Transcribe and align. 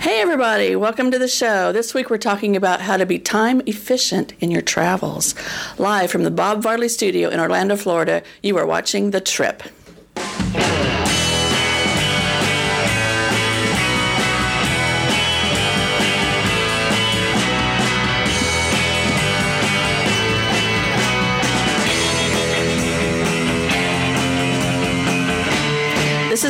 Hey, 0.00 0.22
everybody, 0.22 0.76
welcome 0.76 1.10
to 1.10 1.18
the 1.18 1.28
show. 1.28 1.72
This 1.72 1.92
week 1.92 2.08
we're 2.08 2.16
talking 2.16 2.56
about 2.56 2.80
how 2.80 2.96
to 2.96 3.04
be 3.04 3.18
time 3.18 3.60
efficient 3.66 4.32
in 4.40 4.50
your 4.50 4.62
travels. 4.62 5.34
Live 5.76 6.10
from 6.10 6.22
the 6.22 6.30
Bob 6.30 6.62
Varley 6.62 6.88
Studio 6.88 7.28
in 7.28 7.38
Orlando, 7.38 7.76
Florida, 7.76 8.22
you 8.42 8.56
are 8.56 8.64
watching 8.64 9.10
The 9.10 9.20
Trip. 9.20 9.62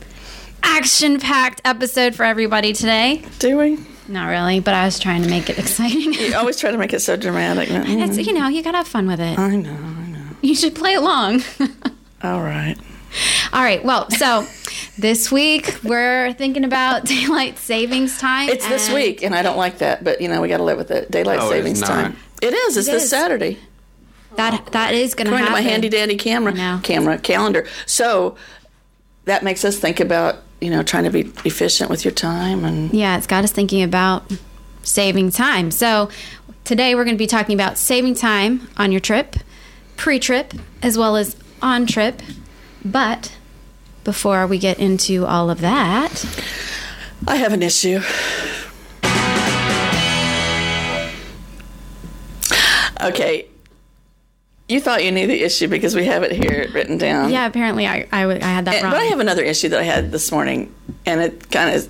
action 0.61 1.19
packed 1.19 1.61
episode 1.65 2.15
for 2.15 2.23
everybody 2.23 2.73
today. 2.73 3.23
Do 3.39 3.57
we? 3.57 3.79
Not 4.07 4.27
really, 4.27 4.59
but 4.59 4.73
I 4.73 4.85
was 4.85 4.99
trying 4.99 5.23
to 5.23 5.29
make 5.29 5.49
it 5.49 5.57
exciting. 5.59 6.13
You 6.13 6.35
always 6.35 6.59
try 6.59 6.71
to 6.71 6.77
make 6.77 6.93
it 6.93 6.99
so 6.99 7.15
dramatic. 7.15 7.69
it's, 7.69 8.17
mm. 8.17 8.25
you 8.25 8.33
know, 8.33 8.47
you 8.47 8.63
got 8.63 8.71
to 8.71 8.77
have 8.77 8.87
fun 8.87 9.07
with 9.07 9.19
it. 9.19 9.37
I 9.37 9.55
know, 9.55 9.71
I 9.71 10.07
know. 10.07 10.25
You 10.41 10.55
should 10.55 10.75
play 10.75 10.95
along. 10.95 11.41
All 12.23 12.41
right. 12.41 12.75
All 13.53 13.61
right. 13.63 13.83
Well, 13.83 14.09
so 14.11 14.45
this 14.97 15.31
week 15.31 15.79
we're 15.83 16.33
thinking 16.33 16.63
about 16.63 17.05
daylight 17.05 17.57
savings 17.57 18.17
time. 18.19 18.49
It's 18.49 18.67
this 18.67 18.91
week, 18.91 19.23
and 19.23 19.33
I 19.35 19.41
don't 19.41 19.57
like 19.57 19.79
that, 19.79 20.03
but 20.03 20.21
you 20.21 20.27
know, 20.27 20.41
we 20.41 20.47
got 20.47 20.57
to 20.57 20.63
live 20.63 20.77
with 20.77 20.91
it. 20.91 21.09
Daylight 21.11 21.39
Oh, 21.39 21.45
it's 21.45 21.51
savings 21.51 21.81
time. 21.81 22.17
It 22.41 22.53
is. 22.53 22.77
It's 22.77 22.87
It 22.87 22.91
this 22.91 23.03
is. 23.03 23.09
Saturday. 23.09 23.57
That 24.35 24.67
that 24.73 24.93
is 24.93 25.15
going 25.15 25.25
to 25.27 25.31
According 25.33 25.47
happen. 25.47 25.63
to 25.63 25.67
my 25.67 25.69
handy 25.69 25.89
dandy 25.89 26.15
camera 26.15 26.53
know. 26.53 26.79
camera 26.83 27.17
calendar. 27.17 27.67
So 27.85 28.37
that 29.25 29.43
makes 29.43 29.65
us 29.65 29.77
think 29.77 29.99
about 29.99 30.37
you 30.61 30.69
know 30.69 30.83
trying 30.83 31.05
to 31.05 31.09
be 31.09 31.21
efficient 31.45 31.89
with 31.89 32.05
your 32.05 32.13
time 32.13 32.63
and 32.63 32.93
Yeah, 32.93 33.17
it's 33.17 33.27
got 33.27 33.43
us 33.43 33.51
thinking 33.51 33.81
about 33.83 34.31
saving 34.83 35.31
time. 35.31 35.71
So 35.71 36.09
today 36.63 36.95
we're 36.95 37.03
going 37.03 37.15
to 37.15 37.19
be 37.19 37.27
talking 37.27 37.55
about 37.55 37.77
saving 37.77 38.13
time 38.15 38.69
on 38.77 38.91
your 38.91 39.01
trip, 39.01 39.35
pre-trip, 39.97 40.53
as 40.83 40.97
well 40.97 41.15
as 41.17 41.35
on 41.61 41.85
trip. 41.87 42.21
But 42.83 43.35
before 44.03 44.47
we 44.47 44.57
get 44.57 44.79
into 44.79 45.25
all 45.25 45.49
of 45.49 45.61
that, 45.61 46.25
I 47.27 47.35
have 47.37 47.53
an 47.53 47.61
issue. 47.63 47.99
Okay. 53.01 53.47
You 54.67 54.79
thought 54.79 55.03
you 55.03 55.11
knew 55.11 55.25
the 55.25 55.41
issue 55.41 55.67
because 55.67 55.95
we 55.95 56.05
have 56.05 56.21
it 56.23 56.31
here 56.31 56.69
written 56.73 56.97
down. 56.97 57.31
yeah, 57.31 57.47
apparently 57.47 57.87
I 57.87 58.05
I 58.11 58.19
had 58.19 58.65
that 58.65 58.75
And- 58.75 58.83
wrong. 58.83 58.91
but 58.91 58.99
I 59.01 59.05
have 59.05 59.19
another 59.19 59.41
issue 59.43 59.69
that 59.69 59.79
I 59.79 59.83
had 59.83 60.11
this 60.11 60.31
morning, 60.31 60.73
and 61.05 61.21
it 61.21 61.49
kind 61.49 61.75
of 61.75 61.87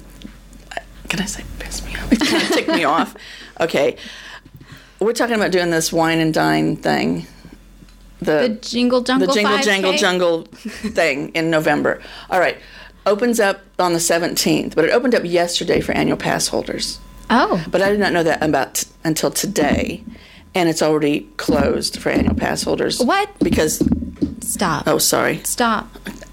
can 1.09 1.19
I 1.19 1.25
say 1.25 1.43
pissed 1.57 1.85
me 1.85 1.95
off? 1.95 2.11
It 2.13 2.19
kind 2.21 2.43
of 2.43 2.49
ticked 2.49 2.69
me 2.69 2.83
off. 2.83 3.15
Okay, 3.61 3.97
we're 5.01 5.11
talking 5.11 5.35
about 5.35 5.51
doing 5.51 5.69
this 5.69 5.91
wine 5.91 6.19
and 6.19 6.33
dine 6.33 6.77
thing. 6.77 7.27
The 8.21 8.57
jingle 8.61 9.01
jungle 9.01 9.27
the 9.27 9.33
jingle 9.33 9.57
5K? 9.57 9.63
jangle 9.63 9.93
jungle 9.93 10.43
thing 10.93 11.29
in 11.29 11.49
November. 11.49 12.01
All 12.29 12.39
right, 12.39 12.57
opens 13.05 13.39
up 13.39 13.61
on 13.79 13.93
the 13.93 13.99
seventeenth, 13.99 14.75
but 14.75 14.85
it 14.85 14.91
opened 14.91 15.15
up 15.15 15.23
yesterday 15.25 15.79
for 15.81 15.91
annual 15.93 16.17
pass 16.17 16.47
holders. 16.47 16.99
Oh, 17.29 17.63
But 17.69 17.81
I 17.81 17.89
did 17.91 17.99
not 17.99 18.11
know 18.11 18.23
that 18.23 18.41
about 18.43 18.73
t- 18.75 18.87
until 19.03 19.29
today, 19.29 20.03
and 20.55 20.67
it's 20.67 20.81
already 20.81 21.21
closed 21.37 22.01
for 22.01 22.09
annual 22.09 22.33
pass 22.35 22.63
holders. 22.63 22.99
What? 22.99 23.29
Because 23.39 23.83
stop. 24.41 24.87
oh, 24.87 24.97
sorry. 24.97 25.37
Stop. 25.43 25.87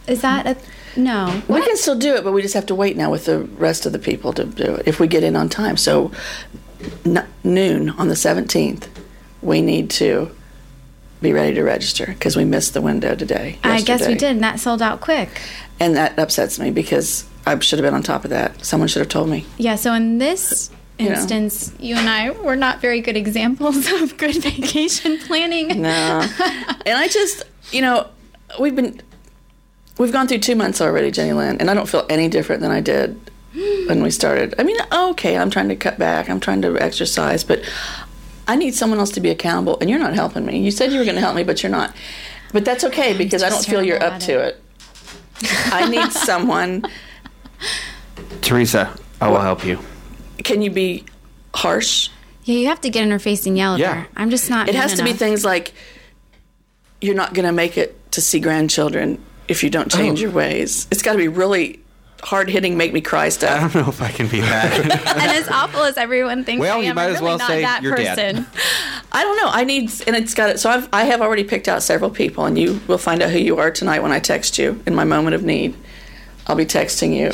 Is 0.08 0.22
that 0.22 0.46
a 0.46 0.56
no? 0.98 1.42
We 1.48 1.60
can 1.62 1.76
still 1.76 1.98
do 1.98 2.14
it, 2.14 2.24
but 2.24 2.32
we 2.32 2.40
just 2.40 2.54
have 2.54 2.66
to 2.66 2.74
wait 2.74 2.96
now 2.96 3.10
with 3.10 3.26
the 3.26 3.40
rest 3.40 3.84
of 3.86 3.92
the 3.92 3.98
people 3.98 4.32
to 4.32 4.44
do 4.44 4.76
it 4.76 4.88
if 4.88 4.98
we 4.98 5.06
get 5.06 5.22
in 5.22 5.36
on 5.36 5.48
time. 5.50 5.76
So 5.76 6.10
n- 7.04 7.26
noon 7.44 7.90
on 7.90 8.08
the 8.08 8.14
17th, 8.14 8.88
we 9.42 9.60
need 9.60 9.90
to 9.90 10.30
be 11.20 11.32
ready 11.32 11.54
to 11.54 11.62
register 11.62 12.06
because 12.06 12.36
we 12.36 12.44
missed 12.44 12.74
the 12.74 12.80
window 12.82 13.14
today. 13.14 13.58
I 13.64 13.80
guess 13.82 14.06
we 14.06 14.14
did, 14.14 14.32
and 14.32 14.42
that 14.42 14.60
sold 14.60 14.82
out 14.82 15.00
quick. 15.00 15.40
And 15.80 15.96
that 15.96 16.18
upsets 16.18 16.58
me 16.58 16.70
because 16.70 17.24
I 17.46 17.58
should 17.58 17.78
have 17.78 17.84
been 17.86 17.94
on 17.94 18.02
top 18.02 18.24
of 18.24 18.30
that. 18.30 18.64
Someone 18.64 18.88
should 18.88 19.00
have 19.00 19.08
told 19.08 19.28
me. 19.28 19.46
Yeah, 19.58 19.76
so 19.76 19.92
in 19.94 20.18
this 20.18 20.70
You 20.98 21.08
know. 21.10 21.14
instance, 21.16 21.72
you 21.78 21.96
and 21.96 22.08
I 22.08 22.30
were 22.30 22.56
not 22.56 22.80
very 22.80 23.00
good 23.00 23.16
examples 23.16 23.90
of 24.02 24.16
good 24.16 24.36
vacation 24.42 25.18
planning. 25.18 25.80
No. 25.82 26.26
and 26.86 26.98
I 26.98 27.08
just, 27.08 27.44
you 27.72 27.82
know, 27.82 28.08
we've 28.58 28.74
been, 28.76 29.00
we've 29.98 30.12
gone 30.12 30.28
through 30.28 30.38
two 30.38 30.54
months 30.56 30.80
already, 30.80 31.10
Jenny 31.10 31.32
Lynn, 31.32 31.58
and 31.58 31.70
I 31.70 31.74
don't 31.74 31.88
feel 31.88 32.06
any 32.08 32.28
different 32.28 32.62
than 32.62 32.70
I 32.70 32.80
did 32.80 33.18
when 33.86 34.02
we 34.02 34.10
started. 34.10 34.54
I 34.58 34.64
mean, 34.64 34.76
okay, 34.92 35.36
I'm 35.38 35.50
trying 35.50 35.68
to 35.68 35.76
cut 35.76 35.98
back, 35.98 36.28
I'm 36.28 36.40
trying 36.40 36.62
to 36.62 36.78
exercise, 36.78 37.42
but 37.44 37.62
I 38.48 38.56
need 38.56 38.74
someone 38.74 38.98
else 38.98 39.10
to 39.12 39.20
be 39.20 39.30
accountable, 39.30 39.78
and 39.80 39.90
you're 39.90 39.98
not 39.98 40.14
helping 40.14 40.46
me. 40.46 40.60
You 40.60 40.70
said 40.70 40.92
you 40.92 40.98
were 40.98 41.04
going 41.04 41.16
to 41.16 41.20
help 41.20 41.34
me, 41.34 41.42
but 41.44 41.62
you're 41.62 41.72
not. 41.72 41.94
But 42.52 42.64
that's 42.64 42.84
okay 42.84 43.16
because 43.16 43.42
I 43.42 43.48
don't 43.48 43.64
feel 43.64 43.82
you're 43.82 44.02
up 44.02 44.14
at 44.14 44.20
to 44.22 44.38
it. 44.38 44.62
I 45.72 45.88
need 45.88 46.12
someone. 46.12 46.84
Teresa, 48.40 48.96
I 49.20 49.28
will 49.28 49.40
help 49.40 49.64
you. 49.64 49.78
Can 50.44 50.62
you 50.62 50.70
be 50.70 51.04
harsh? 51.54 52.08
Yeah, 52.44 52.56
you 52.56 52.66
have 52.68 52.80
to 52.82 52.90
get 52.90 53.02
in 53.02 53.10
her 53.10 53.18
face 53.18 53.46
and 53.46 53.56
yell 53.56 53.74
at 53.74 53.80
Yeah. 53.80 53.94
her. 54.02 54.08
I'm 54.16 54.30
just 54.30 54.48
not. 54.48 54.68
It 54.68 54.72
mean 54.72 54.82
has 54.82 54.94
to 54.94 55.02
be 55.04 55.12
things 55.12 55.44
like 55.44 55.72
you're 57.00 57.14
not 57.16 57.34
going 57.34 57.46
to 57.46 57.52
make 57.52 57.76
it 57.76 57.98
to 58.12 58.20
see 58.20 58.38
grandchildren 58.40 59.22
if 59.48 59.64
you 59.64 59.70
don't 59.70 59.92
oh. 59.92 59.98
change 59.98 60.20
Oh. 60.20 60.22
your 60.22 60.30
ways. 60.30 60.86
It's 60.90 61.02
got 61.02 61.12
to 61.12 61.18
be 61.18 61.28
really 61.28 61.80
hard 62.22 62.48
hitting, 62.48 62.76
make 62.76 62.92
me 62.92 63.00
cry 63.00 63.28
stuff. 63.28 63.50
I 63.50 63.60
don't 63.60 63.74
know 63.74 63.88
if 63.88 64.00
I 64.02 64.10
can 64.10 64.28
be 64.28 64.40
that. 64.40 64.72
and 64.80 65.30
as 65.32 65.48
awful 65.48 65.82
as 65.82 65.96
everyone 65.96 66.44
thinks 66.44 66.60
Well, 66.60 66.78
I 66.78 66.82
you 66.82 66.88
am, 66.90 66.96
might 66.96 67.04
I'm 67.04 67.10
as 67.10 67.14
really 67.16 67.26
well 67.28 67.38
not 67.38 67.48
say 67.48 67.60
that 67.62 67.82
you're 67.82 67.94
dead. 67.96 68.36
person. 68.36 68.46
I 69.12 69.22
don't 69.22 69.36
know. 69.36 69.48
I 69.50 69.64
need, 69.64 69.90
and 70.06 70.16
it's 70.16 70.34
got 70.34 70.50
it. 70.50 70.58
So 70.58 70.70
I've, 70.70 70.88
I 70.92 71.04
have 71.04 71.20
already 71.20 71.44
picked 71.44 71.68
out 71.68 71.82
several 71.82 72.10
people, 72.10 72.44
and 72.44 72.58
you 72.58 72.80
will 72.86 72.98
find 72.98 73.22
out 73.22 73.30
who 73.30 73.38
you 73.38 73.58
are 73.58 73.70
tonight 73.70 74.02
when 74.02 74.12
I 74.12 74.18
text 74.20 74.58
you 74.58 74.82
in 74.86 74.94
my 74.94 75.04
moment 75.04 75.34
of 75.34 75.42
need. 75.42 75.76
I'll 76.46 76.56
be 76.56 76.66
texting 76.66 77.14
you, 77.14 77.32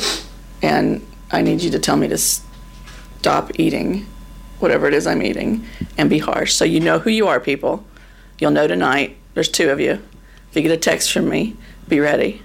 and 0.61 1.05
I 1.31 1.41
need 1.41 1.61
you 1.61 1.71
to 1.71 1.79
tell 1.79 1.97
me 1.97 2.07
to 2.09 2.17
stop 2.17 3.51
eating 3.59 4.05
whatever 4.59 4.87
it 4.87 4.93
is 4.93 5.07
I'm 5.07 5.21
eating 5.21 5.65
and 5.97 6.09
be 6.09 6.19
harsh. 6.19 6.53
So 6.53 6.65
you 6.65 6.79
know 6.79 6.99
who 6.99 7.09
you 7.09 7.27
are, 7.27 7.39
people. 7.39 7.85
You'll 8.39 8.51
know 8.51 8.67
tonight. 8.67 9.17
There's 9.33 9.49
two 9.49 9.69
of 9.69 9.79
you. 9.79 10.01
If 10.49 10.55
you 10.55 10.61
get 10.61 10.71
a 10.71 10.77
text 10.77 11.11
from 11.11 11.29
me, 11.29 11.55
be 11.87 11.99
ready 11.99 12.41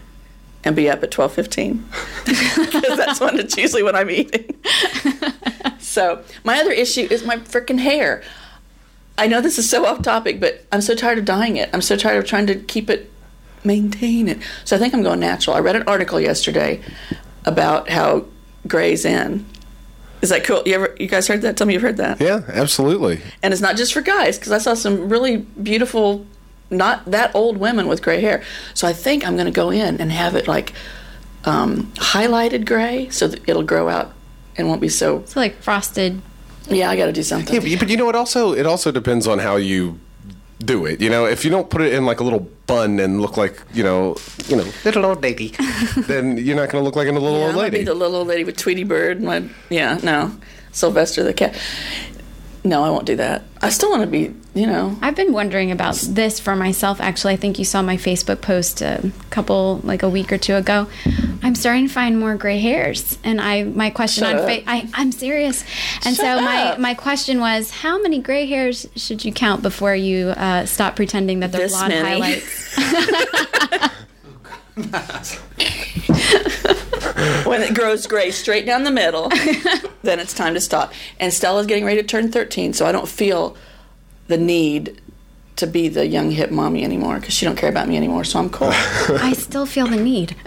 and 0.68 0.76
be 0.76 0.88
up 0.90 1.02
at 1.02 1.10
12:15 1.10 1.82
because 2.26 2.96
that's 2.98 3.20
when 3.20 3.40
it's 3.40 3.56
usually 3.56 3.82
when 3.82 3.96
I'm 3.96 4.10
eating. 4.10 4.54
so 5.80 6.22
my 6.44 6.60
other 6.60 6.72
issue 6.72 7.08
is 7.10 7.25
my 7.25 7.37
freaking 7.38 7.78
hair. 7.78 8.22
I 9.16 9.26
know 9.26 9.40
this 9.40 9.58
is 9.58 9.69
so 9.69 9.87
off 9.87 10.02
topic, 10.02 10.38
but 10.38 10.64
I'm 10.70 10.82
so 10.82 10.94
tired 10.94 11.19
of 11.19 11.25
dyeing 11.25 11.56
it. 11.56 11.70
I'm 11.72 11.81
so 11.81 11.96
tired 11.96 12.19
of 12.19 12.26
trying 12.26 12.46
to 12.48 12.54
keep 12.54 12.90
it, 12.90 13.10
maintain 13.64 14.28
it. 14.28 14.38
So 14.64 14.76
I 14.76 14.78
think 14.78 14.93
I'm 14.93 15.02
going 15.02 15.20
natural. 15.20 15.56
I 15.56 15.60
read 15.60 15.75
an 15.75 15.84
article 15.88 16.20
yesterday 16.20 16.82
about 17.46 17.88
how 17.88 18.26
gray's 18.66 19.06
in. 19.06 19.46
Is 20.20 20.28
that 20.28 20.44
cool? 20.44 20.62
You 20.66 20.75
ever, 20.75 20.96
you 21.00 21.08
guys 21.08 21.26
heard 21.28 21.43
that? 21.43 21.56
Tell 21.56 21.66
me 21.66 21.72
you've 21.72 21.82
heard 21.82 21.96
that. 21.96 22.20
Yeah, 22.20 22.43
absolutely. 22.48 23.22
And 23.43 23.52
it's 23.52 23.62
not 23.62 23.76
just 23.76 23.94
for 23.94 24.02
guys, 24.02 24.38
because 24.38 24.52
I 24.52 24.58
saw 24.58 24.75
some 24.75 25.08
really 25.08 25.38
beautiful, 25.38 26.26
not 26.70 27.05
that 27.11 27.35
old 27.35 27.56
women 27.59 27.87
with 27.88 28.03
gray 28.03 28.20
hair. 28.20 28.43
So 28.75 28.87
I 28.87 28.93
think 28.93 29.26
I'm 29.26 29.35
going 29.37 29.47
to 29.47 29.53
go 29.53 29.70
in 29.70 30.00
and 30.00 30.12
have 30.12 30.35
it 30.35 30.47
like 30.49 30.73
um, 31.44 31.93
highlighted 31.97 32.67
gray, 32.67 33.09
so 33.11 33.29
that 33.29 33.41
it'll 33.49 33.62
grow 33.62 33.88
out 33.88 34.12
and 34.56 34.69
won't 34.69 34.81
be 34.81 34.88
so. 34.88 35.23
So 35.26 35.41
like 35.41 35.61
frosted. 35.62 36.20
Yeah, 36.69 36.91
I 36.91 36.97
got 36.97 37.06
to 37.06 37.12
do 37.12 37.23
something. 37.23 37.55
Yeah, 37.55 37.79
but, 37.79 37.88
you- 37.88 37.97
know, 37.97 38.09
it 38.11 38.15
also 38.15 38.53
it 38.53 38.67
also 38.67 38.91
depends 38.93 39.26
on 39.26 39.38
how 39.38 39.56
you 39.56 39.99
do 40.59 40.85
it. 40.85 41.00
You 41.00 41.09
know, 41.09 41.25
if 41.25 41.44
you 41.44 41.50
don't 41.50 41.70
put 41.70 41.81
it 41.81 41.94
in 41.94 42.05
like 42.05 42.20
a 42.20 42.25
little 42.25 42.47
bun 42.67 42.99
and 43.00 43.20
look 43.23 43.37
like 43.38 43.62
you 43.73 43.82
know, 43.82 44.17
you 44.49 44.56
know, 44.56 44.67
little 44.85 45.06
old 45.06 45.23
lady, 45.23 45.55
then 46.06 46.37
you're 46.37 46.56
not 46.56 46.69
going 46.69 46.82
to 46.82 46.85
look 46.85 46.97
like 46.97 47.09
a 47.09 47.12
little 47.12 47.38
Yeah, 47.38 47.44
old 47.47 47.53
I'm 47.55 47.56
lady. 47.59 47.79
be 47.79 47.85
the 47.85 47.94
little 47.94 48.17
old 48.17 48.29
lady 48.29 48.44
with 48.44 48.56
Tweety 48.59 48.85
Bird. 48.85 49.23
My 49.23 49.44
yeah, 49.70 49.99
no, 50.03 50.32
Sylvester 50.73 51.23
the 51.23 51.32
cat. 51.32 51.56
No, 52.69 52.85
I 52.85 52.91
won't 52.91 53.06
do 53.06 53.17
that. 53.17 53.44
I 53.62 53.70
still 53.70 53.88
want 53.91 54.03
to 54.03 54.06
be, 54.06 54.35
you 54.55 54.67
know. 54.67 54.94
I've 55.00 55.17
been 55.17 55.32
wondering 55.32 55.70
about 55.70 55.94
this 55.97 56.38
for 56.38 56.55
myself. 56.55 57.00
Actually, 57.00 57.32
I 57.32 57.37
think 57.37 57.59
you 57.59 57.65
saw 57.65 57.81
my 57.81 57.97
Facebook 57.97 58.43
post 58.43 58.82
a 58.82 59.11
couple, 59.31 59.81
like 59.85 60.03
a 60.03 60.09
week 60.11 60.31
or 60.32 60.37
two 60.38 60.55
ago. 60.55 60.87
I'm 61.43 61.55
starting 61.55 61.88
to 61.88 61.93
find 61.93 62.20
more 62.20 62.37
gray 62.37 62.59
hairs, 62.59 63.17
and 63.25 63.41
I 63.41 63.62
my 63.65 63.88
question 63.88 64.25
Shut 64.25 64.35
on 64.37 64.43
up. 64.43 64.49
fa- 64.50 64.70
I, 64.70 64.87
I'm 64.93 65.12
serious. 65.12 65.65
And 66.05 66.15
so 66.15 66.25
Shut 66.25 66.44
my 66.44 66.76
my 66.79 66.93
question 66.94 67.41
was, 67.41 67.70
how 67.70 68.00
many 68.03 68.20
gray 68.20 68.44
hairs 68.47 68.87
should 68.97 69.25
you 69.25 69.32
count 69.32 69.62
before 69.62 69.94
you 69.94 70.29
uh, 70.29 70.67
stop 70.67 70.94
pretending 70.94 71.41
that 71.41 71.50
they're 71.50 71.62
This 71.62 71.73
blonde 71.73 71.94
many. 71.94 72.20
highlights? 72.20 72.76
when 77.44 77.62
it 77.62 77.74
grows 77.74 78.06
gray 78.06 78.30
straight 78.30 78.66
down 78.66 78.84
the 78.84 78.90
middle, 78.90 79.28
then 80.02 80.20
it's 80.20 80.34
time 80.34 80.54
to 80.54 80.60
stop. 80.60 80.92
And 81.18 81.32
Stella's 81.32 81.66
getting 81.66 81.84
ready 81.84 82.00
to 82.00 82.06
turn 82.06 82.30
13, 82.30 82.72
so 82.72 82.86
I 82.86 82.92
don't 82.92 83.08
feel 83.08 83.56
the 84.28 84.36
need 84.36 85.00
to 85.56 85.66
be 85.66 85.88
the 85.88 86.06
young 86.06 86.30
hip 86.30 86.50
mommy 86.50 86.84
anymore 86.84 87.18
because 87.18 87.34
she 87.34 87.44
don't 87.44 87.56
care 87.56 87.68
about 87.68 87.88
me 87.88 87.96
anymore. 87.96 88.22
So 88.22 88.38
I'm 88.38 88.48
cool. 88.48 88.68
I 88.72 89.32
still 89.32 89.66
feel 89.66 89.86
the 89.86 89.96
need. 89.96 90.36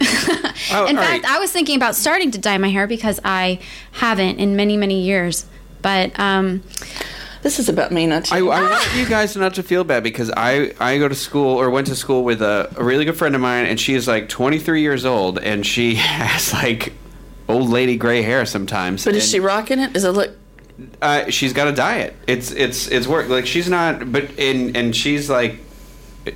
Oh, 0.70 0.86
in 0.86 0.96
fact, 0.96 1.24
right. 1.24 1.24
I 1.24 1.38
was 1.38 1.50
thinking 1.50 1.76
about 1.76 1.96
starting 1.96 2.30
to 2.30 2.38
dye 2.38 2.56
my 2.56 2.68
hair 2.68 2.86
because 2.86 3.18
I 3.24 3.58
haven't 3.90 4.38
in 4.38 4.54
many 4.54 4.76
many 4.76 5.02
years. 5.02 5.44
But 5.82 6.18
um, 6.18 6.62
this 7.42 7.58
is 7.58 7.68
about 7.68 7.90
me, 7.92 8.06
not 8.06 8.30
I, 8.32 8.38
I 8.38 8.42
want 8.42 8.96
you 8.96 9.06
guys 9.08 9.36
not 9.36 9.54
to 9.54 9.62
feel 9.62 9.84
bad 9.84 10.02
because 10.02 10.30
I, 10.36 10.72
I 10.80 10.98
go 10.98 11.08
to 11.08 11.14
school 11.14 11.56
or 11.60 11.70
went 11.70 11.86
to 11.88 11.96
school 11.96 12.24
with 12.24 12.40
a, 12.42 12.72
a 12.76 12.82
really 12.84 13.04
good 13.04 13.16
friend 13.16 13.34
of 13.34 13.40
mine 13.40 13.66
and 13.66 13.78
she 13.78 13.94
is 13.94 14.06
like 14.08 14.28
23 14.28 14.80
years 14.80 15.04
old 15.04 15.38
and 15.38 15.66
she 15.66 15.94
has 15.96 16.52
like 16.52 16.92
old 17.48 17.68
lady 17.68 17.96
gray 17.96 18.22
hair 18.22 18.46
sometimes. 18.46 19.04
but 19.04 19.14
is 19.14 19.28
she 19.28 19.40
rocking 19.40 19.78
it? 19.80 19.92
Does 19.92 20.04
it 20.04 20.10
look? 20.10 20.30
Uh, 21.02 21.28
she's 21.30 21.52
got 21.52 21.68
a 21.68 21.72
diet. 21.72 22.14
It's 22.26 22.50
it's 22.50 22.88
it's 22.88 23.06
work. 23.06 23.28
Like 23.28 23.46
she's 23.46 23.68
not. 23.68 24.10
But 24.10 24.38
and 24.38 24.74
and 24.76 24.96
she's 24.96 25.28
like, 25.28 25.58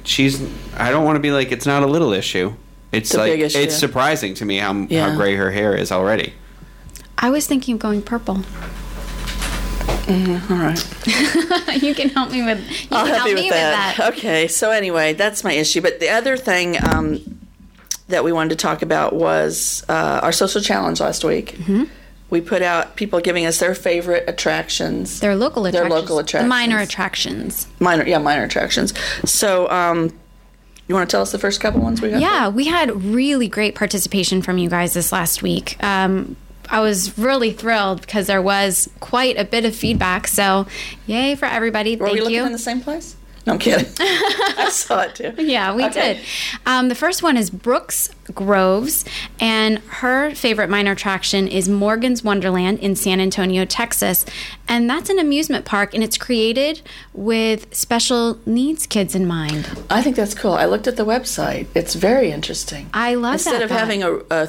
she's. 0.05 0.41
I 0.77 0.91
don't 0.91 1.05
want 1.05 1.17
to 1.17 1.21
be 1.21 1.31
like. 1.33 1.51
It's 1.53 1.65
not 1.67 1.83
a 1.83 1.87
little 1.87 2.13
issue. 2.13 2.55
It's, 2.93 3.11
It's 3.11 3.15
a 3.15 3.19
like 3.19 3.33
big 3.33 3.41
issue. 3.41 3.59
it's 3.59 3.75
surprising 3.77 4.35
to 4.35 4.45
me 4.45 4.59
how 4.59 4.75
Yeah. 4.89 5.09
how 5.11 5.17
gray 5.17 5.35
her 5.37 5.51
hair 5.51 5.75
is 5.75 5.91
already. 5.91 6.35
I 7.19 7.31
was 7.31 7.47
thinking 7.47 7.75
of 7.75 7.81
going 7.81 8.03
purple. 8.03 8.43
All 10.09 10.57
right. 10.57 11.83
you 11.83 11.95
can 11.95 12.11
help 12.11 12.31
me 12.31 12.43
with. 12.45 12.61
You 12.83 12.89
I'll 12.93 13.05
can 13.07 13.15
help 13.15 13.17
help 13.19 13.29
you 13.29 13.35
me 13.37 13.43
with 13.43 13.51
that. 13.51 13.97
with 13.97 14.07
that. 14.07 14.15
Okay, 14.17 14.49
so 14.49 14.71
anyway, 14.71 15.13
that's 15.15 15.43
my 15.43 15.53
issue. 15.53 15.81
But 15.81 16.01
the 16.01 16.11
other 16.11 16.37
thing 16.37 16.77
um, 16.89 17.41
that 18.09 18.23
we 18.25 18.33
wanted 18.33 18.51
to 18.51 18.57
talk 18.57 18.83
about 18.83 19.15
was 19.15 19.85
uh, 19.89 20.21
our 20.23 20.33
social 20.33 20.61
challenge 20.61 21.01
last 21.01 21.25
week. 21.25 21.53
Mm-hmm. 21.59 21.85
We 22.31 22.41
put 22.41 22.61
out 22.63 22.97
people 22.97 23.21
giving 23.21 23.47
us 23.47 23.59
their 23.61 23.75
favorite 23.75 24.25
attractions. 24.29 25.21
They're 25.21 25.37
local 25.37 25.63
They're 25.65 25.85
attractions. 25.87 26.11
local 26.11 26.41
The 26.41 26.47
minor 26.47 26.79
attractions. 26.79 27.65
attractions. 27.65 27.81
minor, 27.81 28.07
yeah, 28.07 28.19
minor 28.19 28.45
attractions. 28.45 28.93
So, 29.25 29.69
um, 29.71 30.13
you 30.89 30.95
want 30.95 31.09
to 31.09 31.15
tell 31.15 31.23
us 31.23 31.33
the 31.33 31.39
first 31.39 31.61
couple 31.61 31.81
ones 31.81 32.01
we 32.01 32.11
got? 32.11 32.21
Yeah, 32.21 32.49
we 32.49 32.67
had 32.67 33.03
really 33.05 33.49
great 33.49 33.75
participation 33.75 34.43
from 34.43 34.59
you 34.59 34.69
guys 34.69 34.95
this 34.95 35.11
last 35.13 35.43
week. 35.43 35.83
Um, 35.83 36.37
I 36.71 36.81
was 36.81 37.17
really 37.19 37.53
thrilled 37.53 38.01
because 38.03 38.27
there 38.27 38.43
was 38.43 38.89
quite 39.01 39.39
a 39.39 39.45
bit 39.45 39.65
of 39.65 39.75
feedback. 39.75 40.27
So, 40.27 40.67
yay 41.07 41.35
for 41.35 41.47
everybody! 41.47 41.97
Were 41.97 42.07
Thank 42.07 42.15
we 42.17 42.21
looking 42.21 42.37
you. 42.37 42.47
in 42.47 42.53
the 42.53 42.59
same 42.59 42.81
place? 42.81 43.17
No, 43.47 43.53
I'm 43.53 43.59
kidding. 43.61 43.87
I 44.01 44.69
saw 44.73 45.03
it 45.03 45.15
too. 45.15 45.33
Yeah, 45.41 45.73
we 45.73 45.85
Okay. 45.85 46.15
did. 46.15 46.23
Um, 46.67 46.89
the 46.89 46.97
first 46.97 47.23
one 47.23 47.37
is 47.37 47.49
Brooks 47.49 48.11
Groves, 48.35 49.05
and 49.39 49.79
her 50.03 50.35
favorite 50.35 50.69
minor 50.69 50.91
attraction 50.91 51.47
is 51.47 51.69
Morgan's 51.69 52.25
Wonderland 52.25 52.81
in 52.81 52.97
San 52.97 53.21
Antonio, 53.21 53.65
Texas. 53.65 54.25
And 54.67 54.91
that's 54.91 55.11
an 55.11 55.21
amusement 55.21 55.65
park, 55.65 55.95
and 55.95 56.03
it's 56.03 56.19
created 56.19 56.83
with 57.15 57.73
special 57.73 58.41
needs 58.47 58.85
kids 58.85 59.15
in 59.15 59.29
mind. 59.29 59.69
I 59.91 60.03
think 60.03 60.17
that's 60.17 60.35
cool. 60.35 60.55
I 60.55 60.65
looked 60.65 60.89
at 60.89 60.97
the 60.97 61.07
website. 61.07 61.69
It's 61.73 61.95
very 61.95 62.33
interesting. 62.33 62.91
I 62.93 63.15
love 63.15 63.35
Instead 63.35 63.53
that 63.55 63.63
of 63.63 63.69
thought. 63.71 63.79
having 63.79 64.03
a, 64.03 64.17
a, 64.29 64.49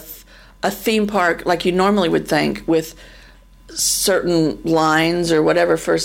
a 0.63 0.71
theme 0.71 1.07
park 1.07 1.45
like 1.45 1.65
you 1.65 1.71
normally 1.71 2.09
would 2.09 2.27
think 2.27 2.63
with 2.68 2.95
certain 3.69 4.62
lines 4.63 5.31
or 5.31 5.44
whatever 5.44 5.77
for 5.77 5.98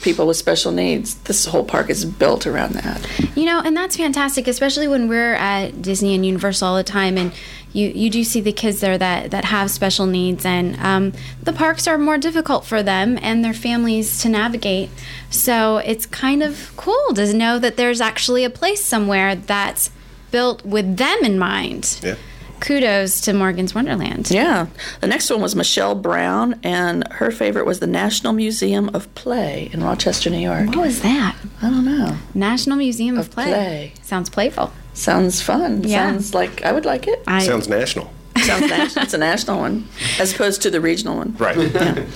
people 0.00 0.26
with 0.26 0.36
special 0.36 0.70
needs, 0.70 1.14
this 1.22 1.46
whole 1.46 1.64
park 1.64 1.90
is 1.90 2.04
built 2.04 2.46
around 2.46 2.74
that. 2.74 3.04
You 3.36 3.44
know, 3.46 3.60
and 3.60 3.76
that's 3.76 3.96
fantastic, 3.96 4.46
especially 4.46 4.86
when 4.86 5.08
we're 5.08 5.34
at 5.34 5.82
Disney 5.82 6.14
and 6.14 6.24
Universal 6.24 6.68
all 6.68 6.76
the 6.76 6.84
time, 6.84 7.18
and 7.18 7.32
you, 7.72 7.88
you 7.88 8.08
do 8.08 8.22
see 8.24 8.40
the 8.40 8.52
kids 8.52 8.80
there 8.80 8.96
that, 8.96 9.32
that 9.32 9.44
have 9.46 9.70
special 9.70 10.06
needs, 10.06 10.44
and 10.44 10.78
um, 10.78 11.12
the 11.42 11.52
parks 11.52 11.86
are 11.88 11.98
more 11.98 12.16
difficult 12.16 12.64
for 12.64 12.82
them 12.82 13.18
and 13.20 13.44
their 13.44 13.52
families 13.52 14.22
to 14.22 14.28
navigate. 14.28 14.90
So 15.30 15.78
it's 15.78 16.06
kind 16.06 16.42
of 16.42 16.72
cool 16.76 17.14
to 17.14 17.34
know 17.34 17.58
that 17.58 17.76
there's 17.76 18.00
actually 18.00 18.44
a 18.44 18.50
place 18.50 18.84
somewhere 18.84 19.34
that's 19.34 19.90
built 20.30 20.64
with 20.64 20.96
them 20.96 21.18
in 21.24 21.38
mind. 21.38 21.98
Yeah. 22.02 22.14
Kudos 22.60 23.20
to 23.22 23.32
Morgan's 23.32 23.74
Wonderland. 23.74 24.30
Yeah. 24.30 24.66
The 25.00 25.06
next 25.06 25.30
one 25.30 25.40
was 25.40 25.54
Michelle 25.54 25.94
Brown, 25.94 26.58
and 26.62 27.06
her 27.12 27.30
favorite 27.30 27.66
was 27.66 27.80
the 27.80 27.86
National 27.86 28.32
Museum 28.32 28.90
of 28.94 29.12
Play 29.14 29.70
in 29.72 29.82
Rochester, 29.82 30.30
New 30.30 30.38
York. 30.38 30.66
What 30.68 30.76
was 30.78 31.02
that? 31.02 31.36
I 31.62 31.70
don't 31.70 31.84
know. 31.84 32.16
National 32.34 32.76
Museum 32.76 33.18
of, 33.18 33.26
Of 33.26 33.32
Play. 33.32 33.44
Play. 33.44 33.92
Sounds 34.02 34.28
playful. 34.30 34.72
Sounds 34.94 35.40
fun. 35.40 35.84
Yeah. 35.84 36.10
Sounds 36.10 36.34
like 36.34 36.62
I 36.62 36.72
would 36.72 36.84
like 36.84 37.06
it. 37.06 37.22
I, 37.26 37.44
Sounds 37.44 37.68
national. 37.68 38.12
Sounds 38.48 38.70
national. 38.70 39.02
It's 39.08 39.14
a 39.14 39.18
national 39.18 39.58
one, 39.60 39.88
as 40.18 40.34
opposed 40.34 40.62
to 40.62 40.70
the 40.70 40.80
regional 40.80 41.16
one. 41.18 41.36
Right. 41.38 41.56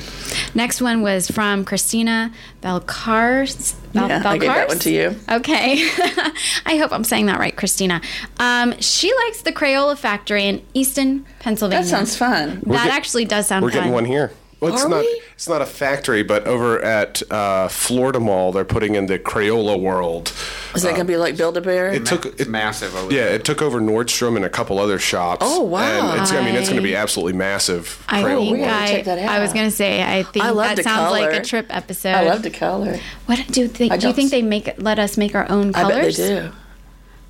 Next 0.54 0.80
one 0.80 1.02
was 1.02 1.30
from 1.30 1.64
Christina 1.64 2.32
Belcars. 2.62 3.74
Bel- 3.92 4.08
Yeah, 4.08 4.22
I 4.24 4.38
gave 4.38 4.48
that 4.48 4.68
one 4.68 4.78
to 4.80 4.90
you. 4.90 5.14
Okay. 5.30 5.88
I 6.66 6.76
hope 6.78 6.92
I'm 6.92 7.04
saying 7.04 7.26
that 7.26 7.38
right, 7.38 7.54
Christina. 7.56 8.00
Um, 8.38 8.78
she 8.80 9.12
likes 9.24 9.42
the 9.42 9.52
Crayola 9.52 9.96
Factory 9.96 10.44
in 10.46 10.64
Easton, 10.74 11.26
Pennsylvania. 11.40 11.84
That 11.84 11.88
sounds 11.90 12.16
fun. 12.16 12.62
That 12.66 12.84
get- 12.86 12.94
actually 12.94 13.24
does 13.26 13.46
sound 13.46 13.62
fun. 13.62 13.66
We're 13.66 13.70
fun. 13.72 13.80
getting 13.80 13.92
one 13.92 14.04
here. 14.06 14.32
Well, 14.62 14.72
it's 14.72 14.84
Are 14.84 14.88
not. 14.88 15.00
we? 15.00 15.22
It's 15.34 15.48
not 15.48 15.60
a 15.60 15.66
factory, 15.66 16.22
but 16.22 16.46
over 16.46 16.80
at 16.80 17.20
uh, 17.32 17.66
Florida 17.66 18.20
Mall, 18.20 18.52
they're 18.52 18.64
putting 18.64 18.94
in 18.94 19.06
the 19.06 19.18
Crayola 19.18 19.76
World. 19.80 20.32
Is 20.72 20.82
that 20.82 20.90
going 20.94 21.00
to 21.00 21.04
be 21.12 21.16
like 21.16 21.36
Build 21.36 21.56
a 21.56 21.60
Bear? 21.60 21.92
It 21.92 22.06
took 22.06 22.26
It's 22.26 22.42
it, 22.42 22.48
massive 22.48 22.94
over 22.94 23.12
Yeah, 23.12 23.24
there. 23.24 23.34
it 23.34 23.44
took 23.44 23.60
over 23.60 23.80
Nordstrom 23.80 24.36
and 24.36 24.44
a 24.44 24.48
couple 24.48 24.78
other 24.78 25.00
shops. 25.00 25.44
Oh, 25.44 25.62
wow. 25.64 26.12
And 26.12 26.22
it's, 26.22 26.30
I 26.30 26.44
mean, 26.44 26.54
it's 26.54 26.68
going 26.68 26.76
to 26.80 26.82
be 26.86 26.94
absolutely 26.94 27.32
massive. 27.32 28.04
I 28.08 28.22
Crayola 28.22 28.38
think 28.38 28.58
World. 28.58 28.70
I, 28.70 28.86
check 28.88 29.04
that 29.06 29.18
I 29.18 29.40
was 29.40 29.52
going 29.52 29.64
to 29.68 29.74
say 29.74 30.00
I 30.00 30.22
think 30.22 30.44
I 30.44 30.50
love 30.50 30.68
that 30.68 30.76
the 30.76 30.82
sounds 30.84 31.10
like 31.10 31.32
a 31.32 31.42
trip 31.44 31.66
episode. 31.70 32.14
I 32.14 32.22
love 32.22 32.42
the 32.44 32.50
color. 32.50 33.00
What 33.26 33.44
do 33.48 33.62
you 33.62 33.66
think? 33.68 33.98
Do 34.00 34.06
you 34.06 34.12
think 34.12 34.30
they 34.30 34.42
make 34.42 34.70
let 34.78 35.00
us 35.00 35.16
make 35.18 35.34
our 35.34 35.50
own 35.50 35.72
colors. 35.72 35.74
I 35.74 35.90
colors? 35.90 36.16
bet 36.18 36.28
they 36.28 36.48
do. 36.50 36.56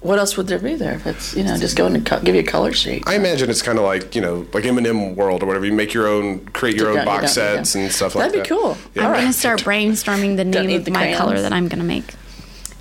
What 0.02 0.18
else 0.18 0.36
would 0.36 0.48
there 0.48 0.58
be 0.58 0.74
there 0.74 0.94
if 0.94 1.06
it's 1.06 1.34
you 1.36 1.44
know 1.44 1.56
just 1.56 1.76
go 1.76 1.86
in 1.86 1.94
and 1.94 2.04
co- 2.04 2.20
give 2.20 2.34
you 2.34 2.40
a 2.40 2.44
color 2.44 2.72
sheet? 2.72 3.04
I 3.06 3.14
imagine 3.14 3.48
it's 3.50 3.62
kind 3.62 3.78
of 3.78 3.84
like 3.84 4.14
you 4.16 4.20
know, 4.20 4.46
like 4.52 4.64
M&M 4.64 5.14
World 5.16 5.42
or 5.42 5.46
whatever. 5.46 5.64
You 5.64 5.72
make 5.72 5.94
your 5.94 6.08
own, 6.08 6.44
create 6.46 6.76
your 6.76 6.92
You 6.92 6.98
own 6.98 7.04
box 7.04 7.22
you 7.22 7.28
sets 7.28 7.72
don't. 7.74 7.82
and 7.82 7.92
stuff 7.92 8.14
like 8.16 8.32
that. 8.32 8.38
That'd 8.38 8.42
be 8.42 8.48
cool. 8.48 8.76
Yeah. 8.94 9.02
I'm 9.06 9.14
All 9.14 9.20
gonna 9.20 9.32
start 9.32 9.60
brainstorming 9.64 10.36
the 10.36 10.44
name 10.44 10.70
of 10.78 10.84
the 10.84 10.90
my 10.90 11.14
color 11.14 11.40
that 11.40 11.52
I'm 11.52 11.68
going 11.68 11.78
to 11.78 11.84
make. 11.86 12.14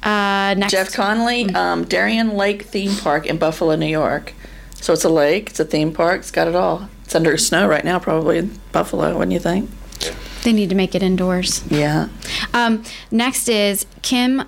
Uh, 0.04 0.56
next, 0.58 0.72
Jeff 0.72 0.92
Conley, 0.94 1.54
um, 1.54 1.84
Darien 1.86 2.36
Lake 2.36 2.64
Theme 2.64 2.96
Park 2.98 3.28
in 3.28 3.38
Buffalo, 3.38 3.76
New 3.76 3.86
York. 3.86 4.34
So 4.76 4.94
it's 4.94 5.04
a 5.04 5.10
lake, 5.10 5.52
it's 5.52 5.60
a 5.60 5.66
theme 5.66 5.94
park, 5.94 6.22
it's 6.22 6.32
got 6.32 6.48
it 6.48 6.56
all. 6.56 6.90
It's 7.04 7.14
under 7.14 7.38
snow 7.38 7.68
right 7.68 7.86
now, 7.86 8.00
probably 8.00 8.40
in 8.40 8.60
Buffalo. 8.72 9.14
Wouldn't 9.16 9.32
you 9.32 9.40
think? 9.40 9.70
they 10.42 10.54
need 10.54 10.70
to 10.70 10.76
make 10.76 10.96
it 10.96 11.04
indoors. 11.04 11.64
Yeah. 11.70 12.10
Um, 12.56 12.84
next 13.12 13.48
is 13.48 13.86
Kim. 14.02 14.42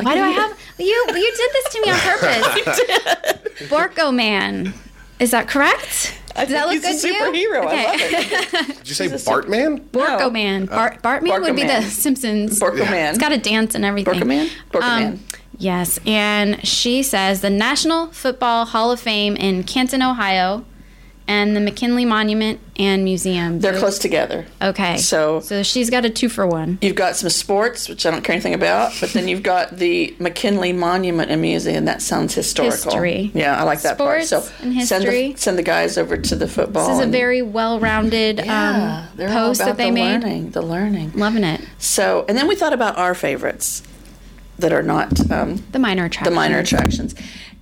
Why 0.00 0.14
do 0.14 0.20
I 0.22 0.28
have 0.30 0.58
you? 0.78 0.86
You 0.86 1.32
did 1.36 1.50
this 1.52 1.72
to 1.72 1.80
me 1.82 1.90
on 1.90 1.98
purpose. 2.00 3.68
Borko 3.70 4.14
Man, 4.14 4.74
is 5.20 5.30
that 5.30 5.48
correct? 5.48 6.18
Does 6.34 6.48
that 6.48 6.66
look 6.66 6.82
he's 6.82 6.82
good 6.82 6.96
a 6.96 7.00
to 7.00 7.08
you? 7.36 7.50
superhero. 7.52 7.66
I 7.66 7.84
love 7.84 7.94
Okay. 7.94 8.72
Did 8.78 8.88
you 8.88 8.94
say 8.94 9.06
Bartman? 9.08 9.78
Borko 9.90 10.18
No. 10.18 10.30
Man. 10.30 10.66
Bart, 10.66 11.00
Bartman 11.00 11.42
would 11.42 11.54
be 11.54 11.62
Man. 11.64 11.82
the 11.84 11.88
Simpsons. 11.88 12.58
Borko 12.58 12.90
Man. 12.90 13.10
It's 13.10 13.18
got 13.18 13.30
a 13.30 13.38
dance 13.38 13.76
and 13.76 13.84
everything. 13.84 14.14
Borko 14.14 14.26
Man? 14.26 14.50
Borko 14.72 14.82
Um, 14.82 15.02
Man. 15.02 15.20
Yes, 15.58 16.00
and 16.04 16.66
she 16.66 17.04
says 17.04 17.40
the 17.40 17.50
National 17.50 18.08
Football 18.08 18.64
Hall 18.64 18.90
of 18.90 18.98
Fame 18.98 19.36
in 19.36 19.62
Canton, 19.62 20.02
Ohio, 20.02 20.64
and 21.26 21.56
the 21.56 21.60
McKinley 21.60 22.04
Monument 22.04 22.60
and 22.76 23.02
Museum. 23.02 23.60
They're 23.60 23.78
close 23.78 23.98
together. 23.98 24.44
Okay. 24.60 24.98
So- 24.98 25.40
so 25.40 25.62
she's 25.62 25.88
got 25.88 26.04
a 26.04 26.10
two 26.10 26.28
for 26.28 26.46
one. 26.46 26.76
You've 26.82 26.96
got 26.96 27.16
some 27.16 27.30
sports, 27.30 27.88
which 27.88 28.04
I 28.04 28.10
don't 28.10 28.22
care 28.22 28.34
anything 28.34 28.52
about, 28.52 28.92
but 29.00 29.10
then 29.14 29.26
you've 29.28 29.42
got 29.42 29.78
the 29.78 30.14
McKinley 30.18 30.72
Monument 30.74 31.30
and 31.30 31.40
Museum. 31.40 31.86
That 31.86 32.02
sounds 32.02 32.34
historical. 32.34 32.76
History. 32.92 33.30
Yeah, 33.34 33.58
I 33.58 33.62
like 33.62 33.80
that 33.82 33.96
part. 33.96 34.24
Sports 34.24 34.48
So 34.48 34.52
and 34.62 34.74
Send, 34.86 35.04
history. 35.04 35.32
the, 35.32 35.38
send 35.40 35.56
the 35.58 35.62
guys 35.62 35.96
over 35.96 36.16
to 36.18 36.36
the 36.36 36.46
football. 36.48 36.88
This 36.88 36.98
is 37.00 37.06
a 37.06 37.10
very 37.10 37.40
well-rounded 37.42 38.42
yeah, 38.44 39.06
um, 39.18 39.28
post 39.28 39.60
about 39.60 39.68
that 39.70 39.76
they 39.78 39.86
the 39.90 39.92
made. 39.94 40.22
learning. 40.22 40.50
The 40.50 40.62
learning. 40.62 41.12
Loving 41.14 41.44
it. 41.44 41.62
So, 41.78 42.26
and 42.28 42.36
then 42.36 42.48
we 42.48 42.54
thought 42.54 42.72
about 42.74 42.98
our 42.98 43.14
favorites. 43.14 43.82
that 44.58 44.72
are 44.72 44.82
not 44.84 45.30
um, 45.32 45.64
The 45.72 45.78
minor 45.80 46.04
attractions. 46.04 46.28
the 46.30 46.34
minor 46.36 46.58
attractions. 46.60 47.14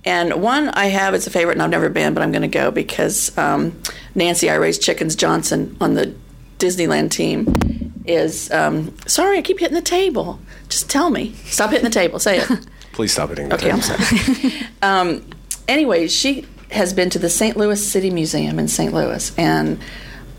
And 0.05 0.41
one 0.41 0.69
I 0.69 0.87
have 0.87 1.13
it's 1.13 1.27
a 1.27 1.29
favorite, 1.29 1.53
and 1.53 1.61
I've 1.61 1.69
never 1.69 1.89
been, 1.89 2.13
but 2.13 2.23
I'm 2.23 2.31
going 2.31 2.41
to 2.41 2.47
go 2.47 2.71
because 2.71 3.35
um, 3.37 3.79
Nancy 4.15 4.49
I 4.49 4.55
Raised 4.55 4.81
Chickens 4.81 5.15
Johnson 5.15 5.77
on 5.79 5.93
the 5.93 6.13
Disneyland 6.59 7.11
team 7.11 7.93
is. 8.05 8.51
Um, 8.51 8.95
sorry, 9.07 9.37
I 9.37 9.41
keep 9.41 9.59
hitting 9.59 9.75
the 9.75 9.81
table. 9.81 10.39
Just 10.69 10.89
tell 10.89 11.09
me. 11.09 11.33
Stop 11.45 11.71
hitting 11.71 11.85
the 11.85 11.89
table. 11.89 12.19
Say 12.19 12.39
it. 12.39 12.67
Please 12.91 13.11
stop 13.11 13.29
hitting 13.29 13.49
the 13.49 13.57
table. 13.57 13.79
Okay, 13.79 13.97
I'm 13.97 14.41
sorry. 14.41 14.51
um, 14.81 15.25
anyway, 15.67 16.07
she 16.07 16.45
has 16.71 16.93
been 16.93 17.09
to 17.11 17.19
the 17.19 17.29
St. 17.29 17.55
Louis 17.55 17.83
City 17.83 18.09
Museum 18.09 18.59
in 18.59 18.67
St. 18.67 18.93
Louis, 18.93 19.33
and 19.37 19.79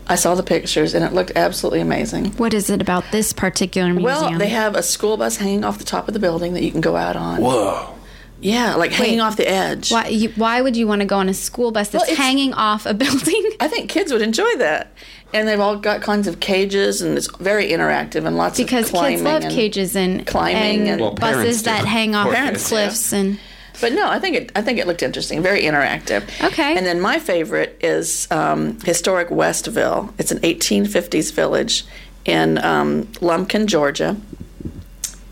I 0.07 0.15
saw 0.15 0.35
the 0.35 0.43
pictures, 0.43 0.93
and 0.93 1.03
it 1.03 1.13
looked 1.13 1.31
absolutely 1.35 1.81
amazing. 1.81 2.33
What 2.33 2.53
is 2.53 2.69
it 2.69 2.81
about 2.81 3.03
this 3.11 3.33
particular 3.33 3.93
museum? 3.93 4.31
Well, 4.31 4.39
they 4.39 4.49
have 4.49 4.75
a 4.75 4.83
school 4.83 5.17
bus 5.17 5.37
hanging 5.37 5.63
off 5.63 5.79
the 5.79 5.83
top 5.83 6.07
of 6.07 6.13
the 6.13 6.19
building 6.19 6.53
that 6.53 6.63
you 6.63 6.71
can 6.71 6.81
go 6.81 6.95
out 6.95 7.15
on. 7.15 7.41
Whoa. 7.41 7.94
Yeah, 8.41 8.75
like 8.75 8.91
hanging 8.91 9.19
Wait. 9.19 9.23
off 9.23 9.37
the 9.37 9.47
edge. 9.49 9.91
Why, 9.91 10.07
you, 10.07 10.29
why 10.35 10.61
would 10.61 10.75
you 10.75 10.87
want 10.87 11.01
to 11.01 11.05
go 11.05 11.17
on 11.17 11.29
a 11.29 11.33
school 11.33 11.71
bus 11.71 11.89
that's 11.89 12.05
Well, 12.07 12.15
hanging 12.15 12.53
off 12.53 12.85
a 12.85 12.93
building? 13.03 13.49
I 13.59 13.67
think 13.67 13.89
kids 13.89 14.11
would 14.11 14.21
enjoy 14.21 14.55
that. 14.57 14.91
And 15.33 15.47
they've 15.47 15.59
all 15.59 15.75
got 15.77 16.01
kinds 16.01 16.27
of 16.27 16.39
cages, 16.39 17.01
and 17.01 17.17
it's 17.17 17.27
very 17.37 17.69
interactive 17.71 18.25
and 18.25 18.37
lots 18.37 18.57
Because 18.57 18.85
of 18.85 18.91
climbing. 18.91 19.19
Because 19.19 19.23
kids 19.23 19.33
love 19.33 19.43
and- 19.43 19.53
cages 19.53 19.95
and 19.95 20.27
climbing 20.27 20.81
and, 20.81 20.89
and- 20.89 21.01
Well, 21.01 21.13
buses 21.15 21.59
do. 21.63 21.65
that 21.71 21.85
hang 21.85 22.13
off 22.15 22.31
Parents 22.33 22.63
do. 22.69 22.75
cliffs 22.75 23.11
and 23.13 23.39
But 23.81 23.93
no, 23.93 24.07
I 24.09 24.19
think 24.19 24.35
it. 24.37 24.51
I 24.55 24.61
think 24.61 24.79
it 24.79 24.87
looked 24.87 25.03
interesting, 25.03 25.41
very 25.41 25.63
interactive. 25.63 26.23
Okay. 26.45 26.77
And 26.77 26.85
then 26.85 27.01
my 27.01 27.19
favorite 27.19 27.77
is 27.81 28.27
um, 28.31 28.79
historic 28.81 29.29
Westville. 29.29 30.13
It's 30.17 30.31
an 30.31 30.39
1850s 30.39 31.33
village 31.33 31.83
in 32.25 32.57
um, 32.59 33.03
Lumpkin, 33.19 33.67
Georgia, 33.67 34.15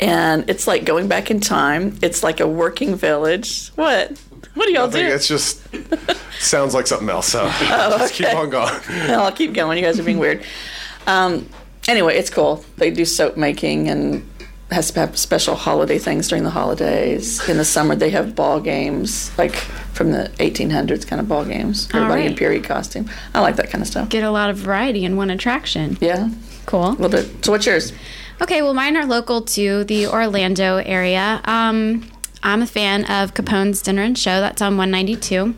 and 0.04 0.50
it's 0.50 0.68
like 0.68 0.86
going 0.86 1.08
back 1.08 1.32
in 1.32 1.40
time. 1.40 1.98
It's 2.02 2.22
like 2.24 2.40
a 2.40 2.48
working 2.48 2.96
village. 2.96 3.70
What? 3.76 4.20
What 4.54 4.66
do 4.68 4.74
y'all 4.74 4.88
I 4.88 4.92
think 4.92 5.08
do? 5.10 5.16
it's 5.16 5.28
just 5.28 5.62
sounds 6.40 6.74
like 6.74 6.86
something 6.88 7.10
else. 7.10 7.28
So 7.30 7.44
Oh, 7.50 7.96
just 7.98 8.14
keep 8.14 8.34
on 8.36 8.50
going. 8.50 8.74
I'll 9.10 9.32
keep 9.32 9.54
going. 9.54 9.78
You 9.78 9.84
guys 9.84 10.00
are 10.00 10.04
being 10.04 10.20
weird. 10.20 10.44
Um, 11.08 11.50
anyway, 11.88 12.16
it's 12.18 12.30
cool. 12.30 12.64
They 12.78 12.92
do 12.92 13.06
soap 13.06 13.38
making 13.38 13.90
and 13.90 14.30
has 14.72 14.92
to 14.92 15.00
have 15.02 15.18
special 15.18 15.56
holiday 15.56 15.98
things 16.00 16.28
during 16.28 16.44
the 16.44 16.50
holidays. 16.50 17.48
In 17.48 17.58
the 17.58 17.66
summer, 17.66 17.96
they 17.96 18.10
have 18.12 18.36
ball 18.36 18.60
games, 18.60 19.36
like 19.38 19.54
from 19.94 20.12
the 20.12 20.32
1800s 20.40 21.06
kind 21.08 21.20
of 21.20 21.28
ball 21.28 21.46
games. 21.46 21.88
Everybody 21.94 22.26
in 22.26 22.36
period 22.36 22.64
costume. 22.64 23.10
I 23.34 23.42
like 23.42 23.56
that 23.58 23.70
kind 23.70 23.82
of 23.82 23.88
stuff. 23.88 24.10
get 24.10 24.24
a 24.24 24.32
lot 24.32 24.50
of 24.50 24.58
variety 24.58 25.06
in 25.06 25.16
one 25.16 25.30
attraction. 25.30 25.98
Yeah, 26.02 26.30
Cool. 26.66 26.90
a 26.90 26.92
little 26.92 27.10
bit. 27.10 27.46
So, 27.46 27.52
what's 27.52 27.66
yours? 27.66 27.94
Okay, 28.42 28.62
well, 28.62 28.74
mine 28.74 28.98
are 28.98 29.06
local 29.06 29.42
to 29.42 29.84
the 29.84 30.08
Orlando 30.08 30.78
area. 30.78 31.40
Um, 31.46 32.10
I'm 32.42 32.62
a 32.62 32.68
fan 32.68 33.06
of 33.06 33.34
Capone's 33.34 33.82
Dinner 33.82 34.02
and 34.02 34.18
Show. 34.18 34.42
That's 34.42 34.62
on 34.62 34.75
192. 34.75 35.56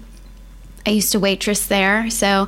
I 0.86 0.90
used 0.92 1.12
to 1.14 1.20
waitress 1.20 1.66
there, 1.68 2.10
so 2.10 2.48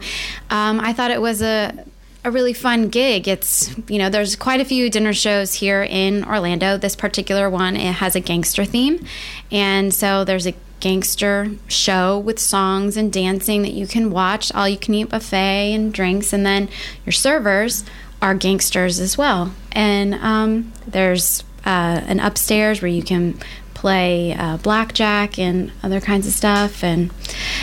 um, 0.49 0.79
I 0.79 0.93
thought 0.93 1.11
it 1.11 1.21
was 1.21 1.41
a 1.41 1.85
a 2.23 2.31
really 2.31 2.53
fun 2.53 2.89
gig. 2.89 3.27
It's 3.27 3.75
you 3.87 3.97
know 3.97 4.09
there's 4.09 4.35
quite 4.35 4.59
a 4.59 4.65
few 4.65 4.89
dinner 4.89 5.13
shows 5.13 5.55
here 5.55 5.81
in 5.81 6.23
Orlando. 6.25 6.77
This 6.77 6.95
particular 6.95 7.49
one 7.49 7.75
it 7.75 7.93
has 7.93 8.15
a 8.15 8.19
gangster 8.19 8.65
theme, 8.65 9.05
and 9.49 9.93
so 9.93 10.23
there's 10.23 10.45
a 10.45 10.53
gangster 10.81 11.49
show 11.67 12.19
with 12.19 12.37
songs 12.37 12.95
and 12.97 13.11
dancing 13.11 13.63
that 13.63 13.73
you 13.73 13.87
can 13.87 14.11
watch. 14.11 14.53
All 14.53 14.69
you 14.69 14.77
can 14.77 14.93
eat 14.93 15.09
buffet 15.09 15.73
and 15.73 15.91
drinks, 15.91 16.31
and 16.31 16.45
then 16.45 16.69
your 17.05 17.13
servers 17.13 17.83
are 18.21 18.35
gangsters 18.35 18.99
as 18.99 19.17
well. 19.17 19.53
And 19.71 20.15
um, 20.15 20.73
there's 20.87 21.43
uh, 21.65 22.01
an 22.05 22.19
upstairs 22.19 22.81
where 22.81 22.89
you 22.89 23.03
can 23.03 23.39
play 23.73 24.33
uh, 24.33 24.57
blackjack 24.57 25.37
and 25.37 25.71
other 25.83 26.01
kinds 26.01 26.27
of 26.27 26.33
stuff. 26.33 26.83
And 26.83 27.11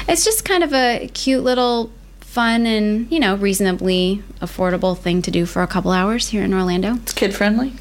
it's 0.08 0.24
just 0.24 0.44
kind 0.44 0.62
of 0.62 0.72
a 0.72 1.10
cute 1.12 1.42
little 1.42 1.90
fun 2.20 2.66
and, 2.66 3.10
you 3.10 3.18
know, 3.18 3.36
reasonably 3.36 4.22
affordable 4.40 4.96
thing 4.96 5.22
to 5.22 5.30
do 5.30 5.46
for 5.46 5.62
a 5.62 5.66
couple 5.66 5.90
hours 5.90 6.28
here 6.28 6.42
in 6.42 6.54
Orlando. 6.54 6.94
It's 6.96 7.12
kid 7.12 7.34
friendly. 7.34 7.72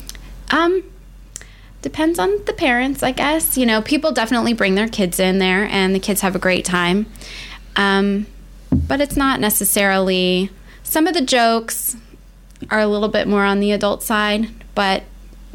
Um, 0.51 0.84
depends 1.82 2.18
on 2.18 2.44
the 2.46 2.53
parents, 2.53 3.03
I 3.03 3.12
guess. 3.12 3.58
You 3.58 3.65
know, 3.65 3.82
people 3.82 4.12
definitely 4.12 4.53
bring 4.53 4.75
their 4.75 4.88
kids 4.88 5.20
in 5.20 5.39
there, 5.39 5.65
and 5.65 5.94
the 5.94 6.00
kids 6.00 6.22
have 6.22 6.36
a 6.36 6.39
great 6.39 6.65
time. 6.65 7.06
Um, 7.75 8.27
but 8.72 9.01
it's 9.01 9.18
not 9.18 9.39
necessarily. 9.39 10.50
Some 10.84 11.08
of 11.08 11.13
the 11.13 11.22
jokes 11.22 11.98
are 12.72 12.79
a 12.79 12.88
little 12.88 13.10
bit 13.10 13.27
more 13.27 13.43
on 13.43 13.60
the 13.60 13.72
adult 13.72 14.03
side, 14.03 14.48
but 14.75 15.03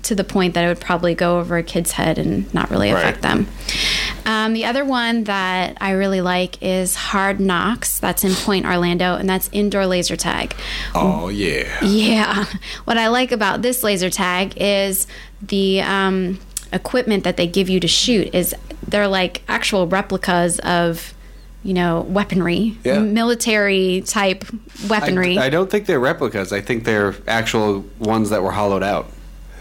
to 0.04 0.14
the 0.14 0.22
point 0.24 0.54
that 0.54 0.64
it 0.64 0.68
would 0.68 0.80
probably 0.80 1.12
go 1.14 1.40
over 1.40 1.56
a 1.56 1.62
kid's 1.62 1.90
head 1.92 2.18
and 2.18 2.52
not 2.54 2.70
really 2.70 2.88
affect 2.90 3.16
Right. 3.24 3.34
them. 3.34 3.48
Um, 4.24 4.52
the 4.52 4.64
other 4.64 4.84
one 4.84 5.24
that 5.24 5.76
I 5.80 5.90
really 5.90 6.20
like 6.20 6.62
is 6.62 6.94
Hard 6.94 7.40
Knocks. 7.40 7.98
That's 7.98 8.22
in 8.22 8.32
Pointe 8.34 8.64
Orlando, 8.64 9.16
and 9.16 9.28
that's 9.28 9.50
indoor 9.52 9.86
laser 9.86 10.14
tag. 10.16 10.54
Oh 10.94 11.28
yeah. 11.28 11.84
Yeah. 11.84 12.44
What 12.84 12.96
I 12.96 13.08
like 13.08 13.32
about 13.32 13.62
this 13.62 13.82
laser 13.82 14.08
tag 14.08 14.54
is 14.56 15.06
the 15.42 15.80
um, 15.82 16.38
equipment 16.72 17.24
that 17.24 17.36
they 17.36 17.48
give 17.48 17.68
you 17.68 17.80
to 17.80 17.88
shoot 17.88 18.32
is 18.34 18.54
they're 18.86 19.08
like 19.08 19.42
actual 19.48 19.86
replicas 19.88 20.60
of, 20.60 21.12
you 21.68 21.74
know, 21.74 22.00
weaponry, 22.08 22.78
Yeah. 22.82 23.00
military 23.00 24.02
type 24.06 24.42
weaponry. 24.88 25.36
I, 25.36 25.44
I 25.46 25.50
don't 25.50 25.70
think 25.70 25.84
they're 25.84 26.00
replicas. 26.00 26.50
I 26.50 26.62
think 26.62 26.84
they're 26.84 27.14
actual 27.26 27.84
ones 27.98 28.30
that 28.30 28.42
were 28.42 28.52
hollowed 28.52 28.82
out. 28.82 29.06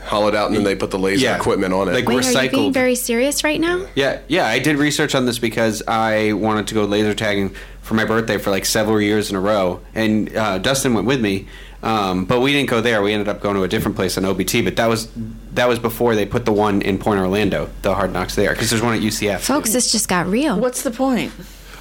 Hollowed 0.06 0.36
out 0.36 0.48
and 0.48 0.56
then 0.56 0.64
they 0.64 0.74
put 0.74 0.90
the 0.92 0.98
laser 0.98 1.26
Yeah. 1.26 1.36
equipment 1.36 1.74
on 1.74 1.90
it. 1.90 1.94
Like- 1.94 2.08
Wait, 2.08 2.34
are 2.34 2.44
you 2.46 2.50
being 2.50 2.72
very 2.72 2.96
serious 2.96 3.44
right 3.44 3.60
now? 3.60 3.86
Yeah, 3.94 4.20
yeah. 4.30 4.48
I 4.48 4.60
did 4.60 4.78
research 4.78 5.16
on 5.16 5.26
this 5.26 5.38
because 5.38 5.84
I 5.86 6.32
wanted 6.32 6.68
to 6.68 6.76
go 6.76 6.86
laser 6.86 7.14
tagging 7.14 7.54
for 7.82 7.94
my 7.94 8.06
birthday 8.06 8.38
for 8.38 8.50
like 8.50 8.66
several 8.66 9.02
years 9.02 9.30
in 9.30 9.36
a 9.36 9.42
row, 9.42 9.82
and 9.94 10.34
uh, 10.34 10.60
Dustin 10.60 10.94
went 10.94 11.08
with 11.08 11.20
me. 11.20 11.48
Um, 11.84 12.24
but 12.26 12.40
we 12.40 12.54
didn't 12.54 12.70
go 12.70 12.80
there. 12.82 13.02
We 13.04 13.14
ended 13.14 13.28
up 13.28 13.40
going 13.42 13.56
to 13.56 13.64
a 13.64 13.68
different 13.68 13.96
place 13.98 14.18
in 14.18 14.24
OBT. 14.24 14.64
But 14.64 14.78
that 14.78 14.88
was 14.88 15.10
that 15.54 15.68
was 15.68 15.78
before 15.78 16.16
they 16.16 16.26
put 16.26 16.46
the 16.46 16.52
one 16.54 16.82
in 16.82 16.98
Pointe 16.98 17.20
Orlando, 17.22 17.70
the 17.82 17.94
Hard 17.94 18.14
Knocks 18.14 18.34
there, 18.36 18.52
because 18.52 18.70
there's 18.72 18.82
one 18.82 18.96
at 18.96 19.02
UCF. 19.02 19.42
Folks, 19.42 19.74
this 19.74 19.92
just 19.92 20.08
got 20.08 20.26
real. 20.28 20.58
What's 20.60 20.82
the 20.84 20.92
point? 20.92 21.32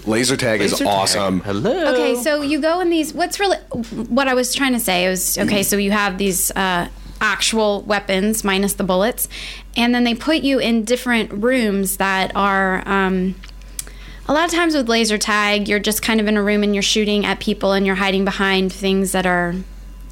Laser 0.07 0.37
tag 0.37 0.61
is 0.61 0.79
tag. 0.79 0.87
awesome. 0.87 1.41
Hello. 1.41 1.93
Okay, 1.95 2.17
so 2.17 2.43
you 2.43 2.61
go 2.61 2.81
in 2.81 2.91
these. 2.91 3.13
What's 3.13 3.41
really 3.41 3.59
what 4.09 4.29
I 4.29 4.35
was 4.35 4.55
trying 4.55 4.73
to 4.73 4.81
say 4.81 5.09
was 5.09 5.37
okay. 5.39 5.63
So 5.63 5.77
you 5.77 5.91
have 5.91 6.19
these 6.19 6.51
uh, 6.53 6.89
actual 7.21 7.83
weapons 7.83 8.45
minus 8.45 8.75
the 8.75 8.85
bullets, 8.85 9.29
and 9.77 9.95
then 9.95 10.05
they 10.05 10.15
put 10.15 10.39
you 10.39 10.59
in 10.59 10.85
different 10.85 11.33
rooms 11.33 11.97
that 11.99 12.35
are. 12.35 12.87
Um, 12.87 13.35
a 14.29 14.33
lot 14.33 14.45
of 14.45 14.51
times 14.51 14.75
with 14.75 14.89
laser 14.89 15.19
tag, 15.19 15.69
you're 15.69 15.79
just 15.79 16.03
kind 16.03 16.21
of 16.21 16.27
in 16.27 16.37
a 16.37 16.43
room 16.43 16.65
and 16.65 16.75
you're 16.75 16.83
shooting 16.83 17.25
at 17.25 17.39
people 17.39 17.73
and 17.73 17.87
you're 17.87 17.95
hiding 17.95 18.25
behind 18.25 18.73
things 18.73 19.13
that 19.13 19.25
are 19.25 19.55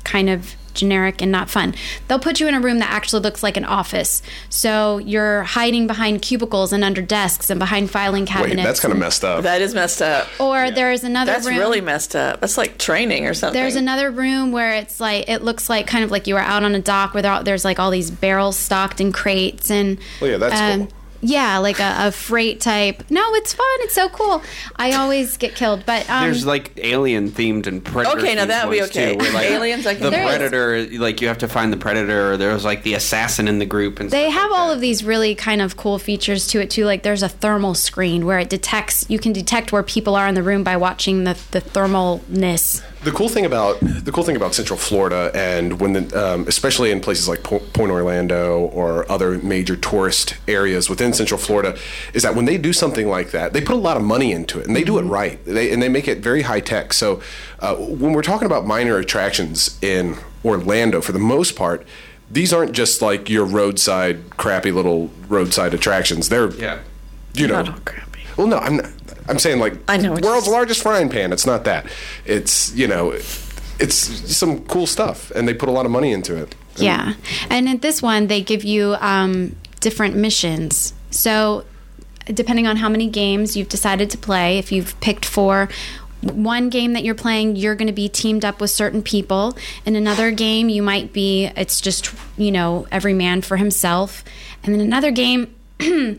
kind 0.05 0.31
of 0.31 0.55
generic 0.75 1.23
and 1.23 1.31
not 1.33 1.49
fun. 1.51 1.75
They'll 2.09 2.19
put 2.19 2.41
you 2.41 2.49
in 2.49 2.55
a 2.55 2.61
room 2.61 2.79
that 2.81 2.91
actually 2.91 3.23
looks 3.23 3.43
like 3.43 3.57
an 3.57 3.65
office. 3.65 4.23
So 4.49 4.99
you're 4.99 5.43
hiding 5.45 5.87
behind 5.87 6.23
cubicles 6.23 6.73
and 6.73 6.85
under 6.85 7.03
desks 7.03 7.51
and 7.51 7.59
behind 7.59 7.91
filing 7.91 8.27
cabinets. 8.27 8.57
Wait, 8.57 8.63
that's 8.63 8.81
kind 8.81 8.93
of 8.93 8.99
messed 8.99 9.25
up. 9.25 9.43
That 9.45 9.61
is 9.63 9.75
messed 9.75 10.03
up. 10.03 10.29
Or 10.41 10.71
there's 10.71 11.05
another 11.05 11.33
That's 11.33 11.47
room. 11.47 11.59
really 11.59 11.81
messed 11.81 12.15
up. 12.17 12.41
That's 12.41 12.59
like 12.59 12.79
training 12.79 13.27
or 13.27 13.35
something. 13.35 13.61
There's 13.61 13.77
another 13.77 14.11
room 14.11 14.53
where 14.53 14.75
it's 14.75 15.01
like 15.01 15.29
it 15.29 15.43
looks 15.43 15.71
like 15.71 15.87
kind 15.87 16.05
of 16.05 16.11
like 16.11 16.27
you 16.27 16.35
were 16.35 16.41
out 16.41 16.65
on 16.65 16.75
a 16.75 16.81
dock 16.81 17.15
where 17.15 17.23
there- 17.23 17.43
there's 17.43 17.65
like 17.65 17.79
all 17.79 17.91
these 17.91 18.11
barrels 18.11 18.57
stocked 18.57 19.01
in 19.01 19.13
crates 19.13 19.71
and. 19.71 19.99
Well, 20.21 20.31
yeah, 20.31 20.37
that's 20.39 20.61
um, 20.61 20.87
cool. 20.89 20.97
Yeah, 21.27 21.57
like 21.59 21.81
a, 21.81 21.95
a 22.09 22.13
freight 22.13 22.61
type. 22.61 23.03
No, 23.11 23.35
it's 23.35 23.55
fun. 23.55 23.67
It's 23.81 23.95
so 23.95 24.11
cool. 24.11 24.43
I 24.77 24.93
always 24.93 25.39
get 25.39 25.55
killed, 25.55 25.85
but 25.87 26.09
um, 26.11 26.25
There's 26.25 26.45
like 26.45 26.73
alien 26.77 27.31
themed 27.31 27.67
and 27.67 27.83
predator. 27.83 28.19
Okay, 28.19 28.35
now 28.35 28.45
that 28.45 28.69
would 28.69 28.75
be 28.75 28.83
okay. 28.83 29.13
Too, 29.13 29.19
where, 29.19 29.33
like, 29.33 29.47
Aliens, 29.51 29.87
I 29.87 29.95
can 29.95 30.03
The 30.03 30.11
do. 30.11 30.17
There 30.17 30.25
is- 30.27 30.37
predator, 30.37 30.99
like 30.99 31.23
you 31.23 31.29
have 31.29 31.39
to 31.39 31.49
find 31.49 31.73
the 31.73 31.79
predator. 31.79 32.33
Or 32.33 32.37
there's 32.37 32.65
like 32.65 32.83
the 32.83 32.93
assassin 32.95 33.49
in 33.49 33.59
the 33.59 33.65
group, 33.67 34.01
and 34.01 34.11
they 34.11 34.25
stuff 34.31 34.43
have 34.43 34.51
like 34.51 34.61
all 34.61 34.69
that. 34.69 34.75
of 34.75 34.81
these 34.81 35.03
really 35.03 35.35
kind 35.35 35.63
of 35.63 35.77
cool 35.79 35.99
features 35.99 36.47
to 36.49 36.61
it 36.61 36.69
too. 36.71 36.85
Like 36.85 37.03
there's 37.05 37.23
a 37.23 37.29
thermal 37.31 37.75
screen 37.75 38.27
where 38.27 38.39
it 38.39 38.51
detects. 38.51 39.07
You 39.09 39.19
can 39.19 39.33
detect 39.33 39.73
where 39.73 39.83
people 39.83 40.15
are 40.17 40.29
in 40.29 40.35
the 40.35 40.43
room 40.43 40.63
by 40.63 40.77
watching 40.77 41.25
the 41.25 41.39
the 41.53 41.61
thermalness. 41.63 42.83
The 43.05 43.13
cool 43.13 43.29
thing 43.29 43.45
about 43.45 43.79
the 43.81 44.11
cool 44.11 44.25
thing 44.25 44.35
about 44.37 44.55
Central 44.55 44.79
Florida, 44.79 45.31
and 45.35 45.79
when 45.81 45.93
the, 45.93 46.05
um, 46.35 46.47
especially 46.49 46.91
in 46.91 47.01
places 47.01 47.29
like 47.29 47.43
Po- 47.43 47.59
Pointe 47.75 47.91
Orlando 47.93 48.61
or 48.73 49.11
other 49.13 49.39
major 49.39 49.77
tourist 49.77 50.37
areas 50.49 50.89
within 50.89 51.13
Central 51.13 51.39
Florida, 51.39 51.77
is 52.15 52.23
that 52.23 52.35
when 52.35 52.47
they 52.47 52.57
do 52.57 52.73
something 52.73 53.07
like 53.09 53.31
that, 53.33 53.53
they 53.53 53.61
put 53.61 53.75
a 53.77 53.79
lot 53.79 53.97
of 53.99 54.03
money 54.03 54.33
into 54.33 54.59
it, 54.59 54.67
and 54.67 54.75
they 54.75 54.85
do 54.85 54.99
it 54.99 55.03
right, 55.03 55.45
they, 55.45 55.71
and 55.71 55.83
they 55.83 55.89
make 55.91 56.09
it 56.09 56.19
very 56.19 56.43
high 56.43 56.61
tech. 56.61 56.95
So 56.95 57.21
uh, 57.61 57.75
when 57.77 58.15
we're 58.15 58.23
talking 58.23 58.47
about 58.47 58.67
minor 58.67 58.97
attractions 58.97 59.79
in 59.83 60.17
Orlando, 60.45 61.01
for 61.01 61.13
the 61.13 61.19
most 61.19 61.57
part. 61.57 61.87
These 62.31 62.55
aren't 62.55 62.73
just 62.73 63.03
like 63.03 63.29
your 63.29 63.45
roadside, 63.45 64.31
crappy 64.39 64.73
little 64.73 65.11
roadside 65.29 65.75
attractions. 65.75 66.31
They're, 66.31 66.51
Yeah. 66.55 66.79
you 67.35 67.47
know, 67.47 67.63
Not 67.63 67.69
all 67.69 67.81
crappy. 67.85 68.21
well, 68.37 68.47
no, 68.47 68.57
I'm 68.57 68.77
not, 68.79 68.91
I'm 69.29 69.39
saying 69.39 69.59
like 69.59 69.75
I 69.89 69.97
know, 69.97 70.17
world's 70.23 70.49
largest 70.49 70.83
frying 70.83 71.09
pan. 71.09 71.33
It's 71.33 71.47
not 71.47 71.65
that. 71.65 71.87
It's 72.25 72.75
you 72.75 72.87
know, 72.87 73.11
it's 73.11 73.97
some 73.97 74.65
cool 74.67 74.87
stuff, 74.87 75.31
and 75.33 75.49
they 75.49 75.55
put 75.55 75.69
a 75.69 75.73
lot 75.73 75.87
of 75.87 75.93
money 75.93 76.13
into 76.13 76.37
it. 76.37 76.55
Yeah, 76.77 77.15
and 77.51 77.69
in 77.69 77.79
this 77.79 78.03
one 78.03 78.27
they 78.27 78.43
give 78.43 78.65
you 78.65 78.97
um, 79.01 79.57
different 79.81 80.17
missions. 80.17 80.93
So, 81.11 81.65
depending 82.27 82.67
on 82.67 82.77
how 82.77 82.89
many 82.89 83.09
games 83.09 83.57
you've 83.57 83.69
decided 83.69 84.11
to 84.11 84.19
play, 84.19 84.59
if 84.59 84.73
you've 84.73 84.99
picked 85.01 85.25
for 85.25 85.69
one 86.33 86.71
game 86.71 86.95
that 86.95 87.05
you're 87.05 87.15
playing, 87.15 87.57
you're 87.57 87.75
going 87.75 87.87
to 87.87 87.93
be 87.93 88.09
teamed 88.09 88.45
up 88.45 88.61
with 88.61 88.71
certain 88.71 89.03
people. 89.03 89.57
In 89.85 89.97
another 89.97 90.31
game, 90.31 90.69
you 90.69 90.83
might 90.83 91.13
be, 91.13 91.47
it's 91.57 91.81
just, 91.81 92.13
you 92.37 92.51
know, 92.51 92.87
every 92.91 93.13
man 93.13 93.43
for 93.43 93.57
himself. 93.57 94.25
And 94.63 94.75
then 94.75 94.81
another 94.81 95.11
game, 95.11 95.55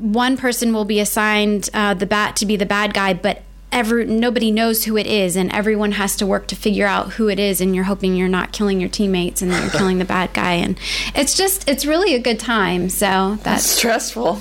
one 0.00 0.36
person 0.36 0.72
will 0.72 0.84
be 0.84 1.00
assigned 1.00 1.68
uh, 1.74 1.94
the 1.94 2.06
bat 2.06 2.36
to 2.36 2.46
be 2.46 2.56
the 2.56 2.66
bad 2.66 2.94
guy, 2.94 3.14
but 3.14 3.42
every 3.70 4.06
nobody 4.06 4.50
knows 4.50 4.84
who 4.84 4.96
it 4.96 5.06
is, 5.06 5.36
and 5.36 5.52
everyone 5.52 5.92
has 5.92 6.16
to 6.16 6.26
work 6.26 6.46
to 6.48 6.56
figure 6.56 6.86
out 6.86 7.12
who 7.12 7.28
it 7.28 7.38
is. 7.38 7.60
And 7.60 7.74
you're 7.74 7.84
hoping 7.84 8.16
you're 8.16 8.28
not 8.28 8.52
killing 8.52 8.80
your 8.80 8.88
teammates 8.88 9.42
and 9.42 9.50
that 9.50 9.62
you're 9.62 9.72
killing 9.72 9.98
the 9.98 10.04
bad 10.16 10.32
guy. 10.32 10.52
And 10.54 10.78
it's 11.14 11.36
just 11.36 11.68
it's 11.68 11.84
really 11.84 12.14
a 12.14 12.18
good 12.20 12.40
time. 12.40 12.88
So 12.88 13.38
that's 13.42 13.64
Stressful. 13.64 14.40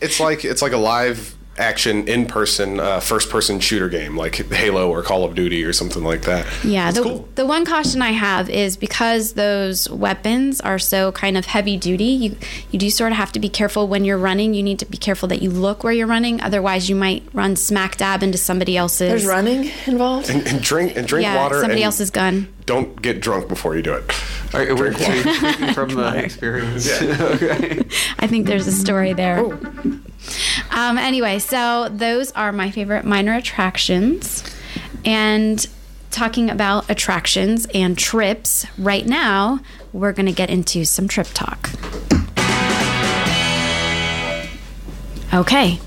It's 0.00 0.20
like 0.20 0.44
it's 0.44 0.62
like 0.62 0.72
a 0.72 0.78
live 0.78 1.36
action 1.58 2.08
in 2.08 2.24
person 2.26 2.80
uh, 2.80 2.98
first 2.98 3.28
person 3.28 3.60
shooter 3.60 3.88
game 3.88 4.16
like 4.16 4.36
Halo 4.50 4.88
or 4.90 5.02
Call 5.02 5.24
of 5.24 5.34
Duty 5.34 5.62
or 5.64 5.72
something 5.72 6.02
like 6.02 6.22
that. 6.22 6.46
Yeah, 6.64 6.88
It's 6.88 6.96
the, 6.98 7.04
cool. 7.04 7.28
the 7.34 7.44
one 7.44 7.64
caution 7.66 8.00
I 8.00 8.12
have 8.12 8.48
is 8.48 8.76
because 8.78 9.34
those 9.34 9.88
weapons 9.90 10.60
are 10.62 10.78
so 10.78 11.12
kind 11.12 11.36
of 11.36 11.44
heavy 11.46 11.76
duty, 11.76 12.04
you 12.04 12.36
you 12.70 12.78
do 12.78 12.88
sort 12.90 13.12
of 13.12 13.18
have 13.18 13.32
to 13.32 13.40
be 13.40 13.48
careful 13.50 13.86
when 13.86 14.04
you're 14.04 14.16
running. 14.18 14.54
You 14.54 14.62
need 14.62 14.78
to 14.78 14.86
be 14.86 14.96
careful 14.96 15.28
that 15.28 15.42
you 15.42 15.50
look 15.50 15.84
where 15.84 15.92
you're 15.92 16.06
running, 16.06 16.40
otherwise 16.40 16.88
you 16.88 16.96
might 16.96 17.22
run 17.34 17.56
smack 17.56 17.96
dab 17.98 18.22
into 18.22 18.38
somebody 18.38 18.76
else's. 18.76 19.08
There's 19.10 19.26
running 19.26 19.70
involved. 19.86 20.30
And, 20.30 20.46
and 20.46 20.62
drink 20.62 20.96
and 20.96 21.06
drink 21.06 21.24
yeah, 21.24 21.36
water. 21.36 21.60
somebody 21.60 21.82
and 21.82 21.86
else's 21.86 22.10
gun. 22.10 22.52
Don't 22.64 23.02
get 23.02 23.20
drunk 23.20 23.48
before 23.48 23.76
you 23.76 23.82
do 23.82 23.92
it. 23.94 24.04
Are, 24.54 24.74
we're 24.76 24.90
Drink 24.90 25.26
water. 25.26 25.72
from 25.74 25.88
the 25.90 26.12
experience. 26.24 26.88
okay. 27.02 27.80
I 28.20 28.26
think 28.26 28.46
there's 28.46 28.66
a 28.68 28.72
story 28.72 29.12
there. 29.12 29.44
Um, 30.70 30.98
anyway, 30.98 31.38
so 31.38 31.88
those 31.90 32.32
are 32.32 32.52
my 32.52 32.70
favorite 32.70 33.04
minor 33.04 33.34
attractions. 33.34 34.44
And 35.04 35.66
talking 36.10 36.50
about 36.50 36.88
attractions 36.90 37.66
and 37.74 37.98
trips, 37.98 38.66
right 38.78 39.06
now, 39.06 39.60
we're 39.92 40.12
going 40.12 40.26
to 40.26 40.32
get 40.32 40.50
into 40.50 40.84
some 40.84 41.08
trip 41.08 41.28
talk. 41.34 41.70
Okay. 45.34 45.80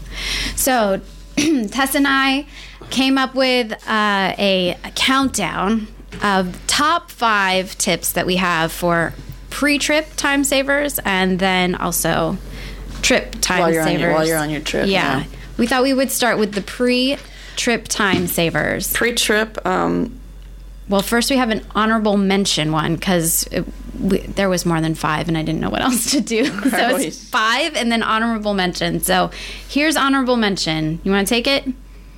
So 0.55 1.01
Tess 1.35 1.95
and 1.95 2.07
I 2.07 2.47
came 2.89 3.17
up 3.17 3.35
with 3.35 3.71
uh, 3.87 4.33
a, 4.37 4.77
a 4.83 4.91
countdown 4.95 5.87
of 6.23 6.65
top 6.67 7.11
five 7.11 7.77
tips 7.77 8.13
that 8.13 8.25
we 8.25 8.37
have 8.37 8.71
for 8.71 9.13
pre-trip 9.49 10.07
time 10.15 10.43
savers, 10.43 10.99
and 11.05 11.39
then 11.39 11.75
also 11.75 12.37
trip 13.01 13.35
time 13.41 13.59
While 13.59 13.71
you're 13.71 13.81
your- 13.87 13.97
savers. 13.99 14.13
while 14.13 14.27
you're 14.27 14.37
on 14.37 14.49
your 14.49 14.61
trip, 14.61 14.87
Yeah. 14.87 15.19
yeah. 15.19 15.23
We 15.57 15.67
thought 15.67 15.83
we 15.83 15.93
would 15.93 16.11
start 16.11 16.37
with 16.37 16.53
the 16.53 16.61
pre-trip 16.61 17.87
time 17.87 18.27
savers. 18.27 18.91
Pre-trip, 18.93 19.65
um, 19.65 20.19
Well, 20.89 21.01
first 21.01 21.31
we 21.31 21.37
have 21.37 21.49
an 21.49 21.65
honorable 21.73 22.15
mention 22.17 22.71
one 22.71 22.95
because 22.95 23.47
there 23.97 24.49
was 24.49 24.65
more 24.67 24.81
than 24.81 24.93
five, 24.93 25.27
and 25.27 25.35
I 25.37 25.41
didn't 25.41 25.61
know 25.61 25.69
what 25.71 25.81
else 25.81 26.11
to 26.11 26.21
do. 26.21 26.45
so 26.69 26.97
it's 26.97 27.23
five, 27.27 27.75
and 27.75 27.91
then 27.91 28.03
honorable 28.03 28.53
mention. 28.53 28.99
So 29.01 29.31
here's 29.67 29.95
honorable 29.95 30.35
mention. 30.37 30.99
You 31.03 31.11
want 31.11 31.27
to 31.27 31.33
take 31.33 31.47
it? 31.47 31.65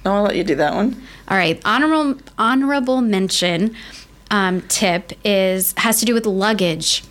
no, 0.03 0.15
I'll 0.15 0.23
let 0.23 0.35
you 0.35 0.43
do 0.43 0.55
that 0.55 0.73
one. 0.73 1.01
All 1.29 1.37
right. 1.37 1.61
Honorable 1.65 2.19
honorable 2.37 3.01
mention 3.01 3.75
um, 4.31 4.61
tip 4.67 5.13
is 5.23 5.73
has 5.77 5.99
to 5.99 6.05
do 6.05 6.13
with 6.13 6.25
luggage. 6.25 7.03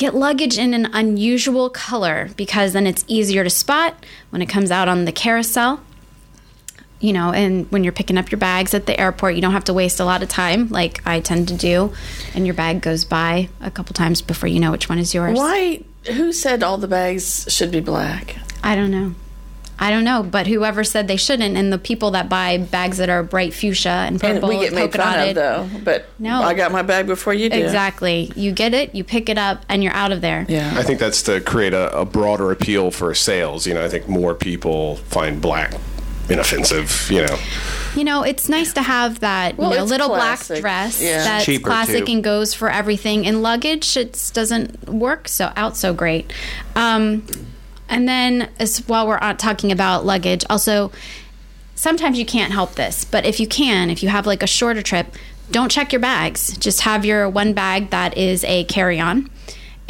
Get 0.00 0.14
luggage 0.14 0.56
in 0.56 0.72
an 0.72 0.88
unusual 0.94 1.68
color 1.68 2.30
because 2.34 2.72
then 2.72 2.86
it's 2.86 3.04
easier 3.06 3.44
to 3.44 3.50
spot 3.50 4.06
when 4.30 4.40
it 4.40 4.46
comes 4.46 4.70
out 4.70 4.88
on 4.88 5.04
the 5.04 5.12
carousel. 5.12 5.82
You 7.00 7.12
know, 7.12 7.32
and 7.32 7.70
when 7.70 7.84
you're 7.84 7.92
picking 7.92 8.16
up 8.16 8.30
your 8.30 8.38
bags 8.38 8.72
at 8.72 8.86
the 8.86 8.98
airport, 8.98 9.34
you 9.34 9.42
don't 9.42 9.52
have 9.52 9.64
to 9.64 9.74
waste 9.74 10.00
a 10.00 10.06
lot 10.06 10.22
of 10.22 10.30
time 10.30 10.70
like 10.70 11.06
I 11.06 11.20
tend 11.20 11.48
to 11.48 11.54
do, 11.54 11.92
and 12.34 12.46
your 12.46 12.54
bag 12.54 12.80
goes 12.80 13.04
by 13.04 13.50
a 13.60 13.70
couple 13.70 13.92
times 13.92 14.22
before 14.22 14.48
you 14.48 14.58
know 14.58 14.70
which 14.70 14.88
one 14.88 14.98
is 14.98 15.12
yours. 15.12 15.36
Why? 15.36 15.82
Who 16.06 16.32
said 16.32 16.62
all 16.62 16.78
the 16.78 16.88
bags 16.88 17.44
should 17.52 17.70
be 17.70 17.80
black? 17.80 18.36
I 18.64 18.76
don't 18.76 18.90
know. 18.90 19.14
I 19.82 19.90
don't 19.90 20.04
know, 20.04 20.22
but 20.22 20.46
whoever 20.46 20.84
said 20.84 21.08
they 21.08 21.16
shouldn't, 21.16 21.56
and 21.56 21.72
the 21.72 21.78
people 21.78 22.10
that 22.10 22.28
buy 22.28 22.58
bags 22.58 22.98
that 22.98 23.08
are 23.08 23.22
bright 23.22 23.54
fuchsia 23.54 23.88
and 23.88 24.22
And 24.22 24.34
purple, 24.34 24.50
we 24.50 24.58
get 24.58 24.74
made 24.74 24.92
polka 24.92 24.98
fun 24.98 25.08
of 25.08 25.34
dotted, 25.34 25.36
though. 25.36 25.68
But 25.82 26.06
No. 26.18 26.42
I 26.42 26.52
got 26.52 26.70
my 26.70 26.82
bag 26.82 27.06
before 27.06 27.32
you 27.32 27.48
did. 27.48 27.64
Exactly. 27.64 28.30
You 28.36 28.52
get 28.52 28.74
it, 28.74 28.94
you 28.94 29.04
pick 29.04 29.30
it 29.30 29.38
up, 29.38 29.64
and 29.70 29.82
you're 29.82 29.94
out 29.94 30.12
of 30.12 30.20
there. 30.20 30.44
Yeah. 30.50 30.70
I 30.76 30.82
think 30.82 31.00
that's 31.00 31.22
to 31.22 31.40
create 31.40 31.72
a, 31.72 31.96
a 31.98 32.04
broader 32.04 32.50
appeal 32.52 32.90
for 32.90 33.14
sales. 33.14 33.66
You 33.66 33.72
know, 33.72 33.82
I 33.82 33.88
think 33.88 34.06
more 34.06 34.34
people 34.34 34.96
find 34.96 35.40
black 35.40 35.72
inoffensive. 36.28 37.08
You 37.10 37.26
know, 37.26 37.38
You 37.96 38.04
know, 38.04 38.22
it's 38.22 38.48
nice 38.48 38.72
to 38.74 38.82
have 38.82 39.20
that 39.20 39.56
Well, 39.56 39.70
you 39.72 39.78
know, 39.78 39.84
little 39.84 40.08
classic. 40.10 40.62
black 40.62 40.84
dress 40.90 41.02
Yeah. 41.02 41.24
that's 41.24 41.44
Cheaper, 41.44 41.68
classic 41.70 42.04
too. 42.06 42.12
and 42.12 42.22
goes 42.24 42.54
for 42.54 42.70
everything. 42.70 43.24
In 43.24 43.42
luggage, 43.42 43.96
it 43.96 44.30
doesn't 44.34 44.88
work 44.88 45.26
so 45.26 45.50
out 45.56 45.76
so 45.76 45.92
great. 45.92 46.32
Um, 46.76 47.22
and 47.90 48.08
then, 48.08 48.48
as 48.58 48.78
while 48.88 49.06
we're 49.06 49.18
talking 49.34 49.72
about 49.72 50.06
luggage, 50.06 50.44
also 50.48 50.90
sometimes 51.74 52.18
you 52.18 52.24
can't 52.24 52.52
help 52.52 52.74
this, 52.74 53.04
but 53.04 53.24
if 53.26 53.40
you 53.40 53.46
can, 53.46 53.90
if 53.90 54.02
you 54.02 54.08
have 54.08 54.26
like 54.26 54.42
a 54.42 54.46
shorter 54.46 54.82
trip, 54.82 55.14
don't 55.50 55.70
check 55.70 55.92
your 55.92 56.00
bags. 56.00 56.56
Just 56.58 56.82
have 56.82 57.04
your 57.04 57.28
one 57.28 57.52
bag 57.52 57.90
that 57.90 58.16
is 58.16 58.44
a 58.44 58.64
carry-on, 58.64 59.28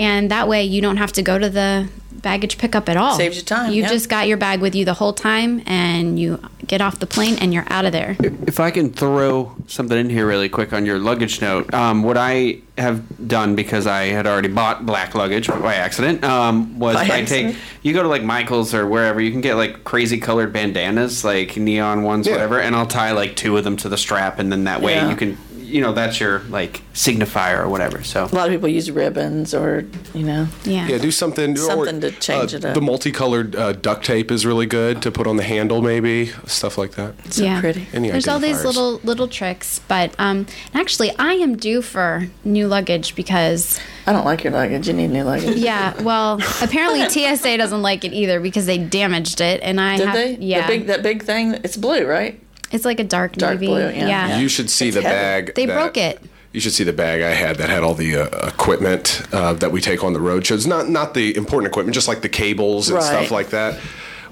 and 0.01 0.31
that 0.31 0.49
way 0.49 0.65
you 0.65 0.81
don't 0.83 0.97
have 0.97 1.13
to 1.13 1.23
go 1.23 1.39
to 1.39 1.49
the 1.49 1.89
baggage 2.13 2.59
pickup 2.59 2.89
at 2.89 2.97
all. 2.99 3.15
Saves 3.17 3.37
you 3.39 3.43
time, 3.43 3.73
You 3.73 3.83
yeah. 3.83 3.89
just 3.89 4.09
got 4.11 4.29
your 4.29 4.37
bag 4.37 4.61
with 4.61 4.75
you 4.75 4.85
the 4.85 4.93
whole 4.95 5.13
time, 5.15 5.63
and 5.67 6.19
you 6.19 6.39
get 6.67 6.81
off 6.83 6.99
the 6.99 7.07
plane 7.07 7.37
and 7.41 7.53
you're 7.55 7.65
out 7.69 7.85
of 7.87 7.93
there. 7.93 8.17
If 8.47 8.61
I 8.61 8.71
can 8.71 8.93
throw 8.93 9.55
something 9.67 9.97
in 9.99 10.11
here 10.11 10.27
really 10.27 10.49
quick 10.49 10.73
on 10.73 10.85
your 10.85 10.99
luggage 10.99 11.41
note, 11.41 11.73
um, 11.73 12.03
what 12.03 12.17
I 12.19 12.59
have 12.77 13.27
done 13.27 13.55
because 13.57 13.87
I 13.87 14.07
had 14.07 14.27
already 14.27 14.49
bought 14.49 14.85
black 14.87 15.15
luggage 15.15 15.49
by 15.49 15.75
accident 15.75 16.23
um, 16.25 16.79
was 16.79 16.95
By 16.95 17.03
I 17.03 17.05
accident? 17.21 17.55
take 17.55 17.63
you 17.83 17.93
go 17.95 18.03
to 18.03 18.09
like 18.09 18.23
Michaels 18.23 18.73
or 18.75 18.87
wherever 18.87 19.21
you 19.21 19.31
can 19.31 19.41
get 19.41 19.55
like 19.57 19.85
crazy 19.85 20.19
colored 20.19 20.53
bandanas, 20.53 21.25
like 21.25 21.57
neon 21.57 22.03
ones, 22.03 22.27
Yeah. 22.27 22.35
whatever, 22.35 22.61
and 22.61 22.77
I'll 22.77 22.87
tie 22.87 23.13
like 23.13 23.35
two 23.37 23.57
of 23.57 23.65
them 23.65 23.77
to 23.79 23.89
the 23.89 23.99
strap, 23.99 24.39
and 24.39 24.53
then 24.53 24.65
that 24.65 24.83
way 24.83 24.95
Yeah. 24.97 25.09
you 25.09 25.17
can 25.17 25.39
you 25.71 25.81
know 25.81 25.93
that's 25.93 26.21
your 26.21 26.41
like 26.51 26.83
signifier 26.93 27.59
or 27.59 27.69
whatever. 27.69 28.03
So 28.03 28.25
A 28.25 28.35
lot 28.35 28.49
of 28.49 28.53
people 28.53 28.69
use 28.69 28.91
ribbons 28.91 29.55
or 29.55 29.87
you 30.15 30.25
know. 30.25 30.49
Yeah. 30.65 30.89
yeah, 30.89 30.99
do 30.99 31.11
something. 31.11 31.57
Something 31.57 31.99
or, 31.99 32.11
to 32.11 32.11
change 32.13 32.55
uh, 32.55 32.59
it 32.59 32.65
up. 32.65 32.75
The 32.75 32.81
multicolored 32.81 33.55
uh, 33.57 33.73
duct 33.73 34.05
tape 34.05 34.31
is 34.31 34.45
really 34.45 34.67
good 34.67 35.03
to 35.03 35.11
put 35.11 35.27
on 35.27 35.37
the 35.37 35.43
handle, 35.43 35.83
maybe 35.83 36.27
stuff 36.47 36.77
like 36.77 36.93
that. 36.93 37.15
So 37.33 37.61
pretty. 37.61 37.87
Any 37.93 38.11
There's 38.11 38.29
all 38.29 38.39
these 38.39 38.65
little 38.65 39.01
little 39.05 39.29
tricks, 39.29 39.81
but 39.89 40.15
um, 40.19 40.47
actually, 40.75 41.11
I 41.19 41.35
am 41.35 41.57
due 41.57 41.83
for 41.83 42.29
new 42.45 42.67
luggage 42.69 43.15
because 43.15 43.79
I 44.07 44.13
don't 44.13 44.25
like 44.25 44.45
your 44.45 44.53
luggage. 44.53 44.89
You 44.89 44.95
need 44.95 45.11
new 45.11 45.25
luggage. 45.25 45.57
yeah, 45.57 46.01
well, 46.03 46.41
apparently 46.61 47.09
TSA 47.09 47.57
doesn't 47.57 47.83
like 47.83 48.05
it 48.05 48.13
either 48.13 48.41
because 48.41 48.67
they 48.67 48.79
damaged 48.79 49.41
it, 49.41 49.61
and 49.63 49.81
I 49.81 49.97
Did 49.97 50.07
have 50.07 50.15
they? 50.15 50.37
yeah, 50.37 50.67
The 50.67 50.79
big, 50.79 50.87
that 50.87 51.03
big 51.03 51.23
thing. 51.23 51.55
It's 51.63 51.77
blue, 51.77 52.07
right? 52.07 52.41
It's 52.71 52.85
like 52.85 53.01
a 53.01 53.05
dark, 53.05 53.33
Dark 53.33 53.55
navy. 53.55 53.67
blue, 53.67 53.81
yeah. 53.89 54.07
yeah. 54.09 54.39
You 54.39 54.49
should 54.49 54.71
see 54.71 54.89
It's 54.89 54.97
the 54.97 55.03
heavy. 55.03 55.15
bag. 55.47 55.55
They 55.55 55.67
that- 55.67 55.75
broke 55.75 55.97
it. 55.97 56.21
You 56.53 56.59
should 56.61 56.73
see 56.73 56.83
the 56.83 56.93
bag 56.93 57.23
I 57.23 57.31
had 57.31 57.59
that 57.59 57.71
had 57.71 57.85
all 57.85 57.95
the 57.95 58.17
uh, 58.17 58.49
equipment 58.49 59.23
uh, 59.33 59.53
that 59.55 59.71
we 59.71 59.81
take 59.81 60.03
on 60.03 60.15
the 60.15 60.21
road 60.21 60.45
shows. 60.45 60.67
Not 60.67 60.89
not 60.89 61.15
the 61.15 61.37
important 61.37 61.71
equipment, 61.71 61.95
just 61.95 62.09
like 62.09 62.23
the 62.23 62.29
cables 62.29 62.89
and 62.89 62.97
Right. 62.97 63.05
stuff 63.05 63.31
like 63.31 63.51
that. 63.51 63.79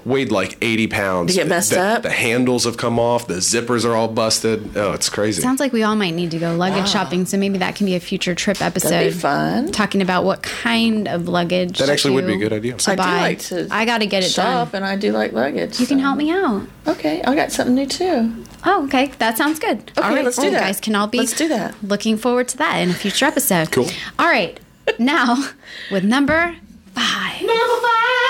Weighed 0.05 0.31
like 0.31 0.57
eighty 0.61 0.87
pounds. 0.87 1.33
Did 1.33 1.41
get 1.41 1.47
messed 1.47 1.71
the, 1.71 1.81
up? 1.81 2.03
The 2.03 2.09
handles 2.11 2.63
have 2.65 2.77
come 2.77 2.99
off. 2.99 3.27
The 3.27 3.35
zippers 3.35 3.85
are 3.85 3.95
all 3.95 4.07
busted. 4.07 4.77
Oh, 4.77 4.93
it's 4.93 5.09
crazy. 5.09 5.41
Sounds 5.41 5.59
like 5.59 5.73
we 5.73 5.83
all 5.83 5.95
might 5.95 6.13
need 6.13 6.31
to 6.31 6.39
go 6.39 6.55
luggage 6.55 6.89
shopping, 6.89 7.25
so 7.25 7.37
maybe 7.37 7.57
that 7.59 7.75
can 7.75 7.85
be 7.85 7.95
a 7.95 7.99
future 7.99 8.33
trip 8.35 8.61
episode. 8.61 8.89
That'd 8.89 9.13
be 9.13 9.19
fun. 9.19 9.71
Talking 9.71 10.01
about 10.01 10.23
what 10.23 10.41
kind 10.43 11.07
of 11.07 11.27
luggage. 11.27 11.79
That 11.79 11.89
actually 11.89 12.15
would 12.15 12.27
be 12.27 12.33
a 12.33 12.37
good 12.37 12.53
idea. 12.53 12.75
To 12.75 12.91
I 12.91 12.95
do 12.95 13.01
like 13.01 13.39
to. 13.39 13.67
I 13.71 13.85
got 13.85 13.99
to 13.99 14.05
get 14.05 14.23
it 14.23 14.29
shop, 14.29 14.71
done. 14.71 14.83
and 14.83 14.85
I 14.85 14.95
do 14.95 15.11
like 15.11 15.33
luggage. 15.33 15.79
You 15.79 15.87
can 15.87 15.99
help 15.99 16.17
me 16.17 16.31
out. 16.31 16.67
Okay, 16.87 17.21
I 17.23 17.35
got 17.35 17.51
something 17.51 17.75
new 17.75 17.85
too. 17.85 18.45
Oh, 18.65 18.83
okay. 18.85 19.07
That 19.19 19.37
sounds 19.37 19.59
good. 19.59 19.91
Okay, 19.97 20.01
all 20.01 20.13
right, 20.15 20.25
let's 20.25 20.37
do 20.37 20.45
you 20.45 20.51
that. 20.51 20.59
guys 20.61 20.81
can 20.81 20.95
all 20.95 21.07
be 21.07 21.19
Let's 21.19 21.33
do 21.33 21.47
that. 21.47 21.75
looking 21.83 22.17
forward 22.17 22.47
to 22.49 22.57
that 22.57 22.77
in 22.77 22.89
a 22.89 22.93
future 22.93 23.25
episode. 23.25 23.71
Cool. 23.71 23.87
All 24.17 24.27
right. 24.27 24.59
Now, 24.97 25.37
with 25.91 26.03
number 26.03 26.55
five. 26.93 27.41
Number 27.41 27.81
five. 27.81 28.28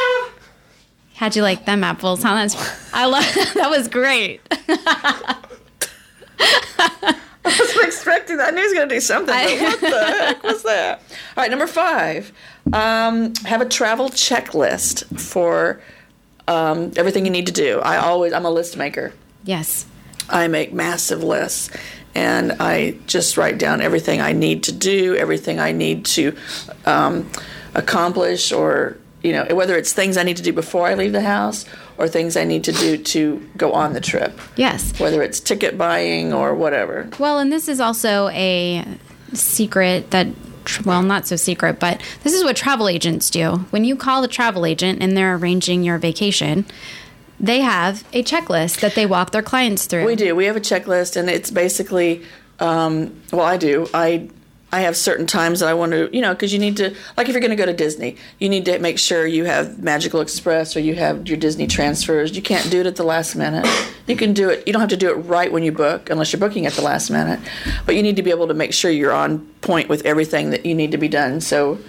How'd 1.19 1.35
you 1.35 1.41
like 1.41 1.65
them 1.65 1.83
apples? 1.83 2.23
Huh? 2.23 2.33
That's, 2.33 2.93
I 2.93 3.03
love 3.03 3.25
that 3.55 3.69
was 3.69 3.89
great. 3.89 4.39
I 4.69 5.35
wasn't 7.43 7.83
expecting 7.83 8.37
that. 8.37 8.47
I 8.47 8.51
knew 8.51 8.61
he 8.61 8.67
was 8.67 8.73
going 8.73 8.87
to 8.87 8.95
do 8.95 9.01
something. 9.01 9.35
But 9.35 9.59
what 9.59 9.81
the 9.81 10.05
heck 10.05 10.43
was 10.43 10.63
that? 10.63 10.99
All 11.35 11.43
right, 11.43 11.49
number 11.49 11.67
five. 11.67 12.31
Um, 12.71 13.35
have 13.43 13.59
a 13.59 13.65
travel 13.67 14.07
checklist 14.07 15.19
for 15.19 15.81
um, 16.47 16.93
everything 16.95 17.25
you 17.25 17.31
need 17.31 17.47
to 17.47 17.51
do. 17.51 17.81
I 17.81 17.97
always, 17.97 18.31
I'm 18.31 18.45
a 18.45 18.51
list 18.51 18.77
maker. 18.77 19.11
Yes. 19.43 19.87
I 20.29 20.47
make 20.47 20.71
massive 20.71 21.21
lists 21.21 21.69
and 22.15 22.53
I 22.61 22.91
just 23.07 23.35
write 23.35 23.57
down 23.57 23.81
everything 23.81 24.21
I 24.21 24.31
need 24.31 24.63
to 24.63 24.71
do, 24.71 25.17
everything 25.17 25.59
I 25.59 25.73
need 25.73 26.05
to 26.05 26.37
um, 26.85 27.29
accomplish 27.75 28.53
or 28.53 28.97
you 29.21 29.31
know, 29.33 29.45
whether 29.53 29.75
it's 29.75 29.91
things 29.93 30.15
I 30.17 30.23
need 30.23 30.37
to 30.37 30.43
do 30.43 30.53
before 30.53 30.87
I 30.87 30.93
leave 30.93 31.11
the 31.11 31.21
house 31.21 31.65
or 31.97 32.07
things 32.07 32.37
I 32.37 32.45
need 32.45 32.63
to 32.65 32.71
do 32.71 32.97
to 32.97 33.49
go 33.57 33.73
on 33.73 33.93
the 33.93 33.99
trip, 34.01 34.39
Yes. 34.55 34.97
whether 34.99 35.21
it's 35.21 35.39
ticket 35.39 35.77
buying 35.77 36.33
or 36.33 36.55
whatever. 36.55 37.09
Well, 37.19 37.39
and 37.39 37.51
this 37.51 37.67
is 37.67 37.79
also 37.81 38.29
a 38.29 38.85
secret 39.33 40.11
that, 40.11 40.27
well, 40.85 41.01
not 41.03 41.27
so 41.27 41.35
secret, 41.35 41.79
but 41.79 42.01
this 42.23 42.33
is 42.33 42.43
what 42.43 42.55
travel 42.55 42.87
agents 42.87 43.29
do. 43.29 43.65
When 43.71 43.83
you 43.83 43.95
call 43.95 44.23
a 44.23 44.27
travel 44.27 44.65
agent 44.65 45.03
and 45.03 45.17
they're 45.17 45.35
arranging 45.35 45.83
your 45.83 45.97
vacation, 45.97 46.65
they 47.39 47.59
have 47.61 48.03
a 48.13 48.23
checklist 48.23 48.79
that 48.81 48.95
they 48.95 49.05
walk 49.05 49.31
their 49.31 49.41
clients 49.43 49.85
through. 49.85 50.05
We 50.05 50.15
do. 50.15 50.35
We 50.35 50.45
have 50.45 50.55
a 50.57 50.61
checklist, 50.61 51.15
and 51.15 51.29
it's 51.29 51.51
basically, 51.51 52.23
um, 52.59 53.21
well, 53.31 53.45
I 53.45 53.57
do. 53.57 53.87
I 53.93 54.29
I 54.71 54.81
have 54.81 54.95
certain 54.95 55.25
times 55.25 55.61
that 55.61 55.69
I 55.69 55.73
want 55.73 55.93
to, 55.93 56.09
you 56.15 56.21
know, 56.21 56.33
because 56.33 56.53
you 56.53 56.59
need 56.59 56.77
to, 56.77 56.95
like, 57.17 57.27
if 57.27 57.33
you're 57.33 57.41
going 57.41 57.49
to 57.49 57.55
go 57.55 57.65
to 57.65 57.73
Disney, 57.73 58.17
you 58.37 58.49
need 58.49 58.65
to 58.65 58.77
make 58.79 58.99
sure 58.99 59.25
you 59.25 59.45
have 59.45 59.81
Magical 59.81 60.21
Express 60.21 60.77
or 60.77 60.79
you 60.79 60.95
have 60.95 61.27
your 61.27 61.37
Disney 61.37 61.65
transfers. 61.65 62.35
You 62.35 62.41
can't 62.41 62.69
do 62.69 62.79
it 62.79 62.85
at 62.85 62.95
the 62.95 63.03
last 63.03 63.35
minute. 63.35 63.67
You 64.05 64.15
can 64.15 64.33
do 64.33 64.49
it. 64.49 64.67
You 64.67 64.73
don't 64.73 64.79
have 64.79 64.89
to 64.89 64.97
do 64.97 65.09
it 65.09 65.15
right 65.15 65.51
when 65.51 65.63
you 65.63 65.71
book, 65.71 66.09
unless 66.09 66.31
you're 66.31 66.39
booking 66.39 66.67
at 66.67 66.73
the 66.73 66.83
last 66.83 67.09
minute. 67.09 67.39
But 67.85 67.95
you 67.95 68.03
need 68.03 68.15
to 68.17 68.23
be 68.23 68.29
able 68.29 68.47
to 68.47 68.53
make 68.53 68.73
sure 68.73 68.91
you're 68.91 69.11
on 69.11 69.39
point 69.61 69.89
with 69.89 70.05
everything 70.05 70.51
that 70.51 70.65
you 70.65 70.75
need 70.75 70.91
to 70.91 70.97
be 70.97 71.07
done, 71.07 71.41
so 71.41 71.79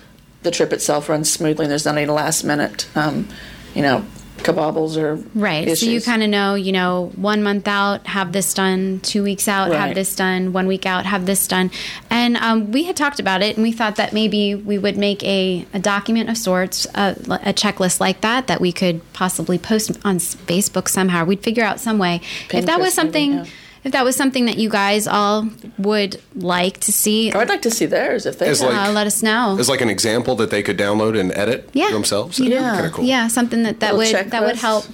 the 0.42 0.50
trip 0.50 0.72
itself 0.72 1.08
runs 1.08 1.30
smoothly 1.30 1.66
and 1.66 1.70
there's 1.70 1.84
not 1.84 1.96
any 1.96 2.06
last 2.06 2.44
minute, 2.44 2.88
um, 2.96 3.28
you 3.74 3.82
know, 3.82 4.04
kabobbles 4.42 4.96
or 4.96 5.16
Right. 5.34 5.76
So 5.76 5.86
you 5.86 6.00
kind 6.00 6.22
of 6.22 6.28
know, 6.28 6.54
you 6.54 6.72
know, 6.72 7.12
one 7.16 7.42
month 7.42 7.68
out, 7.68 8.06
have 8.06 8.32
this 8.32 8.52
done, 8.54 9.00
two 9.00 9.22
weeks 9.22 9.48
out, 9.48 9.72
have 9.72 9.94
this 9.94 10.14
done, 10.16 10.52
one 10.52 10.66
week 10.66 10.86
out, 10.86 11.06
have 11.06 11.26
this 11.26 11.46
done. 11.46 11.70
And 12.10 12.36
um, 12.36 12.72
we 12.72 12.84
had 12.84 12.96
talked 12.96 13.20
about 13.20 13.42
it 13.42 13.56
and 13.56 13.62
we 13.62 13.72
thought 13.72 13.96
that 13.96 14.12
maybe 14.12 14.54
we 14.54 14.78
would 14.78 14.96
make 14.96 15.22
a, 15.24 15.66
a 15.72 15.78
document 15.78 16.28
of 16.28 16.36
sorts, 16.36 16.86
a, 16.94 17.16
a 17.44 17.52
checklist 17.52 18.00
like 18.00 18.20
that, 18.22 18.46
that 18.46 18.60
we 18.60 18.72
could 18.72 19.00
possibly 19.12 19.58
post 19.58 19.90
on 20.04 20.16
Facebook 20.18 20.88
somehow. 20.88 21.24
We'd 21.24 21.42
figure 21.42 21.64
out 21.64 21.80
some 21.80 21.98
way. 21.98 22.20
if 22.52 22.66
that 22.66 22.80
was 22.80 22.90
Pinterest 22.90 22.90
maybe, 22.90 22.90
something. 22.90 23.32
yeah. 23.32 23.44
If 23.82 23.92
that 23.92 24.04
was 24.04 24.14
something 24.14 24.44
that 24.44 24.58
you 24.58 24.68
guys 24.68 25.06
all 25.06 25.48
would 25.78 26.20
like 26.34 26.80
to 26.80 26.92
see, 26.92 27.32
Or 27.32 27.38
I'd 27.38 27.48
like 27.48 27.62
to 27.62 27.70
see 27.70 27.86
theirs 27.86 28.26
if 28.26 28.38
they 28.38 28.48
As 28.48 28.60
have. 28.60 28.72
like- 28.72 28.88
uh, 28.88 28.92
let 28.92 29.06
us 29.06 29.22
know. 29.22 29.56
As 29.58 29.68
like 29.70 29.80
an 29.80 29.88
example 29.88 30.34
that 30.36 30.50
they 30.50 30.62
could 30.62 30.76
download 30.76 31.18
and 31.18 31.32
edit 31.32 31.70
Yeah. 31.72 31.90
themselves. 31.90 32.38
Yeah. 32.38 32.74
Kind 32.74 32.86
of 32.86 32.92
cool. 32.92 33.04
yeah, 33.06 33.28
something 33.28 33.62
that, 33.62 33.80
that 33.80 33.96
would 33.96 34.06
Little 34.12 34.30
that 34.30 34.42
would 34.44 34.56
help. 34.56 34.84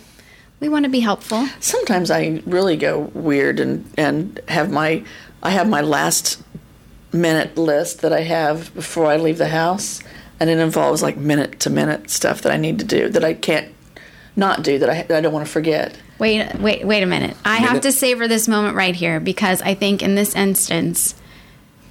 We 0.60 0.68
want 0.68 0.84
to 0.84 0.88
be 0.88 1.00
helpful. 1.00 1.48
sometimes 1.60 2.10
I 2.10 2.42
really 2.46 2.76
go 2.76 3.10
weird 3.12 3.58
and 3.60 3.84
and 3.98 4.40
have 4.48 4.70
my 4.70 5.02
I 5.42 5.50
have 5.50 5.68
my 5.68 5.80
last 5.80 6.38
minute 7.12 7.56
list 7.58 8.00
that 8.02 8.12
I 8.12 8.20
have 8.22 8.72
before 8.74 9.06
I 9.06 9.16
leave 9.16 9.38
the 9.38 9.48
house, 9.48 10.00
and 10.40 10.48
it 10.48 10.58
involves 10.58 11.02
like 11.02 11.16
minute 11.16 11.60
to 11.60 11.70
minute 11.70 12.08
stuff 12.10 12.40
that 12.42 12.52
I 12.52 12.56
need 12.56 12.78
to 12.78 12.84
do 12.84 13.08
that 13.08 13.24
I 13.24 13.34
can't 13.34 13.68
not 14.34 14.62
do 14.62 14.78
that 14.78 14.88
I, 14.88 15.02
that 15.02 15.16
I 15.16 15.20
don't 15.20 15.32
want 15.32 15.44
to 15.46 15.52
forget. 15.52 15.96
Wait, 16.18 16.54
wait, 16.56 16.86
wait 16.86 17.02
a 17.02 17.06
minute. 17.06 17.36
I 17.44 17.56
have 17.58 17.82
to 17.82 17.92
savor 17.92 18.26
this 18.26 18.48
moment 18.48 18.74
right 18.74 18.94
here 18.94 19.20
because 19.20 19.60
I 19.62 19.74
think 19.74 20.02
in 20.02 20.14
this 20.14 20.34
instance, 20.34 21.14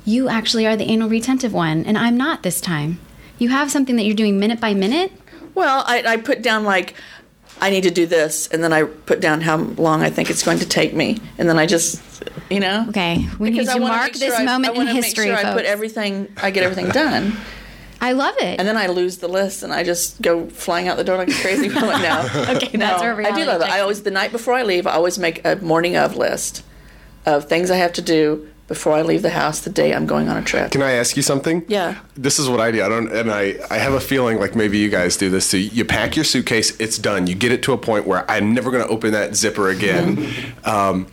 you 0.04 0.30
actually 0.30 0.66
are 0.66 0.76
the 0.76 0.86
anal 0.86 1.10
retentive 1.10 1.54
one, 1.54 1.86
and 1.86 1.98
I'm 1.98 2.18
not 2.18 2.44
this 2.44 2.60
time. 2.60 3.00
You 3.38 3.50
have 3.50 3.70
something 3.72 3.96
that 3.98 4.04
you're 4.04 4.16
doing 4.16 4.40
minute 4.40 4.60
by 4.60 4.74
minute. 4.74 5.12
Well, 5.54 5.84
I, 5.86 6.04
I 6.06 6.18
put 6.18 6.42
down 6.42 6.64
like 6.64 6.96
I 7.62 7.70
need 7.70 7.84
to 7.84 7.92
do 7.92 8.06
this, 8.06 8.48
and 8.48 8.64
then 8.64 8.74
I 8.74 8.84
put 8.84 9.20
down 9.22 9.42
how 9.42 9.58
long 9.58 10.02
I 10.02 10.10
think 10.10 10.30
it's 10.30 10.44
going 10.44 10.60
to 10.60 10.68
take 10.68 10.94
me, 10.94 11.20
and 11.38 11.48
then 11.48 11.58
I 11.60 11.66
just 11.66 12.02
you 12.50 12.60
know 12.60 12.86
Okay, 12.90 13.28
we 13.40 13.52
Because 13.52 13.68
need 13.68 13.74
to 13.76 13.80
mark 13.80 14.04
make 14.04 14.14
this 14.14 14.24
sure 14.24 14.36
I- 14.36 14.44
moment 14.46 14.66
I 14.68 14.72
in 14.72 14.78
wanna 14.78 14.94
make 14.96 15.04
history, 15.06 15.26
sure 15.28 15.36
I 15.38 15.54
put 15.54 15.66
everything, 15.66 16.28
I 16.42 16.50
get 16.52 16.64
everything 16.64 16.90
done. 16.92 17.36
I 18.08 18.12
love 18.12 18.36
it. 18.38 18.60
and 18.60 18.68
then 18.68 18.78
I 18.78 18.88
lose 18.88 19.18
the 19.18 19.28
list, 19.28 19.64
and 19.64 19.74
I 19.74 19.84
just 19.84 20.22
go 20.22 20.48
flying 20.50 20.88
out 20.88 20.98
the 20.98 21.04
door 21.04 21.18
like 21.18 21.30
a 21.30 21.34
crazy 21.34 21.70
woman 21.70 22.02
now. 22.02 22.22
okay, 22.56 22.68
that's 22.68 22.74
No, 22.76 22.86
our 23.08 23.14
I 23.14 23.16
reality 23.16 23.42
do 23.42 23.48
love 23.48 23.62
it. 23.62 23.70
I 23.70 23.80
always 23.80 24.04
the 24.04 24.12
night 24.12 24.32
before 24.32 24.54
I 24.54 24.64
leave, 24.64 24.86
I 24.88 24.92
always 24.94 25.18
make 25.18 25.44
a 25.46 25.56
morning 25.58 25.96
of 25.96 26.16
list 26.16 26.64
of 27.26 27.46
things 27.50 27.72
I 27.72 27.78
have 27.78 27.94
to 27.94 28.02
do 28.02 28.48
before 28.68 28.94
I 28.94 29.02
leave 29.04 29.22
the 29.22 29.30
house 29.30 29.60
the 29.62 29.70
day 29.70 29.94
I'm 29.94 30.06
going 30.08 30.28
on 30.28 30.38
a 30.38 30.42
trip. 30.44 30.72
Can 30.72 30.82
I 30.82 30.92
ask 30.94 31.16
you 31.16 31.22
something? 31.24 31.64
Yeah. 31.68 32.00
This 32.16 32.40
is 32.40 32.50
what 32.50 32.60
I 32.60 32.72
do. 32.72 32.84
I 32.84 32.90
don't, 32.90 33.12
and 33.12 33.32
I, 33.32 33.56
I 33.70 33.78
have 33.78 33.94
a 33.94 34.00
feeling 34.00 34.40
like 34.40 34.56
maybe 34.56 34.78
you 34.80 34.90
guys 34.90 35.18
do 35.18 35.30
this 35.30 35.50
too. 35.52 35.60
You 35.60 35.86
pack 35.86 36.16
your 36.16 36.26
suitcase, 36.26 36.76
it's 36.80 36.98
done. 36.98 37.28
You 37.28 37.36
get 37.36 37.52
it 37.52 37.62
to 37.64 37.74
a 37.74 37.78
point 37.78 38.08
where 38.08 38.30
I'm 38.30 38.54
never 38.56 38.72
going 38.72 38.84
to 38.84 38.90
open 38.90 39.12
that 39.12 39.36
zipper 39.36 39.70
again. 39.70 40.32
Um, 40.64 41.08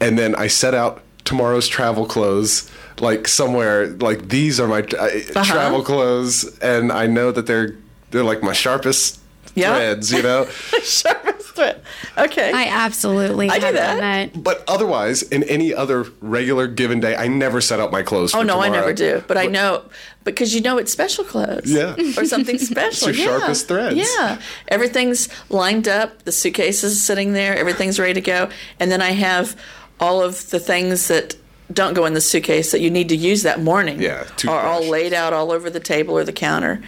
and 0.00 0.16
then 0.18 0.34
I 0.36 0.46
set 0.46 0.72
out 0.74 1.02
tomorrow's 1.24 1.66
travel 1.68 2.06
clothes, 2.06 2.70
like 3.00 3.28
somewhere, 3.28 3.88
like 3.88 4.28
these 4.28 4.58
are 4.60 4.66
my 4.68 4.80
uh, 4.80 5.04
Uh-huh. 5.04 5.44
travel 5.44 5.82
clothes, 5.82 6.58
and 6.60 6.90
I 6.92 7.06
know 7.06 7.32
that 7.32 7.46
they're 7.46 7.74
they're 8.10 8.24
like 8.24 8.42
my 8.42 8.52
sharpest 8.52 9.20
Yeah. 9.54 9.74
threads, 9.74 10.12
you 10.12 10.22
know. 10.22 10.46
Sharpest 10.82 11.54
thread. 11.56 11.80
Okay. 12.16 12.52
I 12.52 12.64
absolutely 12.68 13.50
I 13.50 13.58
do 13.58 13.72
that. 13.72 14.00
that. 14.00 14.42
but 14.42 14.62
otherwise, 14.68 15.22
in 15.22 15.42
any 15.44 15.74
other 15.74 16.06
regular 16.20 16.66
given 16.68 17.00
day, 17.00 17.16
I 17.16 17.26
never 17.28 17.60
set 17.60 17.80
out 17.80 17.90
my 17.92 18.02
clothes. 18.02 18.34
oh 18.34 18.38
for 18.40 18.44
no, 18.44 18.60
I 18.60 18.68
never 18.68 18.92
do. 18.92 19.22
But 19.26 19.36
I 19.36 19.46
know 19.46 19.82
because 20.24 20.54
you 20.54 20.60
know 20.60 20.78
it's 20.78 20.92
special 20.92 21.24
clothes. 21.24 21.70
Yeah. 21.70 21.94
Or 22.18 22.24
something 22.24 22.58
special. 22.72 23.10
your 23.10 23.16
yeah. 23.16 23.38
sharpest 23.38 23.68
threads. 23.68 23.96
Yeah. 23.96 24.40
Everything's 24.68 25.28
lined 25.50 25.88
up. 25.88 26.22
The 26.24 26.32
suitcase 26.32 26.84
is 26.84 27.02
sitting 27.02 27.32
there. 27.32 27.56
Everything's 27.56 27.98
ready 27.98 28.14
to 28.14 28.20
go. 28.20 28.48
And 28.80 28.90
then 28.90 29.02
I 29.02 29.10
have 29.12 29.56
all 30.00 30.22
of 30.22 30.50
the 30.50 30.60
things 30.60 31.08
that 31.08 31.34
don't 31.72 31.94
go 31.94 32.06
in 32.06 32.14
the 32.14 32.20
suitcase 32.20 32.72
that 32.72 32.80
you 32.80 32.90
need 32.90 33.08
to 33.10 33.16
use 33.16 33.42
that 33.42 33.60
morning. 33.60 34.00
Yeah, 34.00 34.26
Are 34.46 34.60
all 34.60 34.82
laid 34.82 35.12
out 35.12 35.32
all 35.32 35.52
over 35.52 35.68
the 35.70 35.80
table 35.80 36.16
or 36.16 36.24
the 36.24 36.32
counter. 36.32 36.82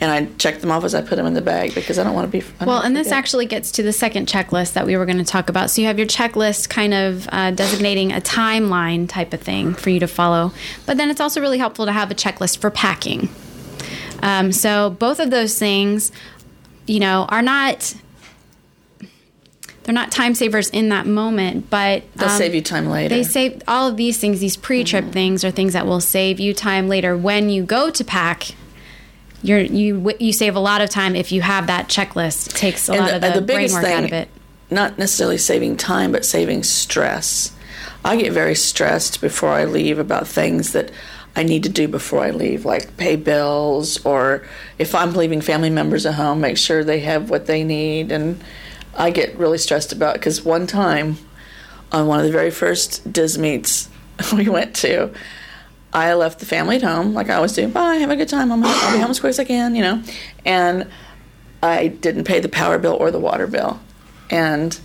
And 0.00 0.10
I 0.10 0.26
check 0.38 0.60
them 0.60 0.70
off 0.70 0.82
as 0.82 0.94
I 0.94 1.02
put 1.02 1.16
them 1.16 1.26
in 1.26 1.34
the 1.34 1.42
bag 1.42 1.74
because 1.74 1.98
I 1.98 2.04
don't 2.04 2.14
want 2.14 2.32
to 2.32 2.40
be. 2.40 2.44
I 2.58 2.64
Well, 2.64 2.80
and 2.80 2.96
this 2.96 3.12
actually 3.12 3.44
gets 3.44 3.70
to 3.72 3.82
the 3.82 3.92
second 3.92 4.26
checklist 4.26 4.72
that 4.72 4.86
we 4.86 4.96
were 4.96 5.04
going 5.04 5.18
to 5.18 5.24
talk 5.24 5.50
about. 5.50 5.70
So 5.70 5.82
you 5.82 5.86
have 5.88 5.98
your 5.98 6.06
checklist 6.06 6.70
kind 6.70 6.94
of 6.94 7.28
uh, 7.30 7.50
designating 7.50 8.10
a 8.10 8.20
timeline 8.20 9.06
type 9.08 9.34
of 9.34 9.42
thing 9.42 9.74
for 9.74 9.90
you 9.90 10.00
to 10.00 10.08
follow. 10.08 10.52
But 10.86 10.96
then 10.96 11.10
it's 11.10 11.20
also 11.20 11.40
really 11.40 11.58
helpful 11.58 11.84
to 11.84 11.92
have 11.92 12.10
a 12.10 12.14
checklist 12.14 12.58
for 12.58 12.70
packing. 12.70 13.28
Um, 14.22 14.52
so 14.52 14.90
both 14.90 15.20
of 15.20 15.30
those 15.30 15.58
things, 15.58 16.10
you 16.86 16.98
know, 16.98 17.26
are 17.28 17.42
not. 17.42 17.94
They're 19.84 19.94
not 19.94 20.10
time 20.10 20.34
savers 20.34 20.70
in 20.70 20.88
that 20.88 21.06
moment, 21.06 21.68
but 21.70 22.02
They'll 22.16 22.30
um, 22.30 22.38
save 22.38 22.54
you 22.54 22.62
time 22.62 22.88
later. 22.88 23.14
They 23.14 23.22
save 23.22 23.62
all 23.68 23.86
of 23.86 23.96
these 23.96 24.18
things. 24.18 24.40
These 24.40 24.56
pre-trip 24.56 25.12
things 25.12 25.44
are 25.44 25.50
things 25.50 25.74
that 25.74 25.86
will 25.86 26.00
save 26.00 26.40
you 26.40 26.54
time 26.54 26.88
later 26.88 27.16
when 27.16 27.50
you 27.50 27.64
go 27.64 27.90
to 27.90 28.04
pack. 28.04 28.54
You're, 29.42 29.60
you 29.60 30.14
you 30.18 30.32
save 30.32 30.56
a 30.56 30.60
lot 30.60 30.80
of 30.80 30.88
time 30.88 31.14
if 31.14 31.30
you 31.30 31.42
have 31.42 31.66
that 31.66 31.88
checklist. 31.88 32.48
It 32.48 32.56
takes 32.56 32.88
a 32.88 32.94
lot 32.94 33.12
of 33.12 33.20
the, 33.20 33.42
brain 33.42 33.70
work 33.72 33.84
out 33.84 34.04
of 34.04 34.12
it. 34.14 34.30
not 34.70 34.98
necessarily 34.98 35.36
saving 35.36 35.76
time, 35.76 36.12
but 36.12 36.24
saving 36.24 36.62
stress. 36.62 37.54
I 38.02 38.16
get 38.16 38.32
very 38.32 38.54
stressed 38.54 39.20
before 39.20 39.50
I 39.50 39.66
leave 39.66 39.98
about 39.98 40.26
things 40.26 40.72
that 40.72 40.90
I 41.36 41.42
need 41.42 41.62
to 41.64 41.68
do 41.68 41.88
before 41.88 42.20
I 42.20 42.30
leave, 42.30 42.64
like 42.64 42.96
pay 42.96 43.16
bills, 43.16 44.02
or 44.06 44.46
if 44.78 44.94
I'm 44.94 45.12
leaving 45.12 45.42
family 45.42 45.70
members 45.70 46.06
at 46.06 46.14
home, 46.14 46.40
make 46.40 46.56
sure 46.56 46.82
they 46.82 47.00
have 47.00 47.28
what 47.28 47.46
they 47.46 47.64
need. 47.64 48.12
And 48.12 48.42
I 48.96 49.10
get 49.10 49.36
really 49.36 49.58
stressed 49.58 49.92
about 49.92 50.14
because 50.14 50.44
one 50.44 50.66
time 50.66 51.18
on 51.92 52.06
one 52.06 52.18
of 52.18 52.26
the 52.26 52.32
very 52.32 52.50
first 52.50 53.12
DIS 53.12 53.38
meets 53.38 53.88
we 54.32 54.48
went 54.48 54.74
to, 54.76 55.12
I 55.92 56.14
left 56.14 56.40
the 56.40 56.46
family 56.46 56.76
at 56.76 56.82
home, 56.82 57.14
like 57.14 57.30
I 57.30 57.34
always 57.34 57.52
do. 57.52 57.68
Bye, 57.68 57.96
have 57.96 58.10
a 58.10 58.16
good 58.16 58.28
time. 58.28 58.50
I'm, 58.50 58.64
I'll 58.64 58.92
be 58.92 58.98
home 58.98 59.10
as 59.10 59.20
quick 59.20 59.30
as 59.30 59.38
I 59.38 59.44
can, 59.44 59.76
you 59.76 59.82
know. 59.82 60.02
And 60.44 60.90
I 61.62 61.86
didn't 61.86 62.24
pay 62.24 62.40
the 62.40 62.48
power 62.48 62.78
bill 62.78 62.94
or 62.94 63.10
the 63.10 63.20
water 63.20 63.46
bill. 63.46 63.80
And 64.28 64.78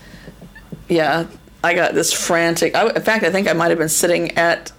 yeah, 0.87 1.25
I 1.63 1.73
got 1.73 1.95
this 1.95 2.13
frantic. 2.13 2.75
I, 2.75 2.89
in 2.89 3.01
fact, 3.01 3.23
I 3.23 3.31
think 3.31 3.47
I 3.47 3.53
might 3.53 3.69
have 3.69 3.79
been 3.79 3.89
sitting 3.89 4.37
at 4.37 4.71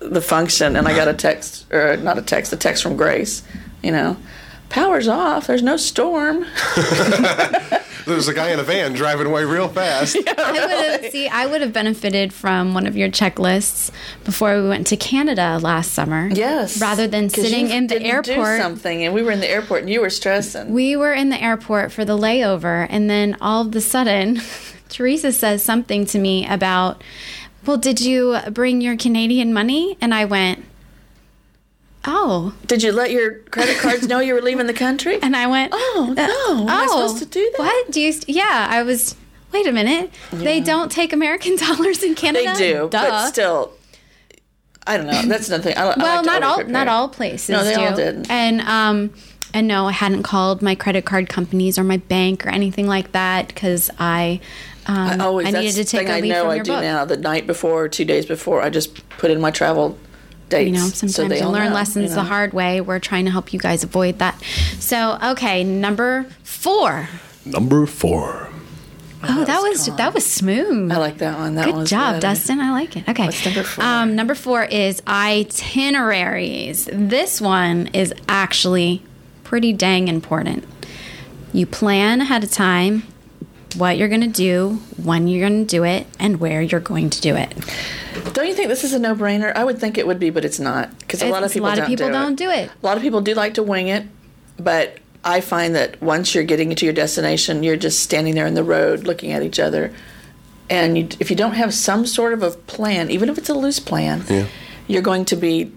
the 0.00 0.20
function 0.20 0.76
and 0.76 0.86
I 0.86 0.94
got 0.94 1.08
a 1.08 1.14
text, 1.14 1.72
or 1.72 1.96
not 1.96 2.18
a 2.18 2.22
text, 2.22 2.52
a 2.52 2.56
text 2.56 2.82
from 2.82 2.96
Grace, 2.96 3.42
you 3.82 3.92
know, 3.92 4.16
power's 4.68 5.08
off, 5.08 5.46
there's 5.46 5.62
no 5.62 5.76
storm. 5.76 6.46
There's 8.06 8.28
a 8.28 8.34
guy 8.34 8.50
in 8.52 8.60
a 8.60 8.62
van 8.62 8.92
driving 8.92 9.26
away 9.26 9.44
real 9.44 9.66
fast. 9.66 10.16
I 10.38 10.52
would 10.52 11.02
have 11.02 11.10
see. 11.10 11.26
I 11.26 11.44
would 11.46 11.60
have 11.60 11.72
benefited 11.72 12.32
from 12.32 12.72
one 12.72 12.86
of 12.86 12.96
your 12.96 13.08
checklists 13.08 13.90
before 14.22 14.62
we 14.62 14.68
went 14.68 14.86
to 14.88 14.96
Canada 14.96 15.58
last 15.60 15.90
summer. 15.92 16.28
Yes. 16.28 16.80
Rather 16.80 17.08
than 17.08 17.28
sitting 17.28 17.66
you 17.66 17.74
in 17.74 17.88
the 17.88 17.98
didn't 17.98 18.24
do 18.24 18.30
airport. 18.32 18.60
something, 18.60 19.02
and 19.02 19.12
we 19.12 19.22
were 19.22 19.32
in 19.32 19.40
the 19.40 19.50
airport 19.50 19.80
and 19.80 19.90
you 19.90 20.00
were 20.00 20.10
stressing. 20.10 20.72
We 20.72 20.94
were 20.94 21.12
in 21.12 21.30
the 21.30 21.42
airport 21.42 21.90
for 21.90 22.04
the 22.04 22.16
layover, 22.16 22.86
and 22.88 23.10
then 23.10 23.36
all 23.40 23.66
of 23.66 23.74
a 23.74 23.80
sudden, 23.80 24.40
Teresa 24.88 25.32
says 25.32 25.64
something 25.64 26.06
to 26.06 26.20
me 26.20 26.46
about, 26.46 27.02
"Well, 27.66 27.76
did 27.76 28.00
you 28.00 28.38
bring 28.52 28.80
your 28.82 28.96
Canadian 28.96 29.52
money?" 29.52 29.98
And 30.00 30.14
I 30.14 30.26
went, 30.26 30.64
"Oh," 32.06 32.54
Did 32.66 32.82
you 32.82 32.92
let 32.92 33.10
your 33.10 33.34
credit 33.50 33.78
cards 33.78 34.06
know 34.08 34.20
you 34.20 34.34
were 34.34 34.42
leaving 34.42 34.66
the 34.66 34.74
country? 34.74 35.18
and 35.22 35.36
I 35.36 35.46
went, 35.46 35.72
Oh, 35.74 36.14
no. 36.16 36.62
Am 36.62 36.68
I 36.68 36.86
supposed 36.86 37.18
to 37.18 37.26
do 37.26 37.50
that? 37.52 37.58
What 37.58 37.90
do 37.90 38.00
you? 38.00 38.12
Yeah, 38.26 38.66
I 38.70 38.82
was. 38.82 39.16
Wait 39.52 39.66
a 39.66 39.72
minute. 39.72 40.10
They 40.32 40.60
don't 40.60 40.90
take 40.90 41.12
American 41.12 41.56
dollars 41.66 42.02
in 42.02 42.14
Canada. 42.14 42.52
They 42.54 42.72
do, 42.72 42.88
Duh. 42.90 43.08
but 43.10 43.28
still, 43.28 43.72
I 44.86 44.96
don't 44.96 45.06
know. 45.06 45.22
That's 45.22 45.48
nothing. 45.48 45.76
I, 45.76 45.82
I 45.82 45.94
well, 45.96 46.16
like 46.16 46.24
to 46.24 46.26
not 46.26 46.42
all 46.42 46.64
not 46.64 46.88
all 46.88 47.08
places. 47.08 47.48
No, 47.48 47.64
they 47.64 47.74
do. 47.74 47.80
all 47.80 47.96
didn't. 47.96 48.30
And 48.30 48.60
um, 48.62 49.12
And 49.54 49.66
no, 49.68 49.86
I 49.86 49.92
hadn't 49.92 50.24
called 50.24 50.62
my 50.62 50.74
credit 50.74 51.04
card 51.06 51.28
companies 51.28 51.78
or 51.78 51.84
my 51.84 51.96
bank 51.96 52.44
or 52.46 52.50
anything 52.50 52.86
like 52.86 53.12
that 53.12 53.48
because 53.48 53.90
I 53.98 54.40
um, 54.86 55.20
I 55.20 55.24
always 55.24 55.46
I 55.48 55.50
needed 55.52 55.74
to 55.76 55.84
take 55.84 56.08
a 56.08 56.16
I 56.16 56.20
leave 56.20 56.32
know 56.32 56.42
from 56.42 56.50
I 56.50 56.58
do 56.58 56.72
book. 56.72 56.82
now. 56.82 57.04
The 57.04 57.16
night 57.16 57.46
before, 57.46 57.88
two 57.88 58.04
days 58.04 58.26
before, 58.26 58.62
I 58.62 58.68
just 58.70 59.08
put 59.10 59.30
in 59.30 59.40
my 59.40 59.50
travel 59.50 59.96
dates. 60.48 60.66
You 60.66 60.72
know, 60.72 60.88
sometimes 60.88 61.30
they 61.30 61.40
you 61.40 61.48
learn 61.48 61.68
know, 61.68 61.74
lessons 61.74 62.10
you 62.10 62.16
the 62.16 62.24
hard 62.24 62.52
way. 62.52 62.80
We're 62.80 62.98
trying 62.98 63.24
to 63.26 63.30
help 63.30 63.52
you 63.52 63.58
guys 63.58 63.84
avoid 63.84 64.18
that. 64.18 64.40
So, 64.78 65.18
okay, 65.22 65.64
number 65.64 66.26
four. 66.42 67.08
Number 67.44 67.86
four. 67.86 68.50
Oh, 69.28 69.44
that 69.44 69.60
was 69.62 69.86
that 69.96 70.14
was 70.14 70.24
smooth. 70.26 70.92
I 70.92 70.98
like 70.98 71.18
that 71.18 71.38
one. 71.38 71.54
That 71.54 71.64
Good 71.66 71.74
one's 71.74 71.90
job, 71.90 72.16
good. 72.16 72.20
Dustin. 72.22 72.60
I 72.60 72.70
like 72.72 72.96
it. 72.96 73.08
Okay. 73.08 73.24
What's 73.26 73.44
number 73.44 73.62
four? 73.62 73.84
Um, 73.84 74.14
number 74.14 74.34
four 74.34 74.64
is 74.64 75.02
itineraries. 75.06 76.88
This 76.92 77.40
one 77.40 77.88
is 77.88 78.14
actually 78.28 79.02
pretty 79.42 79.72
dang 79.72 80.08
important. 80.08 80.64
You 81.52 81.66
plan 81.66 82.20
ahead 82.20 82.44
of 82.44 82.50
time 82.50 83.04
what 83.74 83.98
you're 83.98 84.08
going 84.08 84.20
to 84.22 84.26
do, 84.28 84.80
when 85.02 85.28
you're 85.28 85.48
going 85.48 85.66
to 85.66 85.70
do 85.70 85.84
it, 85.84 86.06
and 86.18 86.38
where 86.40 86.62
you're 86.62 86.80
going 86.80 87.10
to 87.10 87.20
do 87.20 87.36
it. 87.36 87.52
Don't 88.32 88.46
you 88.46 88.54
think 88.54 88.68
this 88.68 88.84
is 88.84 88.92
a 88.92 88.98
no-brainer? 88.98 89.54
I 89.54 89.64
would 89.64 89.78
think 89.78 89.98
it 89.98 90.06
would 90.06 90.18
be, 90.18 90.30
but 90.30 90.44
it's 90.44 90.58
not 90.60 90.96
because 91.00 91.22
a 91.22 91.28
lot 91.28 91.42
of 91.44 91.52
people 91.52 91.66
a 91.66 91.70
lot 91.70 91.78
of 91.78 91.82
don't 91.84 91.88
people 91.88 92.06
do 92.06 92.12
don't 92.12 92.32
it. 92.32 92.36
do 92.38 92.50
it. 92.50 92.70
A 92.82 92.86
lot 92.86 92.96
of 92.96 93.02
people 93.02 93.20
do 93.20 93.34
like 93.34 93.54
to 93.54 93.62
wing 93.62 93.88
it, 93.88 94.06
but 94.58 94.98
I 95.24 95.40
find 95.40 95.74
that 95.74 96.00
once 96.00 96.34
you're 96.34 96.44
getting 96.44 96.74
to 96.74 96.84
your 96.86 96.94
destination, 96.94 97.62
you're 97.62 97.76
just 97.76 98.00
standing 98.00 98.34
there 98.34 98.46
in 98.46 98.54
the 98.54 98.64
road 98.64 99.04
looking 99.04 99.32
at 99.32 99.42
each 99.42 99.58
other, 99.58 99.92
and 100.70 100.96
you, 100.96 101.08
if 101.20 101.30
you 101.30 101.36
don't 101.36 101.54
have 101.54 101.74
some 101.74 102.06
sort 102.06 102.32
of 102.32 102.42
a 102.42 102.50
plan, 102.50 103.10
even 103.10 103.28
if 103.28 103.36
it's 103.38 103.48
a 103.48 103.54
loose 103.54 103.80
plan, 103.80 104.24
Yeah. 104.28 104.46
you're 104.86 105.02
going 105.02 105.24
to 105.26 105.36
be 105.36 105.72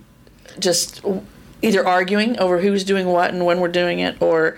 just 0.60 1.02
either 1.62 1.86
arguing 1.86 2.40
over 2.40 2.60
who's 2.60 2.84
doing 2.84 3.08
what 3.08 3.32
and 3.34 3.46
when 3.46 3.60
we're 3.60 3.68
doing 3.68 4.00
it, 4.00 4.22
or 4.22 4.58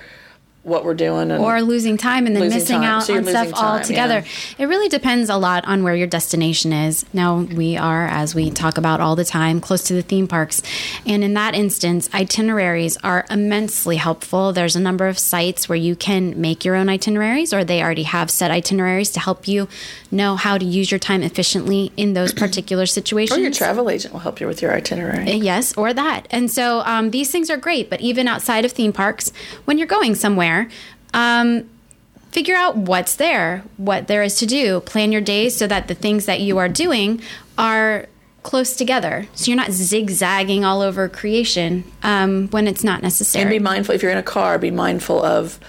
what 0.64 0.86
we're 0.86 0.94
doing, 0.94 1.32
and 1.32 1.44
or 1.44 1.62
losing 1.62 1.98
time 1.98 2.28
and 2.28 2.36
then 2.36 2.50
missing 2.50 2.82
time. 2.82 2.84
out 2.84 3.04
So 3.04 3.16
on 3.18 3.26
stuff 3.26 3.50
time, 3.52 3.80
altogether. 3.80 4.20
yeah. 4.20 4.56
It 4.60 4.66
really 4.68 4.90
depends 4.90 5.30
a 5.30 5.38
lot 5.38 5.66
on 5.66 5.84
where 5.84 5.96
your 5.96 6.06
destination 6.06 6.72
is. 6.72 7.04
Now, 7.14 7.40
we 7.40 7.78
are, 7.78 8.06
as 8.08 8.36
we 8.36 8.52
talk 8.52 8.78
about 8.78 9.00
all 9.02 9.16
the 9.16 9.26
time, 9.26 9.60
close 9.60 9.84
to 9.86 9.94
the 9.94 10.04
theme 10.04 10.28
parks. 10.28 10.62
And 11.06 11.24
in 11.24 11.34
that 11.34 11.56
instance, 11.56 12.10
itineraries 12.14 12.96
are 13.04 13.26
immensely 13.32 13.96
helpful. 13.98 14.54
There's 14.54 14.76
a 14.76 14.80
number 14.80 15.08
of 15.08 15.18
sites 15.18 15.68
where 15.68 15.78
you 15.78 15.96
can 15.96 16.40
make 16.40 16.64
your 16.64 16.76
own 16.76 16.90
itineraries, 16.90 17.54
or 17.54 17.64
they 17.64 17.82
already 17.82 18.04
have 18.04 18.30
set 18.30 18.52
itineraries 18.52 19.10
to 19.12 19.20
help 19.20 19.48
you 19.48 19.68
know 20.12 20.36
how 20.36 20.58
to 20.60 20.66
use 20.66 20.92
your 20.92 21.00
time 21.00 21.24
efficiently 21.24 21.92
in 21.98 22.14
those 22.14 22.34
particular 22.46 22.86
situations. 22.86 23.38
or 23.40 23.42
your 23.42 23.52
travel 23.52 23.90
agent 23.90 24.14
will 24.14 24.20
help 24.20 24.40
you 24.40 24.46
with 24.46 24.62
your 24.62 24.72
itinerary. 24.74 25.32
Yes, 25.32 25.76
or 25.76 25.92
that. 25.94 26.28
And 26.30 26.52
so 26.52 26.82
um, 26.82 27.10
these 27.10 27.32
things 27.32 27.50
are 27.50 27.58
great, 27.58 27.90
but 27.90 28.00
even 28.02 28.28
outside 28.28 28.64
of 28.64 28.72
theme 28.74 28.94
parks, 28.94 29.32
when 29.66 29.80
you're 29.80 29.88
going 29.88 30.14
somewhere, 30.14 30.51
um, 31.14 31.70
figure 32.32 32.56
out 32.56 32.76
what's 32.78 33.16
there, 33.16 33.64
what 33.78 34.08
there 34.08 34.24
is 34.24 34.36
to 34.36 34.46
do. 34.46 34.80
Plan 34.82 35.12
your 35.12 35.22
days 35.22 35.56
so 35.58 35.68
that 35.68 35.88
the 35.88 35.96
things 35.96 36.26
that 36.26 36.40
you 36.40 36.58
are 36.58 36.70
doing 36.70 37.22
are 37.58 38.08
close 38.44 38.76
together. 38.76 39.28
So 39.36 39.52
you're 39.52 39.58
not 39.58 39.72
zigzagging 39.72 40.66
all 40.66 40.82
over 40.82 41.08
creation 41.10 41.84
um, 42.04 42.48
when 42.50 42.68
it's 42.68 42.84
not 42.84 43.02
necessary. 43.02 43.44
And 43.44 43.50
be 43.52 43.60
mindful 43.60 43.94
if 43.96 44.02
you're 44.02 44.12
in 44.12 44.18
a 44.18 44.24
car. 44.24 44.58
Be 44.58 44.72
mindful 44.72 45.24
of 45.24 45.60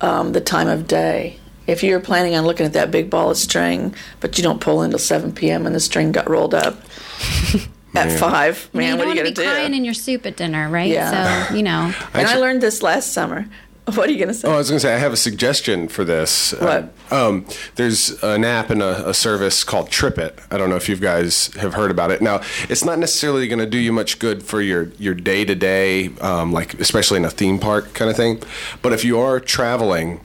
um, 0.00 0.32
the 0.32 0.40
time 0.40 0.68
of 0.68 0.86
day. 0.86 1.38
If 1.66 1.82
you're 1.82 1.98
planning 2.00 2.34
on 2.36 2.44
looking 2.44 2.66
at 2.66 2.74
that 2.74 2.90
big 2.90 3.08
ball 3.08 3.30
of 3.30 3.38
string, 3.38 3.94
but 4.20 4.36
you 4.36 4.44
don't 4.44 4.60
pull 4.60 4.82
until 4.82 4.98
7 4.98 5.32
p.m. 5.32 5.64
and 5.66 5.74
the 5.74 5.80
string 5.80 6.12
got 6.12 6.28
rolled 6.28 6.52
up 6.54 6.74
at 7.94 8.12
five, 8.18 8.68
You 8.74 8.80
know, 8.80 8.86
man, 8.86 8.92
you 8.92 8.98
what 8.98 9.04
don't 9.04 9.12
are 9.12 9.14
you 9.14 9.16
want 9.16 9.16
going 9.16 9.16
to 9.16 9.22
to 9.24 9.40
be 9.40 9.46
do? 9.46 9.50
crying 9.50 9.74
in 9.74 9.84
your 9.84 9.94
soup 9.94 10.26
at 10.26 10.36
dinner, 10.36 10.68
right? 10.68 10.90
Yeah. 10.90 11.48
So, 11.48 11.54
you 11.54 11.62
know. 11.62 11.92
and 12.14 12.26
I 12.26 12.36
learned 12.36 12.60
this 12.60 12.82
last 12.82 13.12
summer. 13.12 13.46
What 13.94 14.08
are 14.08 14.12
you 14.12 14.18
going 14.18 14.28
to 14.28 14.34
say? 14.34 14.48
Oh, 14.48 14.52
I 14.52 14.56
was 14.56 14.70
going 14.70 14.78
to 14.78 14.80
say 14.80 14.94
I 14.94 14.98
have 14.98 15.12
a 15.12 15.16
suggestion 15.16 15.88
for 15.88 16.04
this. 16.04 16.52
What? 16.52 16.92
Uh, 17.12 17.28
um, 17.28 17.46
there's 17.74 18.22
an 18.22 18.42
app 18.42 18.70
and 18.70 18.82
a, 18.82 19.10
a 19.10 19.14
service 19.14 19.62
called 19.62 19.90
TripIt. 19.90 20.38
I 20.50 20.56
don't 20.56 20.70
know 20.70 20.76
if 20.76 20.88
you 20.88 20.96
guys 20.96 21.48
have 21.54 21.74
heard 21.74 21.90
about 21.90 22.10
it. 22.10 22.22
Now, 22.22 22.40
it's 22.70 22.82
not 22.82 22.98
necessarily 22.98 23.46
going 23.46 23.58
to 23.58 23.66
do 23.66 23.78
you 23.78 23.92
much 23.92 24.18
good 24.18 24.42
for 24.42 24.62
your 24.62 24.84
your 24.98 25.14
day 25.14 25.44
to 25.44 25.54
day, 25.54 26.08
like 26.08 26.74
especially 26.80 27.18
in 27.18 27.26
a 27.26 27.30
theme 27.30 27.58
park 27.58 27.92
kind 27.92 28.10
of 28.10 28.16
thing. 28.16 28.42
But 28.80 28.94
if 28.94 29.04
you 29.04 29.18
are 29.20 29.38
traveling. 29.38 30.20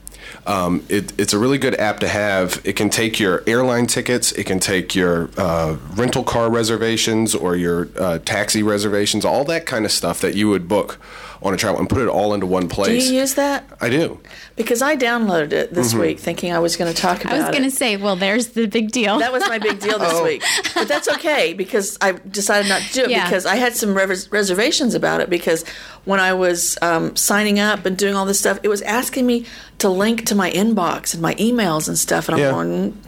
Um, 0.46 0.84
it, 0.88 1.18
it's 1.20 1.32
a 1.32 1.38
really 1.38 1.58
good 1.58 1.74
app 1.74 2.00
to 2.00 2.08
have. 2.08 2.60
It 2.64 2.74
can 2.74 2.88
take 2.88 3.20
your 3.20 3.42
airline 3.46 3.86
tickets, 3.86 4.32
it 4.32 4.44
can 4.44 4.58
take 4.58 4.94
your 4.94 5.28
uh, 5.36 5.76
rental 5.94 6.24
car 6.24 6.50
reservations 6.50 7.34
or 7.34 7.56
your 7.56 7.88
uh, 7.98 8.18
taxi 8.20 8.62
reservations, 8.62 9.24
all 9.24 9.44
that 9.44 9.66
kind 9.66 9.84
of 9.84 9.92
stuff 9.92 10.20
that 10.20 10.34
you 10.34 10.48
would 10.48 10.66
book 10.66 10.98
on 11.42 11.54
a 11.54 11.56
travel, 11.56 11.80
and 11.80 11.88
put 11.88 12.02
it 12.02 12.08
all 12.08 12.34
into 12.34 12.44
one 12.46 12.68
place. 12.68 13.04
do 13.06 13.12
you 13.14 13.20
use 13.20 13.34
that? 13.34 13.64
I 13.80 13.88
do. 13.88 14.20
Because 14.56 14.82
I 14.82 14.94
downloaded 14.96 15.52
it 15.52 15.72
this 15.72 15.90
Mm-hmm. 15.92 16.00
week 16.00 16.18
thinking 16.18 16.52
I 16.52 16.58
was 16.58 16.76
going 16.76 16.92
to 16.92 17.00
talk 17.00 17.22
about 17.24 17.32
it. 17.34 17.36
I 17.36 17.48
was 17.48 17.56
going 17.56 17.68
to 17.70 17.74
say, 17.74 17.96
well, 17.96 18.14
there's 18.16 18.48
the 18.48 18.66
big 18.66 18.90
deal. 18.90 19.18
That 19.20 19.32
was 19.32 19.42
my 19.48 19.58
big 19.58 19.78
deal 19.80 19.98
this 19.98 20.12
Oh. 20.12 20.24
week. 20.24 20.42
But 20.74 20.86
that's 20.86 21.08
okay 21.08 21.54
because 21.54 21.96
I 22.02 22.12
decided 22.12 22.68
not 22.68 22.82
to 22.82 22.92
do 22.92 23.02
it 23.04 23.10
Yeah. 23.10 23.24
because 23.24 23.46
I 23.46 23.56
had 23.56 23.74
some 23.74 23.94
res- 23.94 24.30
reservations 24.30 24.94
about 24.94 25.20
it 25.22 25.30
because 25.30 25.64
when 26.04 26.20
I 26.20 26.34
was 26.34 26.76
um, 26.82 27.16
signing 27.16 27.58
up 27.58 27.86
and 27.86 27.96
doing 27.96 28.14
all 28.14 28.26
this 28.26 28.38
stuff, 28.38 28.58
it 28.62 28.68
was 28.68 28.82
asking 28.82 29.26
me 29.26 29.46
to 29.78 29.88
link 29.88 30.26
to 30.26 30.34
my 30.34 30.50
inbox 30.50 31.14
and 31.14 31.22
my 31.22 31.34
emails 31.36 31.88
and 31.88 31.98
stuff. 31.98 32.28
And 32.28 32.34
I'm 32.36 32.40
Yeah. 32.42 32.50
going, 32.50 32.98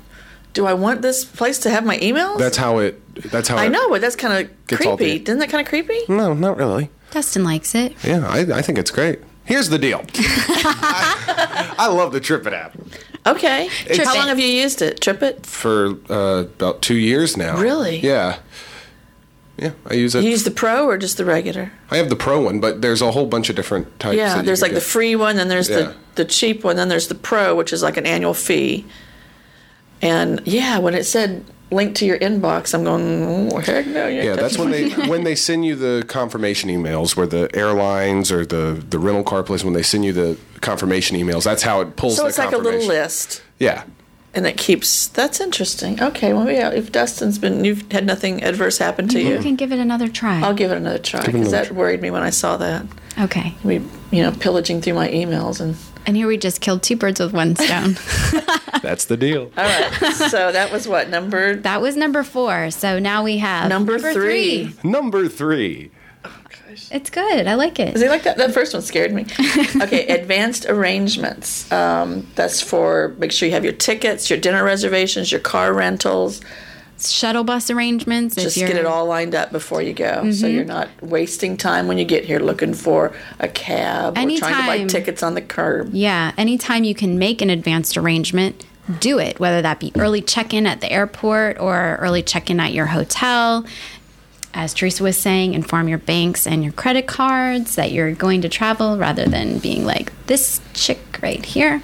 do 0.54 0.64
I 0.66 0.72
want 0.72 1.02
this 1.02 1.24
place 1.24 1.58
to 1.60 1.70
have 1.70 1.84
my 1.84 1.98
emails? 1.98 2.38
That's 2.38 2.56
how 2.56 2.78
it. 2.78 2.98
That's 3.30 3.48
how 3.48 3.58
I 3.58 3.66
it, 3.66 3.70
know, 3.70 3.90
but 3.90 4.00
that's 4.00 4.16
kind 4.16 4.46
of 4.46 4.78
creepy. 4.78 5.16
Isn't 5.22 5.38
that 5.38 5.50
kind 5.50 5.60
of 5.60 5.68
creepy? 5.68 5.98
No, 6.08 6.32
not 6.32 6.56
really. 6.56 6.88
Dustin 7.12 7.44
likes 7.44 7.74
it. 7.74 7.94
Yeah, 8.04 8.26
I, 8.26 8.40
I 8.40 8.62
think 8.62 8.78
it's 8.78 8.90
great. 8.90 9.20
Here's 9.44 9.68
the 9.68 9.78
deal. 9.78 10.04
I, 10.14 11.74
I 11.78 11.86
love 11.88 12.12
the 12.12 12.20
TripIt 12.20 12.52
app 12.52 12.76
Okay. 13.26 13.68
Trip 13.86 14.04
How 14.04 14.14
it. 14.14 14.18
long 14.18 14.28
have 14.28 14.38
you 14.40 14.46
used 14.46 14.82
it? 14.82 15.00
Trip 15.00 15.22
it? 15.22 15.46
for 15.46 15.94
uh, 16.10 16.40
about 16.42 16.82
two 16.82 16.96
years 16.96 17.36
now. 17.36 17.56
Really? 17.60 17.98
Yeah. 18.00 18.38
Yeah, 19.58 19.72
I 19.86 19.94
use 19.94 20.14
it. 20.16 20.24
You 20.24 20.30
use 20.30 20.42
the 20.44 20.50
pro 20.50 20.86
or 20.86 20.96
just 20.98 21.18
the 21.18 21.24
regular? 21.24 21.70
I 21.90 21.98
have 21.98 22.08
the 22.08 22.16
pro 22.16 22.40
one, 22.40 22.58
but 22.58 22.82
there's 22.82 23.00
a 23.02 23.12
whole 23.12 23.26
bunch 23.26 23.48
of 23.50 23.54
different 23.54 23.86
types. 24.00 24.16
that 24.16 24.16
Yeah, 24.16 24.36
you 24.38 24.42
there's 24.42 24.58
can 24.60 24.70
like 24.70 24.74
the 24.74 24.80
get. 24.80 24.88
free 24.88 25.14
one, 25.14 25.36
then 25.36 25.48
there's 25.48 25.68
Yeah. 25.68 25.76
the, 25.76 25.94
the 26.16 26.24
cheap 26.24 26.64
one, 26.64 26.74
then 26.76 26.88
there's 26.88 27.06
the 27.08 27.14
pro, 27.14 27.54
which 27.54 27.72
is 27.72 27.82
like 27.82 27.96
an 27.96 28.06
annual 28.06 28.34
fee. 28.34 28.84
And 30.00 30.40
yeah, 30.44 30.78
when 30.78 30.94
it 30.94 31.04
said 31.04 31.44
link 31.72 31.94
to 31.96 32.06
your 32.06 32.18
inbox, 32.18 32.74
I'm 32.74 32.84
going, 32.84 33.50
oh, 33.52 33.58
heck 33.58 33.86
no. 33.86 34.06
You 34.06 34.16
ain't 34.20 34.24
Yeah, 34.24 34.36
that's 34.36 34.58
when 34.58 34.70
they 34.70 34.90
when 35.08 35.24
they 35.24 35.34
send 35.34 35.64
you 35.64 35.74
the 35.74 36.04
confirmation 36.06 36.70
emails, 36.70 37.16
where 37.16 37.26
the 37.26 37.48
airlines 37.54 38.30
or 38.30 38.44
the 38.46 38.82
the 38.88 38.98
rental 38.98 39.24
car 39.24 39.42
place 39.42 39.64
when 39.64 39.72
they 39.74 39.82
send 39.82 40.04
you 40.04 40.12
the 40.12 40.38
confirmation 40.60 41.16
emails. 41.16 41.44
That's 41.44 41.62
how 41.62 41.80
it 41.80 41.96
pulls. 41.96 42.16
So 42.16 42.26
it's 42.26 42.38
like 42.38 42.52
a 42.52 42.58
little 42.58 42.86
list. 42.86 43.42
Yeah, 43.58 43.84
And 44.34 44.46
it 44.46 44.56
keeps. 44.56 45.08
That's 45.08 45.40
interesting. 45.40 46.02
Okay, 46.02 46.32
well, 46.32 46.50
yeah. 46.50 46.70
If 46.70 46.90
Dustin's 46.92 47.38
been, 47.38 47.64
you've 47.64 47.90
had 47.92 48.04
nothing 48.06 48.42
adverse 48.42 48.78
happen 48.78 49.06
to 49.08 49.20
You 49.20 49.34
you. 49.34 49.38
can 49.40 49.56
give 49.56 49.72
it 49.72 49.78
another 49.78 50.08
try. 50.08 50.40
I'll 50.40 50.54
give 50.54 50.70
it 50.70 50.76
another 50.76 50.98
try 50.98 51.20
because 51.20 51.48
another 51.52 51.68
that 51.68 51.74
worried 51.74 52.00
me 52.02 52.10
when 52.10 52.22
I 52.22 52.30
saw 52.30 52.56
that. 52.58 52.86
okay. 53.20 53.54
We, 53.62 53.74
you 54.10 54.22
know, 54.22 54.32
pillaging 54.32 54.80
through 54.82 54.94
my 54.94 55.08
emails 55.08 55.60
and. 55.60 55.76
And 56.06 56.16
here 56.16 56.26
we 56.26 56.36
just 56.36 56.60
killed 56.60 56.82
two 56.82 56.96
birds 56.96 57.20
with 57.20 57.32
one 57.32 57.54
stone. 57.56 57.92
that's 58.82 59.04
the 59.06 59.16
deal. 59.16 59.52
All 59.56 59.64
right. 59.64 60.12
so 60.12 60.50
that 60.52 60.70
was 60.72 60.88
what 60.88 61.08
number 61.08 61.56
that 61.56 61.80
was 61.80 61.96
number 61.96 62.22
four. 62.22 62.70
So 62.70 62.98
now 62.98 63.22
we 63.22 63.38
have 63.38 63.68
number, 63.68 63.98
three. 63.98 64.74
Number 64.82 65.28
three. 65.28 65.90
It's 66.90 67.10
good. 67.10 67.46
I 67.46 67.54
like 67.54 67.78
it. 67.78 67.94
Is 67.94 68.02
he 68.02 68.08
like 68.08 68.22
that? 68.22 68.38
That 68.38 68.52
first 68.54 68.72
one 68.72 68.82
scared 68.82 69.12
me. 69.12 69.22
okay, 69.82 70.06
advanced 70.06 70.66
arrangements. 70.66 71.70
Um, 71.70 72.26
that's 72.34 72.60
for 72.60 73.14
make 73.18 73.32
sure 73.32 73.46
you 73.46 73.54
have 73.54 73.64
your 73.64 73.74
tickets, 73.74 74.30
your 74.30 74.38
dinner 74.38 74.64
reservations, 74.64 75.30
your 75.30 75.40
car 75.40 75.72
rentals. 75.72 76.40
Shuttle 77.10 77.44
bus 77.44 77.70
arrangements. 77.70 78.34
Just 78.36 78.56
get 78.56 78.70
it 78.76 78.86
all 78.86 79.06
lined 79.06 79.34
up 79.34 79.50
before 79.52 79.82
you 79.82 79.92
go, 79.92 80.30
so 80.30 80.46
Mm-hmm. 80.46 80.54
you're 80.54 80.64
not 80.64 80.88
wasting 81.02 81.56
time 81.56 81.88
when 81.88 81.98
you 81.98 82.04
get 82.04 82.24
here 82.24 82.38
looking 82.38 82.74
for 82.74 83.12
a 83.38 83.48
cab 83.48 84.12
or 84.16 84.20
trying 84.20 84.36
to 84.36 84.38
buy 84.66 84.84
tickets 84.86 85.22
on 85.22 85.34
the 85.34 85.42
curb. 85.42 85.90
Yeah. 85.92 86.32
Anytime 86.38 86.84
you 86.84 86.94
can 86.94 87.18
make 87.18 87.40
an 87.42 87.50
advanced 87.50 87.96
arrangement, 87.96 88.64
do 89.00 89.18
it. 89.18 89.38
Whether 89.40 89.62
that 89.62 89.80
be 89.80 89.92
early 89.96 90.20
check 90.22 90.52
in 90.52 90.66
at 90.66 90.80
the 90.80 90.90
airport 90.92 91.58
or 91.60 91.96
early 92.00 92.22
check 92.22 92.50
in 92.50 92.58
at 92.60 92.72
your 92.72 92.86
hotel. 92.86 93.64
As 94.54 94.74
Teresa 94.74 95.02
was 95.02 95.16
saying, 95.16 95.54
inform 95.54 95.88
your 95.88 95.96
banks 95.96 96.46
and 96.46 96.62
your 96.62 96.74
credit 96.74 97.06
cards 97.06 97.76
that 97.76 97.90
you're 97.90 98.12
going 98.12 98.42
to 98.42 98.50
travel 98.50 98.98
rather 98.98 99.24
than 99.24 99.58
being 99.60 99.86
like 99.86 100.12
this 100.26 100.60
chick 100.74 100.98
right 101.22 101.42
here. 101.42 101.80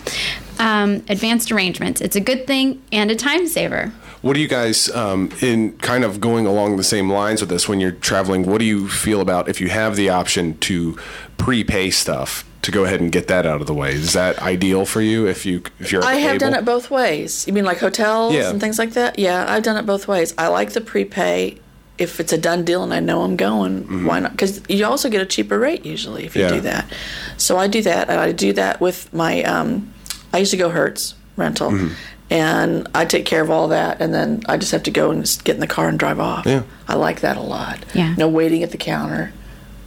Um, 0.59 1.03
advanced 1.09 1.51
arrangements. 1.51 2.03
It's 2.03 2.17
a 2.17 2.21
good 2.21 2.47
thing 2.47 2.83
and 2.93 3.11
a 3.11 3.17
time 3.17 3.47
saver. 3.47 3.91
What 4.29 4.35
do 4.35 4.41
you 4.41 4.49
guys, 4.49 4.91
um, 4.91 5.31
in 5.41 5.73
kind 5.79 6.05
of 6.05 6.21
going 6.21 6.45
along 6.47 6.77
the 6.77 6.85
same 6.85 7.11
lines 7.11 7.41
with 7.41 7.49
this, 7.49 7.67
when 7.67 7.81
you're 7.81 7.93
traveling, 7.93 8.45
what 8.45 8.59
do 8.59 8.67
you 8.67 8.87
feel 8.87 9.23
about 9.23 9.49
if 9.49 9.59
you 9.59 9.71
have 9.71 9.97
the 9.97 10.11
option 10.11 10.59
to 10.59 10.99
prepay 11.39 11.89
stuff 11.89 12.45
to 12.61 12.71
go 12.71 12.85
ahead 12.85 13.01
and 13.01 13.11
get 13.11 13.27
that 13.29 13.47
out 13.47 13.63
of 13.63 13.67
the 13.67 13.73
way? 13.73 13.93
Is 13.93 14.13
that 14.13 14.39
ideal 14.43 14.85
for 14.85 15.01
you 15.01 15.27
if 15.27 15.47
you 15.47 15.63
if 15.81 15.93
you're 15.93 16.05
I 16.05 16.17
have 16.17 16.33
able? 16.33 16.41
done 16.41 16.55
it 16.55 16.67
both 16.67 16.91
ways. 16.91 17.47
You 17.47 17.55
mean 17.55 17.65
like 17.65 17.79
hotels 17.79 18.35
Yeah. 18.35 18.51
and 18.51 18.61
things 18.61 18.79
like 18.79 18.91
that? 18.93 19.19
Yeah, 19.19 19.47
I've 19.49 19.63
done 19.63 19.79
it 19.79 19.87
both 19.87 20.07
ways. 20.07 20.35
I 20.37 20.49
like 20.49 20.75
the 20.75 20.83
prepay 20.83 21.57
if 21.97 22.21
it's 22.21 22.33
a 22.35 22.39
done 22.39 22.67
deal 22.67 22.83
and 22.83 22.93
I 22.93 23.01
know 23.01 23.23
I'm 23.23 23.35
going, 23.35 24.05
why 24.05 24.21
not? 24.21 24.33
Because 24.33 24.61
you 24.69 24.85
also 24.85 25.09
get 25.09 25.23
a 25.23 25.27
cheaper 25.27 25.59
rate 25.59 25.87
usually 25.87 26.27
if 26.27 26.37
you 26.37 26.43
Mm-hmm. 26.43 26.55
Yeah. 26.55 26.61
do 26.61 26.63
that. 26.65 26.93
So 27.39 27.57
I 27.57 27.67
do 27.67 27.81
that, 27.81 28.11
I 28.11 28.33
do 28.33 28.53
that 28.53 28.79
with 28.83 29.11
my. 29.15 29.43
Um, 29.45 29.91
I 30.35 30.39
used 30.41 30.51
to 30.51 30.59
go 30.59 30.69
Hertz 30.69 31.15
rental, 31.37 31.71
Mm-hmm. 31.71 31.95
And 32.31 32.89
I 32.95 33.05
take 33.05 33.25
care 33.25 33.43
of 33.43 33.51
all 33.51 33.69
that, 33.69 34.01
and 34.01 34.13
then 34.13 34.43
I 34.49 34.57
just 34.57 34.73
have 34.73 34.83
to 34.85 34.91
go 34.91 35.11
and 35.11 35.23
just 35.23 35.45
get 35.45 35.55
in 35.55 35.61
the 35.61 35.67
car 35.67 35.89
and 35.89 35.99
drive 35.99 36.21
off. 36.21 36.47
Yeah. 36.47 36.63
I 36.87 36.95
like 36.95 37.21
that 37.21 37.37
a 37.37 37.43
lot. 37.43 37.79
Yeah. 37.95 38.15
No 38.17 38.29
waiting 38.29 38.63
at 38.63 38.71
the 38.71 38.77
counter 38.77 39.33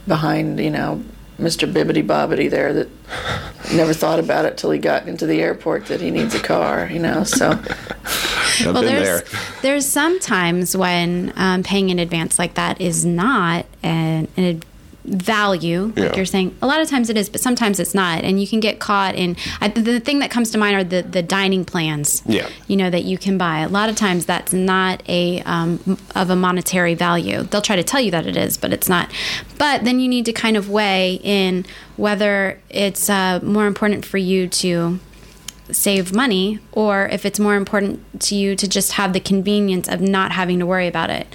behind, 0.06 0.58
you 0.58 0.70
know, 0.70 1.02
Mr. 1.38 1.70
Bibbity 1.70 2.06
Bobbity 2.06 2.50
there 2.50 2.72
that 2.72 2.88
never 3.74 3.92
thought 3.92 4.18
about 4.18 4.44
it 4.44 4.56
till 4.56 4.70
he 4.70 4.78
got 4.78 5.08
into 5.08 5.26
the 5.26 5.40
airport 5.40 5.86
that 5.86 6.00
he 6.00 6.10
needs 6.10 6.34
a 6.34 6.40
car, 6.40 6.88
you 6.90 6.98
know. 6.98 7.24
So 7.24 7.50
I've 7.50 8.64
well, 8.64 8.74
been 8.74 8.86
there's 8.86 9.22
there. 9.22 9.40
there's 9.62 9.86
some 9.86 10.20
times 10.20 10.76
when 10.76 11.32
um, 11.36 11.62
paying 11.62 11.90
in 11.90 11.98
advance 11.98 12.38
like 12.38 12.54
that 12.54 12.80
is 12.80 13.04
not 13.04 13.66
an, 13.82 14.28
an 14.36 14.44
value, 15.04 15.92
like 15.96 16.16
you're 16.16 16.24
saying. 16.24 16.56
A 16.62 16.66
lot 16.66 16.80
of 16.80 16.88
times 16.88 17.10
it 17.10 17.16
is, 17.16 17.28
but 17.28 17.40
sometimes 17.40 17.80
it's 17.80 17.94
not, 17.94 18.22
and 18.24 18.40
you 18.40 18.46
can 18.46 18.60
get 18.60 18.78
caught 18.78 19.14
in. 19.14 19.36
I, 19.60 19.68
the 19.68 20.00
thing 20.00 20.20
that 20.20 20.30
comes 20.30 20.50
to 20.52 20.58
mind 20.58 20.76
are 20.76 20.84
the 20.84 21.02
the 21.02 21.22
dining 21.22 21.64
plans. 21.64 22.22
Yeah. 22.26 22.48
you 22.68 22.76
know 22.76 22.90
that 22.90 23.04
you 23.04 23.18
can 23.18 23.38
buy. 23.38 23.60
A 23.60 23.68
lot 23.68 23.88
of 23.88 23.96
times 23.96 24.26
that's 24.26 24.52
not 24.52 25.02
a 25.08 25.42
um, 25.42 25.98
of 26.14 26.30
a 26.30 26.36
monetary 26.36 26.94
value. 26.94 27.42
They'll 27.42 27.62
try 27.62 27.76
to 27.76 27.84
tell 27.84 28.00
you 28.00 28.10
that 28.12 28.26
it 28.26 28.36
is, 28.36 28.56
but 28.56 28.72
it's 28.72 28.88
not. 28.88 29.10
But 29.58 29.84
then 29.84 30.00
you 30.00 30.08
need 30.08 30.24
to 30.26 30.32
kind 30.32 30.56
of 30.56 30.70
weigh 30.70 31.20
in 31.22 31.64
whether 31.96 32.60
it's 32.70 33.10
uh, 33.10 33.40
more 33.42 33.66
important 33.66 34.04
for 34.04 34.18
you 34.18 34.48
to 34.48 34.98
save 35.70 36.12
money 36.14 36.58
or 36.72 37.06
if 37.08 37.24
it's 37.24 37.40
more 37.40 37.54
important 37.54 38.20
to 38.20 38.34
you 38.34 38.54
to 38.56 38.68
just 38.68 38.92
have 38.92 39.12
the 39.12 39.20
convenience 39.20 39.88
of 39.88 40.00
not 40.00 40.32
having 40.32 40.58
to 40.58 40.66
worry 40.66 40.86
about 40.86 41.10
it. 41.10 41.26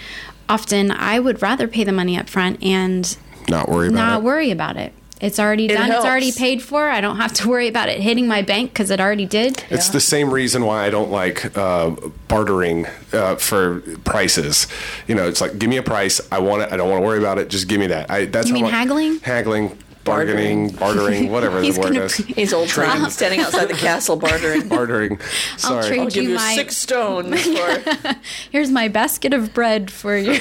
Often 0.49 0.91
I 0.91 1.19
would 1.19 1.41
rather 1.41 1.67
pay 1.67 1.83
the 1.83 1.91
money 1.91 2.17
up 2.17 2.29
front 2.29 2.63
and 2.63 3.17
Not 3.49 3.69
worry 3.69 3.87
about 3.89 3.97
it. 3.99 4.01
not 4.05 4.19
it. 4.21 4.23
worry 4.23 4.51
about 4.51 4.77
it. 4.77 4.93
It's 5.19 5.39
already 5.39 5.65
It 5.65 5.69
done. 5.69 5.91
It's 5.91 6.05
already 6.05 6.31
paid 6.31 6.61
for. 6.61 6.87
I 6.89 7.01
don't 7.01 7.17
have 7.17 7.33
to 7.33 7.49
worry 7.49 7.67
about 7.67 7.89
it 7.89 7.99
hitting 7.99 8.27
my 8.27 8.43
bank 8.43 8.71
because 8.71 8.91
it 8.91 8.99
already 8.99 9.25
did. 9.25 9.63
It's 9.71 9.89
the 9.89 9.99
same 9.99 10.31
reason 10.31 10.63
why 10.63 10.85
I 10.85 10.91
don't 10.91 11.09
like 11.09 11.57
uh, 11.57 11.89
bartering 12.27 12.85
uh, 13.13 13.35
for 13.37 13.79
prices. 14.05 14.67
You 15.07 15.15
know, 15.15 15.27
it's 15.27 15.41
like 15.41 15.57
give 15.57 15.71
me 15.71 15.77
a 15.77 15.81
price. 15.83 16.21
I 16.31 16.37
want 16.37 16.61
it. 16.61 16.71
I 16.71 16.77
don't 16.77 16.89
want 16.91 17.01
to 17.01 17.05
worry 17.07 17.17
about 17.17 17.39
it. 17.39 17.47
Just 17.49 17.67
give 17.67 17.79
me 17.79 17.87
that. 17.87 18.11
I, 18.11 18.25
that's 18.25 18.47
You 18.49 18.53
how 18.53 18.61
mean 18.61 18.65
I- 18.65 18.77
haggling? 18.77 19.19
Haggling, 19.21 19.77
bargaining, 20.07 20.69
bartering, 20.69 21.29
whatever 21.31 21.61
He's 21.61 21.75
the 21.75 21.81
word 21.81 21.95
is. 21.97 22.15
he's 22.15 22.53
old 22.53 22.69
time 22.69 23.09
standing 23.09 23.41
outside 23.41 23.65
the 23.65 23.73
castle 23.75 24.15
bartering. 24.15 24.67
Bartering. 24.69 25.19
I'll 25.53 25.57
Sorry. 25.59 25.87
trade 25.87 25.99
I'll 25.99 26.07
give 26.07 26.23
you 26.23 26.29
you 26.29 26.35
my- 26.35 26.55
six 26.55 26.75
stones 26.77 27.45
for 27.47 28.15
Here's 28.51 28.71
my 28.71 28.87
basket 28.87 29.33
of 29.33 29.53
bread 29.53 29.91
for 29.91 30.17
you. 30.17 30.39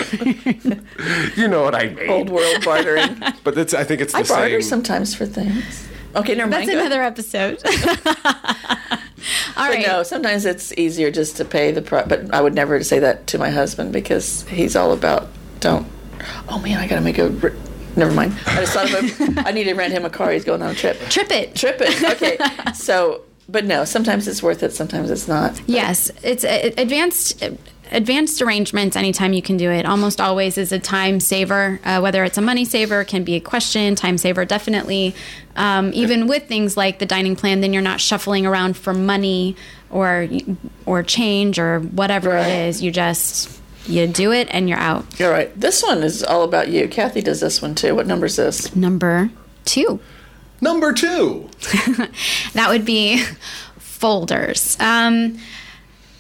You 1.37 1.49
know 1.49 1.63
what 1.63 1.75
I 1.75 1.89
mean. 1.91 2.09
old 2.11 2.31
world 2.31 2.65
bartering. 2.65 3.21
But 3.45 3.59
it's. 3.59 3.75
I 3.75 3.85
think 3.85 4.01
it's 4.01 4.13
the 4.13 4.21
I 4.21 4.23
barter 4.23 4.63
sometimes 4.63 5.15
for 5.15 5.27
things. 5.27 5.89
Okay, 6.15 6.35
never 6.35 6.51
That's 6.51 6.67
mind. 6.67 6.79
go 6.79 6.87
another 6.87 7.03
episode. 7.03 7.61
All 9.57 9.67
But 9.67 9.71
right. 9.71 9.87
no, 9.87 10.03
sometimes 10.03 10.45
it's 10.45 10.73
easier 10.79 11.11
just 11.11 11.37
to 11.39 11.45
pay 11.45 11.73
the 11.73 11.83
price. 11.83 12.07
But 12.09 12.33
I 12.33 12.41
would 12.41 12.55
never 12.55 12.83
say 12.85 12.99
that 13.01 13.27
to 13.29 13.39
my 13.39 13.51
husband 13.51 13.93
because 13.93 14.43
he's 14.49 14.77
all 14.77 14.93
about 14.93 15.29
don't. 15.61 15.87
Oh 16.49 16.59
man, 16.61 16.79
I 16.79 16.87
gotta 16.87 17.01
make 17.03 17.19
a. 17.19 17.29
Never 17.97 18.13
mind. 18.13 18.37
I 18.47 18.61
just 18.65 18.73
thought 18.75 18.93
of 18.93 19.37
a. 19.39 19.49
I 19.49 19.53
need 19.53 19.65
to 19.65 19.75
rent 19.75 19.93
him 19.93 20.05
a 20.05 20.11
car. 20.11 20.31
He's 20.33 20.45
going 20.45 20.63
on 20.63 20.71
a 20.71 20.75
trip. 20.75 20.99
Trip 21.09 21.31
it. 21.31 21.55
Trip 21.55 21.77
it. 21.81 22.03
Okay. 22.13 22.39
So, 22.75 23.23
but 23.49 23.65
no, 23.65 23.85
sometimes 23.85 24.29
it's 24.29 24.43
worth 24.43 24.63
it. 24.63 24.73
Sometimes 24.73 25.11
it's 25.11 25.27
not. 25.29 25.61
Yes, 25.67 26.11
it's 26.23 26.45
uh, 26.45 26.71
advanced. 26.77 27.43
Advanced 27.93 28.43
arrangements, 28.43 28.97
anytime 28.97 29.33
you 29.33 29.41
can 29.41 29.57
do 29.57 29.71
it, 29.71 29.87
almost 29.87 30.21
always 30.21 30.59
is 30.59 30.73
a 30.73 30.79
time 30.81 31.21
saver. 31.21 31.79
Uh, 31.85 32.01
whether 32.01 32.25
it's 32.25 32.37
a 32.37 32.41
money 32.43 32.65
saver, 32.65 33.05
can 33.05 33.23
be 33.23 33.37
a 33.37 33.41
question. 33.41 33.95
Time 33.95 34.19
saver, 34.19 34.45
definitely. 34.45 35.15
Um, 35.55 35.93
even 35.95 36.27
with 36.27 36.49
things 36.49 36.77
like 36.77 36.99
the 36.99 37.07
dining 37.07 37.37
plan, 37.37 37.61
then 37.61 37.73
you're 37.73 37.83
not 37.83 38.01
shuffling 38.01 38.45
around 38.45 38.77
for 38.77 38.93
money 38.93 39.55
or 39.89 40.29
or 40.85 41.05
change 41.05 41.61
or 41.61 41.79
whatever 41.79 42.31
Right. 42.31 42.47
it 42.49 42.69
is. 42.71 42.83
You 42.83 42.91
just 42.91 43.61
you 43.89 44.07
do 44.07 44.33
it 44.33 44.49
and 44.51 44.69
you're 44.69 44.79
out. 44.79 45.21
All 45.21 45.31
right. 45.31 45.51
This 45.59 45.83
one 45.83 46.03
is 46.03 46.23
all 46.23 46.43
about 46.43 46.69
you. 46.69 46.89
Kathy 46.89 47.21
does 47.23 47.41
this 47.41 47.61
one 47.63 47.75
too. 47.75 47.95
What 47.95 48.07
number 48.07 48.27
is 48.27 48.37
this? 48.37 48.75
Number 48.77 49.31
two. 49.65 50.01
Number 50.61 50.93
two. 50.93 51.49
That 52.55 52.69
would 52.71 52.85
be 52.85 53.23
folders. 53.79 54.77
Um, 54.81 55.39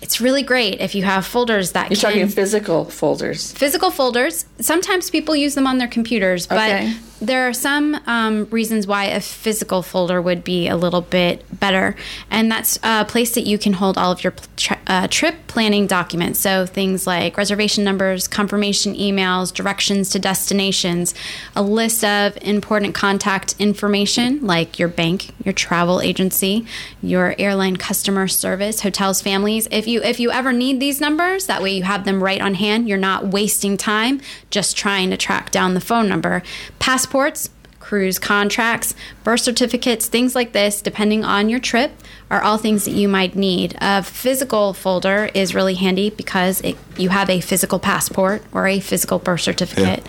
it's 0.03 0.21
really 0.21 0.43
great 0.43 0.81
if 0.81 0.95
you 0.95 1.03
have 1.05 1.27
folders 1.27 1.73
that 1.73 1.91
You're 1.91 1.97
can 1.97 2.11
talking 2.11 2.29
physical 2.29 2.85
folders. 2.85 3.53
physical 3.53 3.91
folders. 3.91 4.45
Sometimes 4.61 5.11
people 5.11 5.35
use 5.35 5.55
them 5.55 5.67
on 5.67 5.79
their 5.79 5.89
computers, 5.89 6.47
but 6.47 6.59
Okay. 6.71 6.95
There 7.21 7.49
are 7.49 7.53
some 7.53 7.99
um, 8.07 8.45
reasons 8.51 8.87
why 8.87 9.05
a 9.05 9.21
physical 9.21 9.83
folder 9.83 10.21
would 10.21 10.45
be 10.45 10.69
a 10.69 10.77
little 10.77 11.01
bit 11.01 11.45
better, 11.59 11.97
and 12.31 12.51
that's 12.51 12.79
a 12.83 13.05
place 13.07 13.35
that 13.35 13.43
you 13.43 13.59
can 13.59 13.75
hold 13.75 13.97
all 13.97 14.13
of 14.13 14.23
your 14.23 14.35
tri- 14.57 14.79
uh, 14.87 15.09
trip 15.09 15.35
planning 15.47 15.87
documents. 15.87 16.39
So 16.39 16.67
things 16.67 17.07
like 17.07 17.37
reservation 17.37 17.85
numbers, 17.85 18.29
confirmation 18.29 18.95
emails, 18.95 19.53
directions 19.53 20.11
to 20.11 20.19
destinations, 20.19 21.15
a 21.55 21.63
list 21.63 22.05
of 22.05 22.37
important 22.43 22.95
contact 22.95 23.55
information 23.59 24.47
like 24.47 24.79
your 24.79 24.89
bank, 24.89 25.31
your 25.45 25.55
travel 25.55 26.03
agency, 26.03 26.67
your 27.03 27.35
airline 27.39 27.77
customer 27.77 28.29
service, 28.29 28.83
hotels, 28.83 29.23
families. 29.23 29.67
If 29.71 29.89
you 29.89 30.03
if 30.03 30.21
you 30.21 30.31
ever 30.31 30.53
need 30.53 30.81
these 30.81 31.01
numbers, 31.01 31.47
that 31.47 31.63
way 31.63 31.75
you 31.75 31.85
have 31.85 32.05
them 32.05 32.23
right 32.23 32.41
on 32.41 32.55
hand. 32.55 32.89
You're 32.89 32.99
not 32.99 33.29
wasting 33.29 33.77
time 33.77 34.21
just 34.51 34.77
trying 34.77 35.11
to 35.11 35.17
track 35.17 35.51
down 35.51 35.75
the 35.75 35.81
phone 35.81 36.09
number. 36.09 36.43
Passports, 37.07 37.51
cruise 37.79 38.19
contracts, 38.19 38.93
birth 39.23 39.39
certificates, 39.39 40.09
things 40.09 40.35
like 40.35 40.51
this, 40.51 40.83
depending 40.83 41.25
on 41.25 41.49
your 41.49 41.61
trip, 41.61 41.93
are 42.33 42.43
all 42.43 42.59
things 42.59 42.85
that 42.85 42.91
you 42.91 43.07
might 43.07 43.37
need. 43.37 43.77
A 43.81 44.03
physical 44.03 44.75
folder 44.75 45.31
is 45.33 45.55
really 45.55 45.75
handy 45.75 46.11
because 46.11 46.61
it, 46.63 46.77
you 46.97 47.11
have 47.11 47.31
a 47.31 47.41
physical 47.41 47.79
passport 47.79 48.43
or 48.53 48.67
a 48.67 48.81
physical 48.81 49.21
birth 49.21 49.43
certificate. 49.43 50.05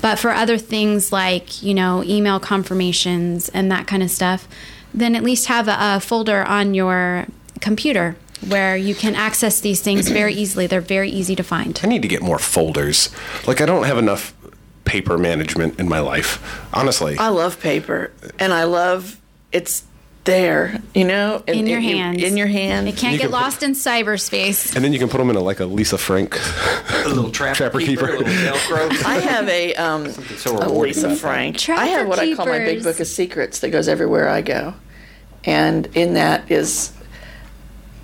But 0.00 0.18
for 0.18 0.30
other 0.30 0.56
things 0.56 1.12
like, 1.12 1.62
you 1.62 1.74
know, 1.74 2.02
email 2.04 2.40
confirmations 2.40 3.50
and 3.50 3.70
that 3.70 3.86
kind 3.86 4.02
of 4.02 4.10
stuff, 4.10 4.48
then 4.94 5.14
at 5.14 5.22
least 5.22 5.48
have 5.48 5.68
a, 5.68 5.76
a 5.78 6.00
folder 6.00 6.42
on 6.44 6.72
your 6.72 7.26
computer 7.60 8.16
where 8.48 8.78
you 8.78 8.94
can 8.94 9.14
access 9.14 9.60
these 9.60 9.82
things 9.82 10.08
very 10.08 10.32
easily. 10.32 10.66
They're 10.66 10.80
very 10.80 11.10
easy 11.10 11.36
to 11.36 11.42
find. 11.42 11.78
I 11.84 11.86
need 11.86 12.00
to 12.00 12.08
get 12.08 12.22
more 12.22 12.38
folders. 12.38 13.10
Like 13.46 13.60
I 13.60 13.66
don't 13.66 13.84
have 13.84 13.98
enough 13.98 14.34
paper 14.90 15.16
management 15.16 15.78
in 15.78 15.88
my 15.88 16.00
life. 16.00 16.42
Honestly. 16.74 17.16
I 17.16 17.28
love 17.28 17.60
paper, 17.60 18.10
and 18.40 18.52
I 18.52 18.64
love 18.64 19.16
it's 19.52 19.84
there. 20.24 20.80
You 20.94 21.04
know, 21.04 21.42
In 21.46 21.60
and- 21.60 21.68
your 21.68 21.78
and 21.78 21.86
you- 21.88 21.96
hands. 21.96 22.22
In 22.24 22.36
your 22.36 22.46
hand. 22.48 22.88
It 22.88 22.96
can't 22.96 23.12
You 23.12 23.18
get 23.20 23.24
can 23.26 23.30
put- 23.30 23.40
lost 23.40 23.62
in 23.62 23.72
cyberspace. 23.72 24.74
and 24.74 24.84
then 24.84 24.92
you 24.92 24.98
can 24.98 25.08
put 25.08 25.18
them 25.18 25.30
in 25.30 25.36
a, 25.36 25.40
like 25.40 25.60
a 25.60 25.64
Lisa 25.64 25.96
Frank. 25.96 26.36
A 27.04 27.08
little 27.08 27.30
trapper, 27.30 27.54
Trapper 27.70 27.78
keeper, 27.78 28.08
keeper. 28.08 28.24
a 28.24 28.28
little 28.28 28.34
Velcro. 28.34 29.04
I 29.06 29.18
have 29.20 29.48
a 29.48 29.74
um, 29.76 30.10
so 30.10 30.58
a 30.58 30.66
Lisa. 30.68 31.14
Frank. 31.14 31.56
Trapper 31.58 31.80
I 31.82 31.86
have 31.86 32.08
what 32.08 32.18
I 32.18 32.34
call 32.34 32.46
my 32.46 32.58
big 32.58 32.82
book 32.82 32.98
of 33.00 33.06
secrets 33.06 33.60
that 33.60 33.70
goes 33.70 33.86
everywhere 33.88 34.28
I 34.28 34.42
go, 34.42 34.74
and 35.44 35.86
in 35.94 36.14
that 36.14 36.50
is. 36.50 36.92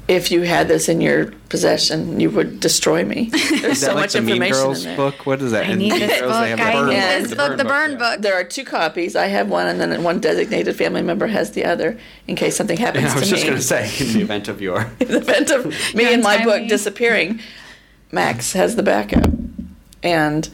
If 0.09 0.31
you 0.31 0.43
had 0.43 0.69
this 0.69 0.89
in 0.89 1.01
your 1.01 1.33
possession, 1.49 2.21
you 2.21 2.31
would 2.31 2.61
destroy 2.61 3.05
me. 3.05 3.29
There's 3.33 3.65
Is 3.65 3.81
so 3.81 3.89
like 3.89 3.97
much 4.03 4.13
the 4.13 4.21
Mean 4.21 4.37
information 4.37 4.57
Girls 4.65 4.79
in 4.85 4.85
there. 4.91 4.97
book? 4.97 5.27
What 5.27 5.43
is 5.43 5.51
that? 5.51 5.65
I 5.67 5.75
need 5.75 5.91
Mean 5.91 5.99
this 5.99 6.21
Girls, 6.21 6.33
book. 6.33 6.41
they 6.43 6.51
have 6.51 6.61
I 6.61 6.73
burn 6.75 6.89
need 6.91 6.95
this 6.97 7.31
The 7.31 7.37
book. 7.37 7.57
The 7.57 7.65
burn 7.65 7.91
yeah. 7.93 7.99
book. 7.99 8.21
There 8.23 8.35
are 8.35 8.45
two 8.45 8.65
copies. 8.65 9.17
I 9.17 9.27
have 9.27 9.49
one, 9.49 9.67
and 9.67 9.81
then 9.81 10.05
one 10.05 10.21
designated 10.21 10.77
family 10.77 11.03
member 11.03 11.27
has 11.27 11.51
the 11.53 11.65
other 11.65 11.99
in 12.29 12.37
case 12.37 12.57
something 12.57 12.77
happens 12.79 13.03
Yeah, 13.05 13.15
I 13.15 13.19
was 13.19 13.29
just 13.29 13.45
going 13.45 13.57
to 13.57 13.63
say, 13.63 13.91
in 14.01 14.13
the 14.13 14.21
event 14.21 14.47
of 14.47 14.61
your. 14.63 14.83
in 15.01 15.09
the 15.09 15.17
event 15.19 15.51
of 15.51 15.67
me 15.93 16.05
Your 16.05 16.13
and 16.13 16.23
my 16.23 16.37
book 16.37 16.47
untimely- 16.55 16.69
disappearing, 16.69 17.41
Max 18.13 18.53
has 18.53 18.77
the 18.77 18.85
backup, 18.85 19.29
and 20.05 20.49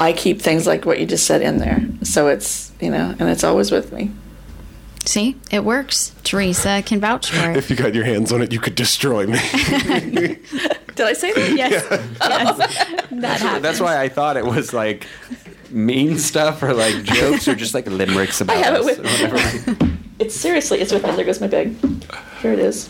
I 0.00 0.12
keep 0.12 0.42
things 0.42 0.66
like 0.66 0.84
what 0.86 0.98
you 0.98 1.06
just 1.06 1.24
said 1.24 1.40
in 1.40 1.58
there. 1.58 1.82
So 2.02 2.26
it's 2.26 2.72
you 2.80 2.90
know, 2.90 3.14
and 3.20 3.28
it's 3.28 3.44
always 3.44 3.70
with 3.70 3.92
me. 3.92 4.10
See, 5.04 5.36
it 5.50 5.64
works. 5.64 6.14
Teresa 6.22 6.82
can 6.86 7.00
vouch 7.00 7.30
for 7.30 7.50
it. 7.50 7.56
if 7.56 7.68
you 7.70 7.76
got 7.76 7.94
your 7.94 8.04
hands 8.04 8.32
on 8.32 8.40
it, 8.40 8.52
you 8.52 8.60
could 8.60 8.74
destroy 8.76 9.26
me. 9.26 9.38
Did 10.94 11.00
I 11.00 11.12
say 11.14 11.32
that? 11.32 11.52
yes, 11.56 11.72
yes, 11.72 11.88
that 13.10 13.40
happens. 13.40 13.62
That's 13.62 13.80
why 13.80 14.00
I 14.00 14.08
thought 14.08 14.36
it 14.36 14.44
was 14.46 14.72
like 14.72 15.06
mean 15.70 16.18
stuff 16.18 16.62
or 16.62 16.72
like 16.74 17.02
jokes 17.02 17.48
or 17.48 17.54
just 17.54 17.74
like 17.74 17.86
limericks 17.88 18.40
about 18.40 18.56
I 18.56 18.60
have 18.60 18.74
it 18.76 18.84
with- 18.84 18.98
or 19.00 19.02
whatever. 19.28 19.88
It's 20.18 20.36
seriously, 20.36 20.80
it's 20.80 20.92
with 20.92 21.04
me. 21.04 21.10
There 21.16 21.24
goes 21.24 21.40
my 21.40 21.48
bag. 21.48 21.74
Here 22.42 22.52
it 22.52 22.60
is. 22.60 22.88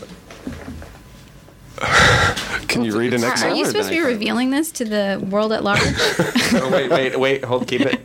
Can 2.67 2.83
you 2.83 2.95
read 2.95 3.13
an 3.15 3.23
Are, 3.23 3.31
excerpt? 3.31 3.53
are 3.53 3.55
you 3.55 3.65
supposed 3.65 3.87
to 3.87 3.93
be 3.95 3.99
I 3.99 4.03
thought. 4.03 4.07
revealing 4.09 4.51
this 4.51 4.71
to 4.73 4.85
the 4.85 5.25
world 5.31 5.51
at 5.51 5.63
large? 5.63 5.79
oh, 5.83 6.69
wait, 6.71 6.91
wait, 6.91 7.19
wait, 7.19 7.43
hold, 7.43 7.67
keep 7.67 7.81
it. 7.81 8.01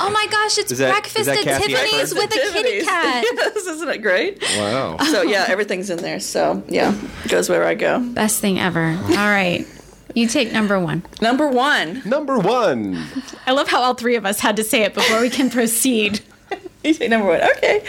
Oh 0.00 0.10
my 0.10 0.26
gosh, 0.30 0.58
it's 0.58 0.70
that- 0.78 0.90
breakfast 0.92 1.28
at 1.28 1.38
Tiffany's 1.42 2.12
Eckler? 2.12 2.14
with 2.14 2.30
a 2.32 2.52
kitty 2.52 2.84
cat. 2.84 3.24
yes, 3.32 3.66
isn't 3.66 3.88
it 3.88 3.98
great? 4.02 4.42
Wow. 4.56 4.98
So 4.98 5.22
yeah, 5.22 5.46
everything's 5.48 5.90
in 5.90 5.98
there. 5.98 6.20
So 6.20 6.62
yeah, 6.68 6.94
goes 7.28 7.48
where 7.48 7.64
I 7.64 7.74
go. 7.74 8.00
Best 8.00 8.40
thing 8.40 8.58
ever. 8.58 8.96
All 9.00 9.08
right. 9.08 9.66
You 10.14 10.26
take 10.26 10.52
number 10.52 10.78
one. 10.80 11.04
Number 11.20 11.48
one. 11.48 12.02
Number 12.04 12.38
one. 12.38 13.04
I 13.46 13.52
love 13.52 13.68
how 13.68 13.80
all 13.80 13.94
three 13.94 14.16
of 14.16 14.26
us 14.26 14.40
had 14.40 14.56
to 14.56 14.64
say 14.64 14.82
it 14.82 14.92
before 14.94 15.20
we 15.20 15.30
can 15.30 15.50
proceed. 15.50 16.20
You 16.82 16.94
say 16.94 17.08
number 17.08 17.26
one. 17.28 17.42
Okay. 17.58 17.84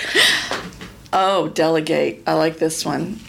Oh, 1.13 1.47
delegate. 1.47 2.23
I 2.27 2.33
like 2.33 2.57
this 2.57 2.85
one. 2.85 3.19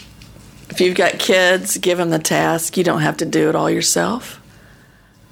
If 0.71 0.81
you've 0.81 0.97
got 0.97 1.21
kids, 1.21 1.79
give 1.79 1.99
them 1.99 2.11
the 2.11 2.19
task. 2.19 2.77
You 2.77 2.83
don't 2.83 3.03
have 3.03 3.17
to 3.19 3.25
do 3.25 3.49
it 3.49 3.55
all 3.55 3.71
yourself. 3.71 4.42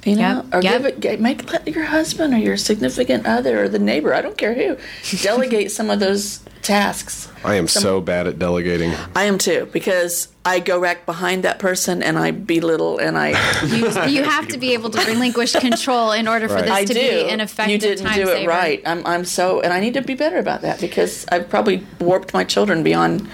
You 0.05 0.17
know, 0.17 0.45
Yep, 0.51 0.55
or 0.55 0.63
yep. 0.63 0.73
give 0.73 0.87
it. 0.87 1.01
get- 1.01 1.21
Make 1.21 1.53
let 1.53 1.69
your 1.69 1.85
husband 1.85 2.33
or 2.33 2.39
your 2.39 2.57
significant 2.57 3.27
other 3.27 3.65
or 3.65 3.69
the 3.69 3.79
neighbor. 3.79 4.15
I 4.15 4.23
don't 4.23 4.39
care 4.39 4.55
who. 4.55 4.77
Delegate 5.23 5.71
some 5.71 5.91
of 5.91 6.01
those 6.01 6.41
tasks. 6.63 7.29
I 7.45 7.55
am 7.57 7.69
so 7.69 8.01
bad 8.01 8.27
at 8.27 8.39
delegating. 8.39 8.93
I 9.17 9.25
am 9.25 9.37
too 9.39 9.69
because 9.73 10.29
I 10.45 10.61
go 10.61 10.81
back 10.81 11.05
behind 11.07 11.43
that 11.43 11.59
person 11.59 12.03
and 12.03 12.19
I 12.19 12.31
belittle 12.31 12.99
and 12.99 13.17
I. 13.19 13.31
You, 13.67 13.89
you 14.09 14.23
have 14.25 14.49
to 14.49 14.59
be 14.59 14.73
able 14.75 14.91
to 14.91 15.01
relinquish 15.07 15.53
control 15.53 16.13
in 16.13 16.27
order 16.29 16.49
for 16.49 16.55
Right. 16.55 16.65
this 16.65 16.73
I 16.73 16.85
to 16.87 16.95
do. 16.95 17.01
be 17.01 17.29
an 17.31 17.41
effective 17.41 17.73
you 17.73 17.79
didn't 17.79 18.07
time 18.07 18.17
do 18.17 18.23
it 18.23 18.27
saver. 18.39 18.49
right. 18.49 18.83
I'm, 18.87 19.07
I'm 19.07 19.25
so, 19.25 19.61
and 19.61 19.73
I 19.73 19.81
need 19.81 19.95
to 19.95 20.03
be 20.03 20.15
better 20.15 20.39
about 20.39 20.63
that 20.63 20.81
because 20.81 21.27
I've 21.31 21.49
probably 21.51 21.87
warped 21.99 22.33
my 22.35 22.45
children 22.45 22.83
beyond 22.83 23.29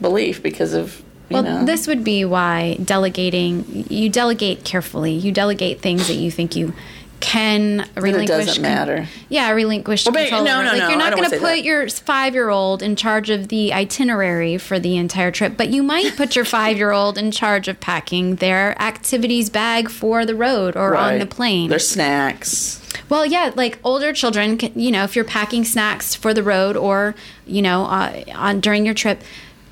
belief 0.00 0.42
because 0.42 0.72
of 0.72 0.98
you 0.98 1.04
Well, 1.32 1.42
know. 1.42 1.64
this 1.64 1.86
would 1.86 2.04
be 2.04 2.24
why 2.24 2.78
delegating, 2.84 3.86
you 3.88 4.08
delegate 4.08 4.64
carefully. 4.64 5.12
You 5.12 5.32
delegate 5.32 5.80
things 5.80 6.08
that 6.08 6.14
you 6.14 6.30
think 6.30 6.56
you 6.56 6.72
can 7.20 7.88
relinquish. 7.96 8.24
It 8.40 8.46
doesn't 8.46 8.62
matter. 8.62 9.06
Yeah, 9.28 9.50
relinquish 9.52 10.04
Well, 10.04 10.12
but- 10.12 10.22
control. 10.28 10.42
no, 10.44 10.60
no, 10.62 10.70
like 10.70 10.78
no, 10.78 10.88
you're 10.88 10.98
not 10.98 11.14
going 11.14 11.30
to 11.30 11.36
put 11.38 11.40
that. 11.40 11.62
your 11.64 11.88
five-year-old 11.88 12.82
in 12.82 12.96
charge 12.96 13.30
of 13.30 13.46
the 13.46 13.72
itinerary 13.72 14.58
for 14.58 14.80
the 14.80 14.96
entire 14.96 15.30
trip, 15.30 15.56
but 15.56 15.68
you 15.68 15.84
might 15.84 16.16
put 16.16 16.34
your 16.34 16.44
five-year-old 16.56 17.16
in 17.16 17.30
charge 17.30 17.68
of 17.68 17.78
packing 17.78 18.36
their 18.36 18.80
activities 18.82 19.50
bag 19.50 19.88
for 19.88 20.26
the 20.26 20.34
road 20.34 20.74
or 20.76 20.96
on 20.96 21.20
the 21.20 21.26
plane. 21.26 21.70
Their 21.70 21.78
snacks. 21.78 22.80
Well, 23.08 23.24
yeah, 23.24 23.52
like 23.54 23.78
older 23.84 24.12
children, 24.12 24.58
can- 24.58 24.72
you 24.78 24.90
know, 24.90 25.04
if 25.04 25.14
you're 25.14 25.24
packing 25.24 25.64
snacks 25.64 26.16
for 26.16 26.34
the 26.34 26.42
road 26.42 26.76
or, 26.76 27.14
you 27.46 27.62
know, 27.62 27.84
uh, 27.84 28.24
on 28.34 28.58
during 28.60 28.84
your 28.84 28.94
trip, 28.94 29.22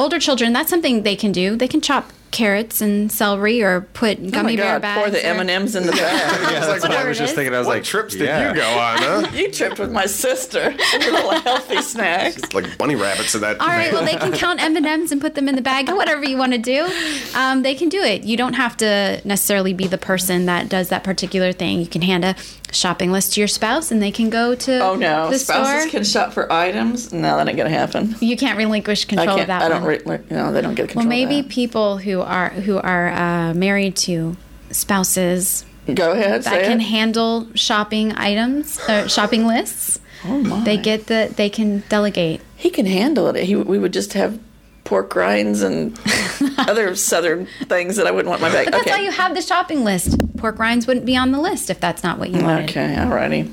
older 0.00 0.18
children, 0.18 0.52
that's 0.52 0.70
something 0.70 1.02
they 1.02 1.16
can 1.16 1.32
do. 1.32 1.56
They 1.56 1.68
can 1.68 1.80
chop 1.80 2.10
carrots 2.30 2.80
and 2.80 3.10
celery 3.10 3.60
or 3.60 3.80
put 3.80 4.16
Oh 4.20 4.30
gummy 4.30 4.54
my 4.56 4.62
bear 4.62 4.74
God! 4.74 4.82
bags. 4.82 5.00
Pour 5.00 5.10
the 5.10 5.18
or- 5.18 5.30
M 5.34 5.40
and 5.40 5.50
M's 5.50 5.74
in 5.74 5.84
the 5.86 5.90
bag. 5.92 6.00
Yeah, 6.52 6.60
that's 6.60 6.82
what 6.84 6.92
I 6.92 7.04
was 7.08 7.18
just 7.18 7.34
thinking. 7.34 7.52
I 7.52 7.58
was 7.58 7.66
What 7.66 7.78
like, 7.78 7.82
trips 7.84 8.14
did 8.14 8.26
yeah. 8.26 8.50
you 8.50 8.54
go 8.54 8.68
on, 8.78 8.98
huh? 8.98 9.30
you 9.34 9.50
tripped 9.50 9.80
with 9.80 9.90
my 9.90 10.06
sister. 10.06 10.70
Little 10.92 11.30
healthy 11.40 11.82
snacks. 11.82 12.52
like 12.54 12.78
bunny 12.78 12.94
rabbits 12.94 13.34
in 13.34 13.40
that. 13.40 13.60
All 13.60 13.66
right, 13.66 13.92
well, 13.92 14.04
they 14.04 14.14
can 14.16 14.30
count 14.32 14.62
M 14.62 14.76
and 14.76 14.86
M's 14.86 15.10
and 15.10 15.20
put 15.20 15.34
them 15.34 15.48
in 15.48 15.56
the 15.56 15.62
bag. 15.62 15.88
Whatever 15.88 16.24
you 16.24 16.36
want 16.36 16.52
to 16.52 16.58
do, 16.58 16.88
um, 17.34 17.62
they 17.62 17.74
can 17.74 17.88
do 17.88 18.00
it. 18.00 18.22
You 18.22 18.36
don't 18.36 18.54
have 18.54 18.76
to 18.78 19.20
necessarily 19.24 19.72
be 19.72 19.88
the 19.88 19.98
person 19.98 20.46
that 20.46 20.68
does 20.68 20.88
that 20.90 21.02
particular 21.02 21.50
thing. 21.52 21.80
You 21.80 21.86
can 21.88 22.02
hand 22.02 22.24
a 22.24 22.36
shopping 22.72 23.10
list 23.12 23.34
to 23.34 23.40
your 23.40 23.48
spouse, 23.48 23.90
and 23.90 24.00
they 24.02 24.10
can 24.10 24.30
go 24.30 24.54
to 24.54 24.80
Oh 24.80 24.94
no! 24.94 25.30
the 25.30 25.38
Spouses 25.38 25.80
store. 25.82 25.90
can 25.90 26.04
shop 26.04 26.32
for 26.32 26.50
items. 26.52 27.12
No, 27.12 27.36
that 27.36 27.48
ain't 27.48 27.56
gonna 27.56 27.70
happen. 27.70 28.14
you 28.20 28.36
can't 28.36 28.56
relinquish 28.58 29.04
control 29.06 29.40
of 29.40 29.46
that 29.46 29.62
I 29.62 29.68
don't. 29.68 29.82
one. 29.82 30.00
Re- 30.04 30.20
no, 30.30 30.52
they 30.52 30.60
don't 30.60 30.74
get 30.74 30.88
control. 30.88 31.02
Well, 31.04 31.08
maybe 31.08 31.42
people 31.46 31.98
who 31.98 32.20
are 32.20 32.50
who 32.50 32.78
are 32.78 33.08
uh, 33.10 33.54
married 33.54 33.96
to 33.96 34.36
spouses. 34.70 35.64
Go 35.92 36.12
ahead. 36.12 36.42
that 36.44 36.62
can 36.64 36.80
it. 36.80 36.84
handle 36.84 37.48
shopping 37.54 38.12
items, 38.12 38.78
uh, 38.80 39.08
shopping 39.08 39.46
lists. 39.46 39.98
oh 40.24 40.38
my! 40.38 40.62
They 40.64 40.76
get 40.76 41.06
the 41.06 41.32
they 41.34 41.50
can 41.50 41.82
delegate. 41.88 42.40
he 42.56 42.70
can 42.70 42.86
handle 42.86 43.26
it. 43.28 43.42
He, 43.44 43.56
we 43.56 43.78
would 43.78 43.92
just 43.92 44.12
have 44.12 44.38
pork 44.84 45.14
rinds 45.14 45.62
and 45.62 45.98
other 46.58 46.94
southern 46.96 47.46
things 47.64 47.96
that 47.96 48.06
I 48.06 48.10
wouldn't 48.10 48.28
want 48.28 48.42
in 48.42 48.48
my 48.48 48.52
bag. 48.54 48.66
But 48.66 48.72
that's 48.72 48.82
okay. 48.86 48.96
why 48.98 49.02
you 49.04 49.10
have 49.10 49.34
the 49.34 49.42
shopping 49.42 49.84
list. 49.84 50.16
Pork 50.40 50.58
rinds 50.58 50.86
wouldn't 50.86 51.06
be 51.06 51.16
on 51.16 51.32
the 51.32 51.40
list 51.40 51.70
if 51.70 51.78
that's 51.80 52.02
not 52.02 52.18
what 52.18 52.30
you 52.30 52.42
wanted. 52.42 52.70
Okay, 52.70 52.94
alrighty. 52.96 53.46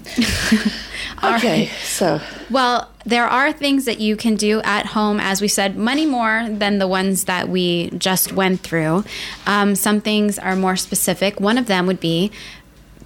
okay, 1.36 1.68
so 1.84 2.20
Well, 2.50 2.90
there 3.06 3.26
are 3.26 3.52
things 3.52 3.86
that 3.86 4.00
you 4.00 4.16
can 4.16 4.36
do 4.36 4.62
at 4.62 4.88
home, 4.88 5.20
as 5.20 5.42
we 5.42 5.48
said, 5.48 5.78
many 5.78 6.06
more 6.06 6.48
than 6.50 6.80
the 6.80 6.88
ones 6.88 7.26
that 7.26 7.50
we 7.50 7.90
just 7.92 8.34
went 8.34 8.62
through. 8.62 9.04
Um, 9.46 9.76
some 9.76 10.02
things 10.02 10.40
are 10.40 10.56
more 10.56 10.76
specific. 10.76 11.40
One 11.40 11.58
of 11.58 11.68
them 11.68 11.88
would 11.88 12.00
be 12.00 12.32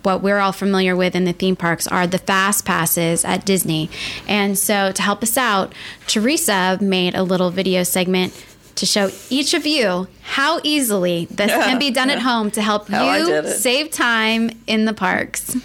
what 0.04 0.22
we're 0.22 0.40
all 0.40 0.52
familiar 0.52 0.96
with 0.96 1.16
in 1.16 1.26
the 1.26 1.34
theme 1.34 1.56
parks 1.56 1.88
are 1.88 2.08
the 2.08 2.18
fast 2.18 2.66
passes 2.66 3.24
at 3.24 3.46
Disney. 3.46 3.90
And 4.28 4.58
so 4.58 4.92
to 4.92 5.02
help 5.02 5.22
us 5.22 5.38
out, 5.38 5.74
Teresa 6.08 6.78
made 6.82 7.16
a 7.16 7.24
little 7.24 7.52
video 7.52 7.84
segment 7.84 8.34
to 8.76 8.86
show 8.86 9.12
each 9.30 9.54
of 9.54 9.66
you 9.66 10.08
how 10.22 10.60
easily 10.64 11.26
this 11.26 11.52
can 11.52 11.80
be 11.80 11.92
done 11.92 12.10
at 12.10 12.20
home 12.20 12.52
to 12.52 12.62
help 12.62 12.88
How 12.88 13.16
you 13.16 13.48
save 13.48 13.92
time 13.92 14.52
in 14.68 14.86
the 14.86 14.94
parks. 14.94 15.56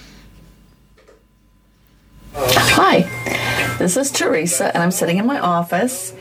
Hi, 2.35 3.01
this 3.79 3.97
is 3.97 4.11
Teresa, 4.11 4.67
and 4.75 4.83
I'm 4.83 4.91
sitting 4.91 5.17
in 5.17 5.27
my 5.27 5.39
office, 5.39 6.13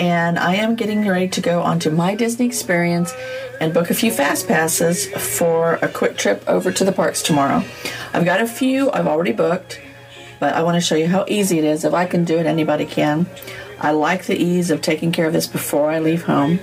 and 0.00 0.38
I 0.38 0.56
am 0.56 0.74
getting 0.74 1.06
ready 1.06 1.28
to 1.28 1.40
go 1.40 1.60
onto 1.62 1.90
my 1.90 2.14
Disney 2.16 2.46
experience 2.46 3.14
and 3.60 3.72
book 3.72 3.90
a 3.90 3.94
few 3.94 4.10
fast 4.10 4.48
passes 4.48 5.06
for 5.06 5.74
a 5.74 5.88
quick 5.88 6.16
trip 6.16 6.42
over 6.48 6.72
to 6.72 6.84
the 6.84 6.90
parks 6.90 7.22
tomorrow. 7.22 7.62
I've 8.12 8.24
got 8.24 8.40
a 8.40 8.46
few 8.46 8.90
I've 8.90 9.06
already 9.06 9.32
booked, 9.32 9.80
but 10.40 10.54
I 10.54 10.62
want 10.62 10.74
to 10.74 10.80
show 10.80 10.96
you 10.96 11.06
how 11.06 11.24
easy 11.28 11.58
it 11.58 11.64
is. 11.64 11.84
If 11.84 11.94
I 11.94 12.06
can 12.06 12.24
do 12.24 12.38
it, 12.38 12.46
anybody 12.46 12.84
can. 12.84 13.26
I 13.82 13.90
like 13.90 14.26
the 14.26 14.36
ease 14.36 14.70
of 14.70 14.80
taking 14.80 15.10
care 15.10 15.26
of 15.26 15.32
this 15.32 15.48
before 15.48 15.90
I 15.90 15.98
leave 15.98 16.22
home. 16.22 16.60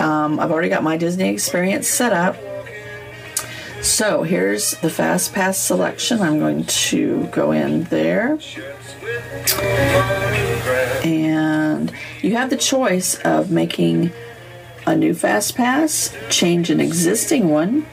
Um, 0.00 0.40
I've 0.40 0.50
already 0.50 0.70
got 0.70 0.82
my 0.82 0.96
Disney 0.96 1.28
experience 1.28 1.86
set 1.86 2.14
up. 2.14 2.36
So 3.82 4.22
here's 4.22 4.72
the 4.78 4.88
Fast 4.88 5.34
Pass 5.34 5.58
selection. 5.58 6.22
I'm 6.22 6.38
going 6.38 6.64
to 6.64 7.24
go 7.26 7.52
in 7.52 7.84
there. 7.84 8.38
And 11.04 11.92
you 12.22 12.36
have 12.36 12.48
the 12.48 12.56
choice 12.56 13.16
of 13.20 13.50
making 13.50 14.10
a 14.86 14.96
new 14.96 15.12
Fast 15.12 15.56
Pass, 15.56 16.16
change 16.30 16.70
an 16.70 16.80
existing 16.80 17.50
one 17.50 17.86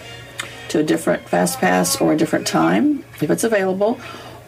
to 0.69 0.79
a 0.79 0.83
different 0.83 1.27
Fast 1.27 1.59
Pass 1.59 1.99
or 1.99 2.13
a 2.13 2.17
different 2.17 2.47
time 2.47 3.03
if 3.21 3.29
it's 3.29 3.43
available, 3.43 3.99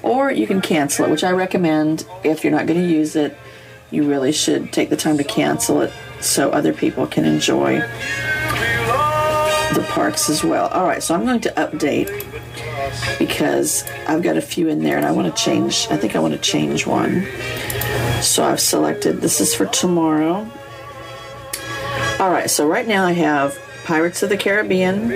or 0.01 0.31
you 0.31 0.47
can 0.47 0.61
cancel 0.61 1.05
it, 1.05 1.11
which 1.11 1.23
I 1.23 1.31
recommend 1.31 2.07
if 2.23 2.43
you're 2.43 2.51
not 2.51 2.65
going 2.65 2.81
to 2.81 2.87
use 2.87 3.15
it. 3.15 3.37
You 3.91 4.07
really 4.07 4.31
should 4.31 4.73
take 4.73 4.89
the 4.89 4.97
time 4.97 5.17
to 5.17 5.23
cancel 5.23 5.81
it 5.81 5.93
so 6.19 6.49
other 6.49 6.73
people 6.73 7.07
can 7.07 7.25
enjoy 7.25 7.79
the 9.73 9.85
parks 9.89 10.29
as 10.29 10.43
well. 10.43 10.67
All 10.69 10.85
right, 10.85 11.01
so 11.01 11.15
I'm 11.15 11.25
going 11.25 11.41
to 11.41 11.51
update 11.51 12.09
because 13.19 13.83
I've 14.07 14.23
got 14.23 14.37
a 14.37 14.41
few 14.41 14.67
in 14.67 14.83
there 14.83 14.97
and 14.97 15.05
I 15.05 15.11
want 15.11 15.33
to 15.33 15.43
change. 15.43 15.87
I 15.89 15.97
think 15.97 16.15
I 16.15 16.19
want 16.19 16.33
to 16.33 16.39
change 16.39 16.85
one. 16.85 17.27
So 18.21 18.43
I've 18.43 18.59
selected 18.59 19.21
this 19.21 19.39
is 19.39 19.53
for 19.53 19.65
tomorrow. 19.67 20.49
All 22.19 22.31
right, 22.31 22.49
so 22.49 22.67
right 22.67 22.87
now 22.87 23.05
I 23.05 23.11
have 23.11 23.57
Pirates 23.85 24.23
of 24.23 24.29
the 24.29 24.37
Caribbean, 24.37 25.11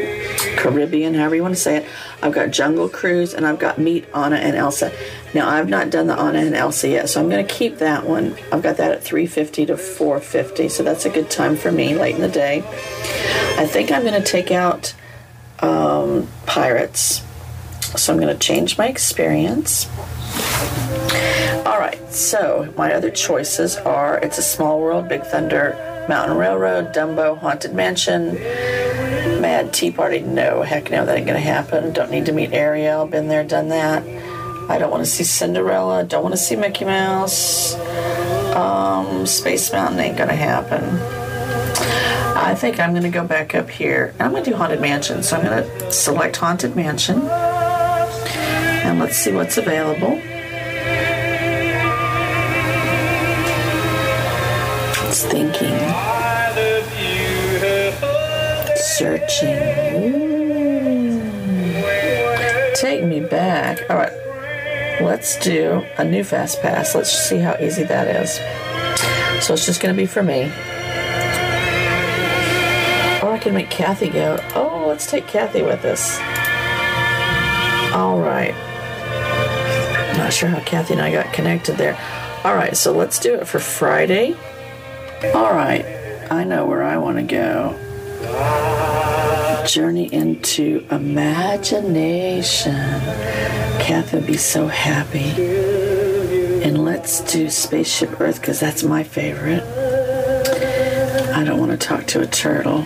Caribbean, 0.57 1.13
however 1.13 1.35
you 1.35 1.41
want 1.41 1.55
to 1.55 1.61
say 1.61 1.77
it. 1.77 1.85
I've 2.21 2.33
got 2.33 2.51
Jungle 2.51 2.89
Cruise 2.89 3.33
and 3.33 3.45
I've 3.45 3.59
got 3.59 3.77
Meet 3.77 4.05
Anna 4.13 4.37
and 4.37 4.55
Elsa. 4.55 4.91
Now 5.33 5.49
I've 5.49 5.69
not 5.69 5.89
done 5.89 6.07
the 6.07 6.17
Anna 6.17 6.39
and 6.39 6.55
Elsa 6.55 6.89
yet, 6.89 7.09
so 7.09 7.21
I'm 7.21 7.29
going 7.29 7.45
to 7.45 7.53
keep 7.53 7.77
that 7.77 8.05
one. 8.05 8.35
I've 8.51 8.61
got 8.61 8.77
that 8.77 8.91
at 8.91 9.03
350 9.03 9.67
to 9.67 9.77
450, 9.77 10.69
so 10.69 10.83
that's 10.83 11.05
a 11.05 11.09
good 11.09 11.29
time 11.29 11.55
for 11.55 11.71
me 11.71 11.95
late 11.95 12.15
in 12.15 12.21
the 12.21 12.29
day. 12.29 12.63
I 13.57 13.65
think 13.65 13.91
I'm 13.91 14.01
going 14.01 14.21
to 14.21 14.27
take 14.27 14.51
out 14.51 14.93
um, 15.59 16.27
Pirates, 16.45 17.23
so 17.95 18.13
I'm 18.13 18.19
going 18.19 18.33
to 18.33 18.39
change 18.39 18.77
my 18.77 18.87
experience. 18.87 19.87
All 21.65 21.79
right, 21.79 21.99
so 22.11 22.73
my 22.77 22.93
other 22.93 23.09
choices 23.09 23.77
are 23.77 24.17
It's 24.19 24.37
a 24.37 24.43
Small 24.43 24.79
World, 24.79 25.07
Big 25.07 25.23
Thunder, 25.23 26.05
Mountain 26.09 26.37
Railroad, 26.37 26.93
Dumbo, 26.93 27.37
Haunted 27.37 27.73
Mansion, 27.73 28.35
Mad 29.41 29.73
Tea 29.73 29.91
Party. 29.91 30.19
No, 30.19 30.61
heck 30.61 30.91
no, 30.91 31.05
that 31.05 31.17
ain't 31.17 31.27
gonna 31.27 31.39
happen. 31.39 31.91
Don't 31.91 32.11
need 32.11 32.27
to 32.27 32.31
meet 32.31 32.53
Ariel. 32.53 33.07
Been 33.07 33.27
there, 33.27 33.43
done 33.43 33.69
that. 33.69 34.03
I 34.69 34.77
don't 34.77 34.91
want 34.91 35.03
to 35.03 35.09
see 35.09 35.23
Cinderella. 35.23 36.03
Don't 36.03 36.23
want 36.23 36.33
to 36.33 36.39
see 36.39 36.55
Mickey 36.55 36.85
Mouse. 36.85 37.75
Um, 38.55 39.25
Space 39.25 39.71
Mountain 39.73 39.99
ain't 39.99 40.17
gonna 40.17 40.35
happen. 40.35 40.83
I 42.37 42.55
think 42.55 42.79
I'm 42.79 42.93
gonna 42.93 43.09
go 43.09 43.25
back 43.25 43.55
up 43.55 43.69
here. 43.69 44.13
I'm 44.19 44.31
gonna 44.31 44.45
do 44.45 44.53
Haunted 44.53 44.79
Mansion, 44.79 45.23
so 45.23 45.37
I'm 45.37 45.43
gonna 45.43 45.91
select 45.91 46.37
Haunted 46.37 46.75
Mansion. 46.75 47.21
And 47.21 48.99
let's 48.99 49.17
see 49.17 49.31
what's 49.31 49.57
available. 49.57 50.19
It's 55.09 55.25
thinking. 55.25 56.30
Searching. 59.01 59.57
Take 62.75 63.03
me 63.03 63.19
back. 63.19 63.89
All 63.89 63.97
right. 63.97 64.13
Let's 65.01 65.39
do 65.39 65.83
a 65.97 66.05
new 66.05 66.23
fast 66.23 66.61
pass. 66.61 66.93
Let's 66.93 67.09
see 67.09 67.39
how 67.39 67.55
easy 67.59 67.81
that 67.85 68.07
is. 68.07 68.35
So 69.43 69.55
it's 69.55 69.65
just 69.65 69.81
going 69.81 69.95
to 69.95 69.99
be 69.99 70.05
for 70.05 70.21
me. 70.21 70.43
Or 73.23 73.31
I 73.33 73.39
can 73.41 73.55
make 73.55 73.71
Kathy 73.71 74.09
go. 74.09 74.37
Oh, 74.53 74.85
let's 74.87 75.09
take 75.09 75.25
Kathy 75.25 75.63
with 75.63 75.83
us. 75.83 76.19
All 77.95 78.19
right. 78.19 78.53
Not 80.15 80.31
sure 80.31 80.49
how 80.49 80.59
Kathy 80.59 80.93
and 80.93 81.01
I 81.01 81.11
got 81.11 81.33
connected 81.33 81.77
there. 81.77 81.97
All 82.43 82.53
right, 82.53 82.77
so 82.77 82.91
let's 82.91 83.17
do 83.17 83.33
it 83.33 83.47
for 83.47 83.57
Friday. 83.57 84.35
All 85.33 85.53
right, 85.53 85.85
I 86.29 86.43
know 86.43 86.67
where 86.67 86.83
I 86.83 86.97
want 86.97 87.17
to 87.17 87.23
go. 87.23 87.75
Journey 89.67 90.13
into 90.13 90.85
imagination. 90.91 92.73
Kathy 93.79 94.17
would 94.17 94.27
be 94.27 94.37
so 94.37 94.67
happy. 94.67 95.31
And 96.63 96.83
let's 96.83 97.21
do 97.31 97.49
Spaceship 97.49 98.19
Earth 98.19 98.41
because 98.41 98.59
that's 98.59 98.83
my 98.83 99.03
favorite. 99.03 99.63
I 101.33 101.43
don't 101.43 101.59
want 101.59 101.71
to 101.71 101.77
talk 101.77 102.05
to 102.07 102.21
a 102.21 102.27
turtle. 102.27 102.85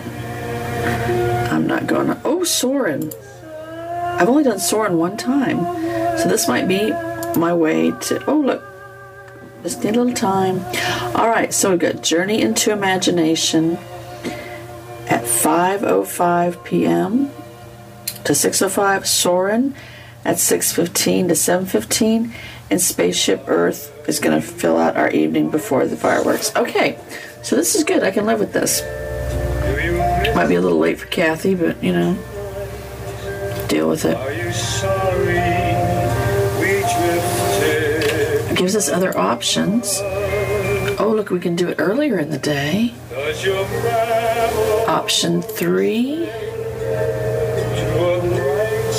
I'm 1.50 1.66
not 1.66 1.86
going 1.86 2.06
to. 2.06 2.20
Oh, 2.24 2.44
Soarin'. 2.44 3.12
I've 4.18 4.28
only 4.28 4.44
done 4.44 4.58
Soarin' 4.58 4.96
one 4.96 5.16
time. 5.16 5.64
So 6.18 6.28
this 6.28 6.48
might 6.48 6.68
be 6.68 6.90
my 7.38 7.52
way 7.52 7.90
to. 7.90 8.24
Oh, 8.26 8.38
look. 8.38 8.62
Just 9.62 9.82
need 9.82 9.96
a 9.96 9.98
little 9.98 10.14
time. 10.14 10.60
All 11.16 11.28
right, 11.28 11.52
so 11.52 11.70
we've 11.70 11.78
got 11.78 12.02
Journey 12.02 12.40
into 12.40 12.70
Imagination 12.70 13.78
at 15.08 15.24
5.05 15.24 16.64
p.m. 16.64 17.30
to 18.24 18.32
6.05. 18.32 19.06
Soarin' 19.06 19.74
at 20.24 20.36
6.15 20.36 21.28
to 21.28 21.34
7.15. 21.34 22.32
And 22.68 22.80
Spaceship 22.80 23.44
Earth 23.46 23.92
is 24.08 24.18
going 24.18 24.40
to 24.40 24.46
fill 24.46 24.76
out 24.76 24.96
our 24.96 25.10
evening 25.10 25.50
before 25.50 25.86
the 25.86 25.96
fireworks. 25.96 26.54
Okay, 26.56 26.98
so 27.42 27.54
this 27.54 27.76
is 27.76 27.84
good. 27.84 28.02
I 28.02 28.10
can 28.10 28.26
live 28.26 28.40
with 28.40 28.52
this. 28.52 28.82
Might 30.34 30.48
be 30.48 30.56
a 30.56 30.60
little 30.60 30.78
late 30.78 30.98
for 30.98 31.06
Kathy, 31.06 31.54
but 31.54 31.82
you 31.82 31.92
know, 31.92 32.14
deal 33.68 33.88
with 33.88 34.04
it. 34.04 34.16
Gives 38.56 38.74
us 38.74 38.88
other 38.88 39.16
options. 39.16 40.00
Oh, 40.98 41.12
look, 41.14 41.30
we 41.30 41.40
can 41.40 41.56
do 41.56 41.68
it 41.68 41.76
earlier 41.78 42.18
in 42.18 42.30
the 42.30 42.38
day. 42.38 42.94
Option 44.88 45.42
three. 45.42 46.26
to 46.26 46.56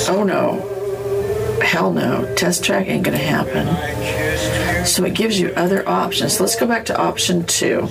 Oh 0.10 0.24
no. 0.24 1.60
Hell 1.62 1.92
no. 1.92 2.34
Test 2.36 2.64
track 2.64 2.88
ain't 2.88 3.04
gonna 3.04 3.18
happen. 3.18 3.68
I 3.68 3.94
kissed 3.96 4.80
you 4.80 4.86
So 4.86 5.04
it 5.06 5.16
gives 5.16 5.40
you 5.40 5.50
other 5.56 5.88
options. 5.88 6.40
Let's 6.40 6.56
go 6.56 6.68
back 6.68 6.86
to 6.86 6.98
option 6.98 7.46
two. 7.46 7.88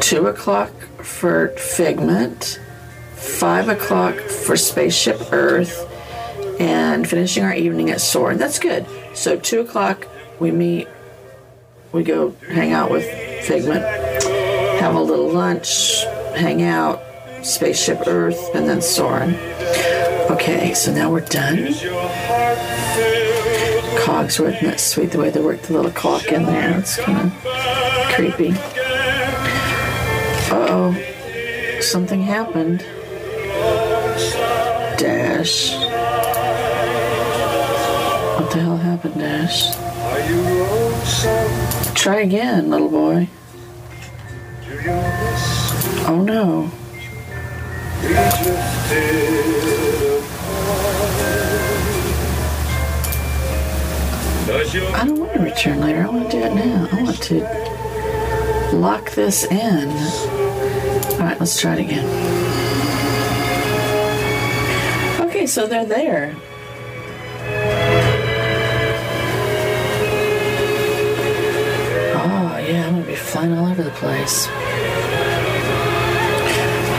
Two 0.00 0.26
o'clock 0.26 0.70
for 1.02 1.48
Figment, 1.56 2.60
five 3.14 3.68
o'clock 3.68 4.14
for 4.16 4.56
Spaceship 4.56 5.32
Earth, 5.32 5.86
and 6.58 7.08
finishing 7.08 7.44
our 7.44 7.54
evening 7.54 7.90
at 7.90 8.00
Soarin'. 8.00 8.38
That's 8.38 8.58
good. 8.58 8.86
So 9.14 9.38
two 9.38 9.60
o'clock 9.60 10.08
we 10.40 10.50
meet, 10.50 10.88
we 11.96 12.04
go 12.04 12.30
hang 12.50 12.72
out 12.72 12.90
with 12.90 13.04
Figment, 13.46 13.82
have 14.80 14.94
a 14.94 15.00
little 15.00 15.30
lunch, 15.30 16.04
hang 16.34 16.62
out, 16.62 17.00
Spaceship 17.42 18.06
Earth, 18.06 18.54
and 18.54 18.68
then 18.68 18.82
Soarin'. 18.82 19.34
Okay, 20.30 20.74
so 20.74 20.92
now 20.92 21.10
we're 21.10 21.20
done. 21.20 21.72
heart 21.72 22.58
filled 22.96 24.48
Cogsworth, 24.50 24.60
that's 24.60 24.82
sweet 24.82 25.12
the 25.12 25.18
way 25.18 25.30
they 25.30 25.40
worked 25.40 25.64
the 25.64 25.72
little 25.72 25.90
clock 25.90 26.26
in 26.26 26.44
there. 26.44 26.78
It's 26.78 26.98
kind 26.98 27.32
of 27.32 27.32
creepy. 28.14 28.50
Uh 30.50 30.66
oh. 30.68 31.80
Something 31.80 32.20
happened. 32.22 32.80
Dash. 34.98 35.72
What 38.38 38.50
the 38.50 38.60
hell 38.60 38.76
happened, 38.76 39.14
Dash? 39.14 40.95
Try 41.94 42.20
again, 42.20 42.70
little 42.70 42.88
boy. 42.88 43.28
Oh 46.08 46.22
no. 46.24 46.70
I 54.94 55.04
don't 55.04 55.18
want 55.18 55.32
to 55.34 55.40
return 55.40 55.80
later. 55.80 56.02
I 56.02 56.08
want 56.08 56.30
to 56.30 56.36
do 56.36 56.44
it 56.44 56.54
now. 56.54 56.88
I 56.92 57.02
want 57.02 57.22
to 57.22 58.76
lock 58.76 59.10
this 59.12 59.44
in. 59.44 59.90
Alright, 61.14 61.40
let's 61.40 61.60
try 61.60 61.74
it 61.74 61.80
again. 61.80 62.06
Okay, 65.20 65.46
so 65.46 65.66
they're 65.66 65.86
there. 65.86 66.36
Flying 73.16 73.52
all 73.52 73.66
over 73.66 73.82
the 73.82 73.90
place. 73.90 74.46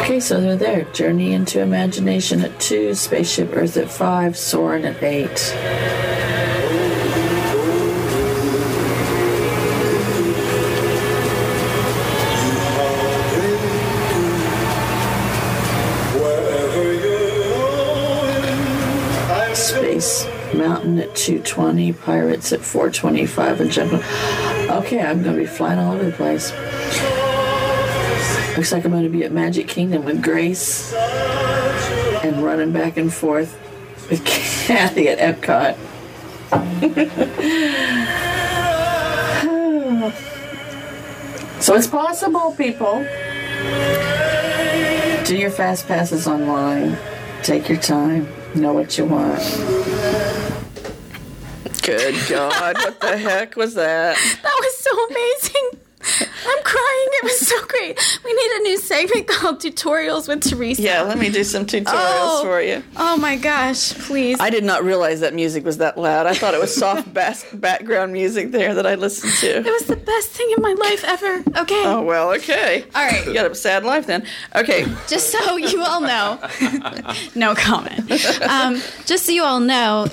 Okay, 0.02 0.20
so 0.20 0.40
they're 0.40 0.56
there. 0.56 0.84
Journey 0.94 1.34
into 1.34 1.62
Imagination 1.62 2.42
at 2.42 2.60
2, 2.60 2.96
Spaceship 2.96 3.50
Earth 3.54 3.78
at 3.78 3.90
5, 3.90 4.38
Soarin' 4.38 4.86
at 4.86 5.04
8. 5.04 5.30
wherever 16.14 16.94
you're 16.94 17.02
going, 18.22 18.44
I'm 19.32 19.56
Space 19.56 20.26
Mountain 20.54 21.00
at 21.00 21.16
220, 21.16 21.94
Pirates 21.94 22.54
at 22.54 22.62
425, 22.62 23.62
and 23.62 23.72
Jungle. 23.72 24.02
Okay, 24.78 25.02
I'm 25.02 25.24
going 25.24 25.36
to 25.36 25.42
be 25.42 25.48
flying 25.48 25.80
all 25.80 25.94
over 25.94 26.06
the 26.06 26.12
place. 26.12 26.52
Looks 28.56 28.72
like 28.72 28.86
I'm 28.86 28.92
going 28.92 29.06
to 29.06 29.10
be 29.10 29.24
at 29.24 29.32
Magic 29.32 29.68
Kingdom 29.68 30.06
with 30.06 30.22
Grace 30.22 30.94
and 32.24 32.44
running 32.44 32.72
back 32.72 32.96
and 32.96 33.12
forth 33.12 33.60
with 34.12 34.24
Kathy 34.26 35.10
at 35.10 35.18
Epcot. 35.18 35.76
so 41.60 41.76
it's 41.76 41.88
possible, 41.88 42.52
people. 42.52 43.04
Do 45.26 45.36
your 45.36 45.50
fast 45.50 45.88
passes 45.88 46.28
online. 46.28 46.96
Take 47.42 47.68
your 47.68 47.80
time. 47.80 48.28
Know 48.54 48.74
what 48.74 48.96
you 48.96 49.06
want. 49.06 49.42
Good 51.88 52.16
God, 52.30 52.76
what 52.76 53.00
the 53.00 53.18
heck 53.18 53.56
was 53.56 53.74
that? 53.76 54.18
That 54.44 54.56
was 54.60 54.78
so 54.78 55.06
amazing. 55.08 55.80
I'm 56.46 56.64
crying. 56.64 57.08
It 57.14 57.24
was 57.24 57.40
so 57.48 57.66
great. 57.66 58.20
We 58.24 58.32
need 58.34 58.52
a 58.52 58.60
new 58.64 58.78
segment 58.78 59.28
called 59.28 59.60
Tutorials 59.60 60.28
with 60.28 60.42
Teresa. 60.42 60.82
Yeah, 60.82 61.02
let 61.02 61.18
me 61.18 61.30
do 61.30 61.44
some 61.44 61.66
tutorials 61.66 61.88
Oh. 61.96 62.42
for 62.44 62.62
you. 62.62 62.84
Oh 62.98 63.18
my 63.18 63.36
gosh, 63.36 63.94
please. 63.94 64.38
I 64.40 64.50
did 64.50 64.64
not 64.64 64.84
realize 64.84 65.22
that 65.22 65.34
music 65.34 65.66
was 65.66 65.78
that 65.80 65.98
loud. 65.98 66.26
I 66.28 66.34
thought 66.34 66.54
it 66.54 66.60
was 66.60 66.74
soft 66.76 67.12
bass 67.14 67.46
background 67.54 68.14
music 68.14 68.52
there 68.52 68.74
that 68.76 68.86
I 68.86 68.96
listened 68.96 69.34
to. 69.40 69.48
it 69.58 69.64
was 69.66 69.86
the 69.88 69.96
best 69.98 70.30
thing 70.30 70.54
in 70.56 70.62
my 70.62 70.74
life 70.74 71.04
ever. 71.04 71.44
Okay. 71.62 71.84
Oh, 71.86 72.02
well, 72.04 72.32
okay. 72.36 72.86
All 72.96 73.06
right. 73.06 73.26
You 73.26 73.34
got 73.34 73.50
a 73.50 73.56
sad 73.56 73.84
life 73.84 74.06
then. 74.08 74.26
Okay. 74.56 74.86
Just 75.08 75.32
so 75.32 75.58
you 75.58 75.82
all 75.84 76.02
know, 76.02 76.40
no 77.36 77.56
comment. 77.56 78.12
Um, 78.42 78.82
just 79.06 79.26
so 79.26 79.32
you 79.32 79.44
all 79.44 79.60
know, 79.60 80.08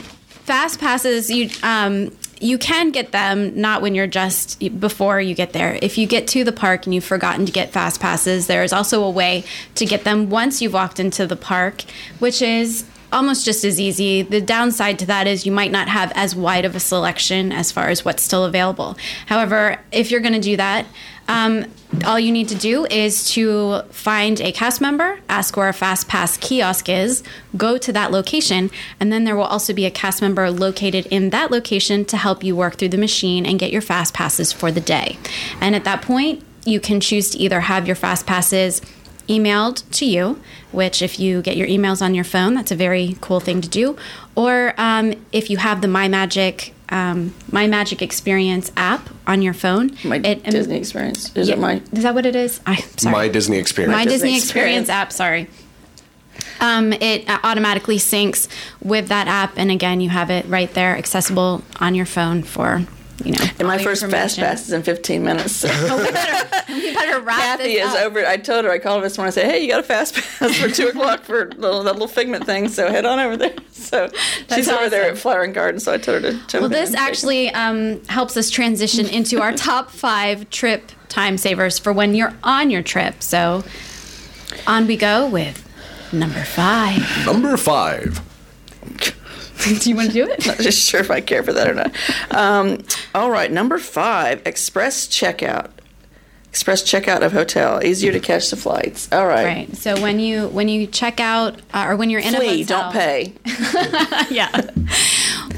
fast 0.45 0.79
passes 0.79 1.31
you 1.31 1.51
um, 1.63 2.11
you 2.41 2.59
can 2.59 2.91
get 2.91 3.13
them 3.13 3.59
not 3.59 3.81
when 3.81 3.95
you're 3.95 4.07
just 4.07 4.59
before 4.79 5.21
you 5.21 5.35
get 5.35 5.53
there. 5.53 5.79
If 5.81 5.97
you 5.97 6.07
get 6.07 6.29
to 6.29 6.45
the 6.45 6.53
park 6.53 6.85
and 6.85 6.95
you've 6.95 7.05
forgotten 7.05 7.47
to 7.47 7.53
get 7.53 7.71
fast 7.71 8.01
passes, 8.01 8.47
there 8.47 8.63
is 8.63 8.73
also 8.73 9.03
a 9.03 9.11
way 9.11 9.45
to 9.77 9.87
get 9.87 10.05
them 10.05 10.29
once 10.29 10.61
you've 10.61 10.75
walked 10.75 11.01
into 11.01 11.27
the 11.27 11.37
park, 11.37 11.85
which 12.19 12.43
is 12.43 12.85
almost 13.13 13.45
just 13.45 13.65
as 13.65 13.81
easy. 13.81 14.23
The 14.23 14.41
downside 14.41 14.99
to 14.99 15.07
that 15.07 15.27
is 15.27 15.47
you 15.47 15.53
might 15.53 15.71
not 15.71 15.89
have 15.89 16.13
as 16.15 16.35
wide 16.35 16.65
of 16.65 16.75
a 16.75 16.81
selection 16.81 17.53
as 17.53 17.71
far 17.71 17.89
as 17.89 18.05
what's 18.05 18.23
still 18.23 18.45
available. 18.45 18.99
However, 19.27 19.79
if 19.93 20.11
you're 20.11 20.21
going 20.21 20.35
to 20.35 20.41
do 20.41 20.57
that, 20.57 20.85
um, 21.29 21.67
all 22.05 22.19
you 22.19 22.33
need 22.33 22.49
to 22.49 22.55
do 22.55 22.87
is 22.87 23.31
to 23.31 23.83
find 23.91 24.41
a 24.41 24.53
cast 24.53 24.81
member, 24.81 25.21
ask 25.29 25.57
where 25.57 25.69
a 25.69 25.73
Fast 25.73 26.09
Pass 26.09 26.37
kiosk 26.37 26.89
is, 26.89 27.23
go 27.57 27.79
to 27.79 27.93
that 27.93 28.11
location, 28.11 28.71
and 29.01 29.13
then 29.13 29.25
there 29.25 29.37
will 29.37 29.45
also 29.45 29.73
be 29.73 29.87
a 29.87 29.91
cast 29.91 30.21
member 30.21 30.51
located 30.51 31.07
in 31.07 31.31
that 31.31 31.51
location 31.51 32.05
to 32.07 32.17
help 32.17 32.45
you 32.45 32.55
work 32.55 32.77
through 32.77 32.91
the 32.91 32.99
machine 32.99 33.47
and 33.47 33.59
get 33.59 33.73
your 33.73 33.83
Fast 33.83 34.13
Passes 34.13 34.53
for 34.53 34.71
the 34.71 34.81
day. 34.81 35.19
And 35.61 35.75
at 35.75 35.85
that 35.85 36.03
point, 36.03 36.43
you 36.65 36.81
can 36.81 37.01
choose 37.01 37.31
to 37.31 37.39
either 37.39 37.61
have 37.61 37.87
your 37.87 37.97
Fast 37.97 38.27
Passes 38.27 38.81
emailed 39.29 39.89
to 39.93 40.05
you, 40.05 40.41
which 40.73 41.01
if 41.01 41.19
you 41.19 41.41
get 41.41 41.57
your 41.57 41.69
emails 41.69 42.03
on 42.03 42.15
your 42.15 42.25
phone, 42.25 42.55
that's 42.55 42.73
a 42.73 42.77
very 42.77 43.17
cool 43.21 43.41
thing 43.41 43.61
to 43.61 43.69
do. 43.69 43.97
Or 44.35 44.75
um, 44.77 45.15
if 45.33 45.49
you 45.49 45.57
have 45.59 45.81
the 45.81 45.89
My 45.89 46.09
Magic 46.09 46.74
um, 46.91 47.35
My 47.51 47.67
Magic 47.67 48.03
Experience 48.03 48.71
app 48.77 49.09
on 49.27 49.43
your 49.43 49.55
phone, 49.55 49.97
My 50.05 50.17
it- 50.17 50.45
Disney 50.45 50.77
experience. 50.79 51.35
Is 51.37 51.49
Yeah, 51.49 51.55
it 51.55 51.59
my? 51.61 51.83
Is 51.93 52.03
that 52.03 52.15
what 52.15 52.27
it 52.27 52.37
is? 52.37 52.61
I 52.67 52.77
sorry. 52.97 53.13
My 53.13 53.29
Disney 53.29 53.59
experience. 53.59 53.93
My 53.93 54.05
Disney 54.05 54.33
Disney, 54.33 54.37
Experience. 54.39 54.89
Experience 54.89 54.89
app. 54.91 55.13
Sorry. 55.13 55.49
Um, 56.61 56.93
it 56.93 57.29
uh, 57.29 57.39
automatically 57.43 57.97
syncs 57.99 58.49
with 58.83 59.09
that 59.09 59.29
app, 59.29 59.55
and 59.57 59.71
again, 59.71 60.01
you 60.01 60.09
have 60.11 60.31
it 60.31 60.47
right 60.47 60.73
there, 60.75 60.97
accessible 60.97 61.63
on 61.81 61.95
your 61.95 62.07
phone 62.07 62.43
for 62.43 62.85
you 63.25 63.33
know. 63.33 63.45
And 63.59 63.67
my 63.67 63.79
first 63.79 64.05
fast 64.07 64.39
pass 64.39 64.67
is 64.67 64.73
in 64.73 64.83
15 64.83 65.23
minutes. 65.23 65.53
So. 65.53 65.69
we 65.69 66.11
better, 66.11 66.73
we 66.73 66.95
better 66.95 67.21
wrap 67.21 67.59
Kathy 67.59 67.75
this 67.75 67.89
is 67.89 67.95
up. 67.95 68.07
over. 68.07 68.27
I 68.27 68.37
told 68.37 68.65
her 68.65 68.71
I 68.71 68.79
called 68.79 69.03
her 69.03 69.09
this 69.09 69.17
morning. 69.17 69.29
I 69.29 69.35
said, 69.35 69.51
"Hey, 69.51 69.61
you 69.61 69.69
got 69.69 69.81
a 69.81 69.85
fast 69.85 70.15
pass 70.15 70.57
for 70.59 70.69
two 70.69 70.89
o'clock 70.89 71.23
for 71.23 71.51
little, 71.53 71.83
that 71.83 71.93
little 71.93 72.09
figment 72.09 72.45
thing. 72.45 72.69
So 72.69 72.91
head 72.91 73.05
on 73.07 73.19
over 73.19 73.37
there." 73.37 73.55
So 73.75 74.09
she's 74.53 74.69
over 74.69 74.89
there 74.89 75.11
at 75.11 75.19
Flower 75.19 75.43
and 75.43 75.53
Garden. 75.55 75.79
So 75.79 75.93
I 75.93 75.99
told 75.99 76.23
her 76.25 76.33
to 76.33 76.39
jump 76.47 76.63
Well, 76.63 76.69
this 76.69 76.91
and 76.91 76.99
actually 76.99 77.51
um, 77.51 78.03
helps 78.07 78.37
us 78.37 78.49
transition 78.51 79.07
into 79.07 79.41
our 79.43 79.53
top 79.53 79.91
five 80.05 80.49
trip 80.49 80.91
time 81.09 81.37
savers 81.37 81.79
for 81.79 81.93
when 81.93 82.15
you're 82.15 82.33
on 82.43 82.71
your 82.71 82.83
trip. 82.83 83.23
So 83.23 83.63
on 84.67 84.87
we 84.87 84.97
go 84.97 85.29
with 85.29 85.69
number 86.13 86.43
five. 86.45 87.27
Number 87.27 87.57
five. 87.57 88.21
do 89.81 89.91
you 89.91 89.97
want 89.97 90.09
to 90.09 90.15
do 90.15 90.29
it? 90.29 90.47
Not 90.47 90.59
just 90.59 90.89
sure 90.89 91.01
if 91.01 91.11
I 91.11 91.21
care 91.21 91.43
for 91.43 91.53
that 91.53 91.69
or 91.69 91.75
not. 91.75 91.95
Um, 92.31 92.79
all 93.15 93.31
right, 93.31 93.51
number 93.51 93.79
five: 93.79 94.43
express 94.47 95.07
checkout. 95.07 95.71
Express 96.49 96.85
checkout 96.85 97.23
of 97.23 97.33
hotel. 97.33 97.85
Easier 97.85 98.13
to 98.13 98.21
catch 98.21 98.51
the 98.51 98.57
flights. 98.57 99.13
All 99.13 99.27
right. 99.27 99.45
Right. 99.45 99.77
So 99.77 100.01
when 100.01 100.21
you 100.21 100.49
when 100.49 100.69
you 100.69 100.87
check 100.87 101.19
out 101.19 101.61
uh, 101.73 101.87
or 101.89 101.97
when 101.97 102.11
you're 102.11 102.21
in 102.21 102.35
a 102.35 102.39
Flee, 102.39 102.63
hotel, 102.63 102.83
don't 102.83 102.93
pay. 102.93 103.33
yeah. 104.33 104.71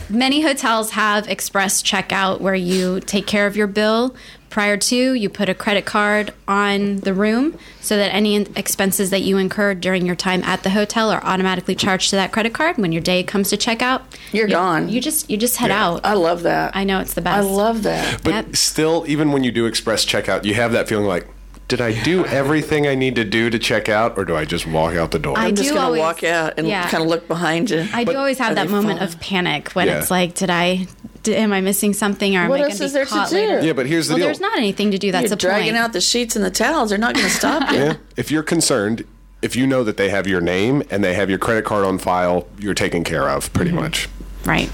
Many 0.09 0.41
hotels 0.41 0.93
have 0.93 1.29
express 1.29 1.83
checkout 1.83 2.41
where 2.41 2.55
you 2.55 3.01
take 3.01 3.27
care 3.27 3.47
of 3.47 3.57
your 3.57 3.67
bill 3.67 4.15
prior 4.57 4.79
to, 4.79 5.13
you 5.13 5.29
put 5.29 5.51
a 5.51 5.55
credit 5.55 5.85
card 5.85 6.33
on 6.49 6.97
the 7.01 7.13
room 7.13 7.59
so 7.83 7.95
that 7.95 8.09
any 8.15 8.37
expenses 8.57 9.11
that 9.11 9.21
you 9.21 9.37
incur 9.37 9.75
during 9.75 10.07
your 10.07 10.17
time 10.17 10.43
at 10.45 10.63
the 10.63 10.71
hotel 10.71 11.11
are 11.11 11.23
automatically 11.23 11.75
charged 11.75 12.09
to 12.09 12.17
that 12.17 12.33
credit 12.33 12.55
card. 12.55 12.79
When 12.79 12.91
your 12.91 13.03
day 13.03 13.23
comes 13.23 13.51
to 13.51 13.59
check 13.59 13.83
out, 13.83 14.17
You're 14.33 14.49
you, 14.49 14.55
gone. 14.55 14.89
You 14.89 15.03
just 15.03 15.29
you 15.29 15.37
just 15.37 15.59
head 15.59 15.71
out. 15.71 16.01
I 16.07 16.15
love 16.15 16.43
that. 16.45 16.75
I 16.75 16.85
know 16.85 17.01
it's 17.01 17.13
the 17.13 17.21
best. 17.21 17.37
I 17.37 17.41
love 17.43 17.83
that. 17.83 18.23
But 18.25 18.31
Yep. 18.33 18.57
still, 18.57 19.05
even 19.07 19.31
when 19.31 19.45
you 19.45 19.53
do 19.53 19.67
express 19.67 20.07
checkout, 20.07 20.45
you 20.45 20.55
have 20.55 20.73
that 20.73 20.89
feeling 20.89 21.05
like, 21.05 21.29
did 21.69 21.83
I 21.83 21.93
do 22.03 22.25
everything 22.25 22.87
I 22.87 22.95
need 22.95 23.17
to 23.17 23.25
do 23.25 23.51
to 23.51 23.59
check 23.59 23.91
out, 23.91 24.17
or 24.17 24.25
do 24.25 24.35
I 24.37 24.47
just 24.47 24.67
walk 24.67 24.95
out 24.95 25.11
the 25.11 25.19
door? 25.19 25.37
I 25.37 25.49
I'm 25.49 25.55
just 25.55 25.75
gonna 25.75 25.99
walk 25.99 26.25
out 26.25 26.55
and 26.57 26.67
yeah. 26.67 26.89
kind 26.89 27.03
of 27.03 27.11
look 27.11 27.29
behind 27.29 27.69
you. 27.69 27.87
I 27.93 28.05
do 28.05 28.17
always 28.17 28.39
have 28.39 28.55
that 28.55 28.71
moment 28.71 29.01
falling? 29.01 29.15
of 29.15 29.21
panic 29.21 29.73
when 29.73 29.89
Yeah. 29.89 29.99
it's 29.99 30.11
like, 30.11 30.33
did 30.35 30.49
I, 30.49 30.87
did, 31.13 31.16
am 31.29 31.53
I 31.53 31.61
missing 31.61 31.93
something, 31.93 32.37
or 32.37 32.41
am 32.41 32.49
What 32.51 32.61
I 32.61 32.65
else 32.65 32.79
going 32.79 32.79
to 32.79 32.85
is 32.87 32.93
be 32.93 32.95
there 32.95 33.05
to 33.05 33.11
caught 33.11 33.31
do? 33.31 33.37
later? 33.37 33.61
yeah, 33.67 33.73
but 33.73 33.87
here's 33.87 34.09
the 34.09 34.13
well, 34.15 34.19
deal. 34.19 34.27
there's 34.27 34.41
not 34.41 34.57
anything 34.59 34.91
to 34.93 34.99
do. 34.99 35.11
That's 35.13 35.25
You're 35.25 35.31
the 35.31 35.37
dragging 35.37 35.73
point. 35.73 35.77
out 35.85 35.93
the 35.93 36.01
sheets 36.01 36.37
and 36.37 36.45
the 36.45 36.51
towels. 36.51 36.91
They're 36.91 36.99
not 36.99 37.15
going 37.15 37.27
to 37.27 37.33
stop 37.33 37.71
you. 37.73 37.79
Yeah. 37.79 37.97
If 38.17 38.31
you're 38.31 38.43
concerned, 38.43 39.05
if 39.43 39.55
you 39.57 39.67
know 39.67 39.85
that 39.85 39.97
they 39.97 40.09
have 40.11 40.27
your 40.27 40.41
name 40.41 40.83
and 40.91 41.03
they 41.05 41.15
have 41.15 41.29
your 41.31 41.39
credit 41.39 41.65
card 41.65 41.85
on 41.85 41.99
file, 41.99 42.47
you're 42.59 42.75
taken 42.75 43.05
care 43.05 43.29
of, 43.29 43.53
pretty 43.53 43.71
Mm-hmm. 43.71 43.81
much. 43.81 44.09
Right. 44.45 44.71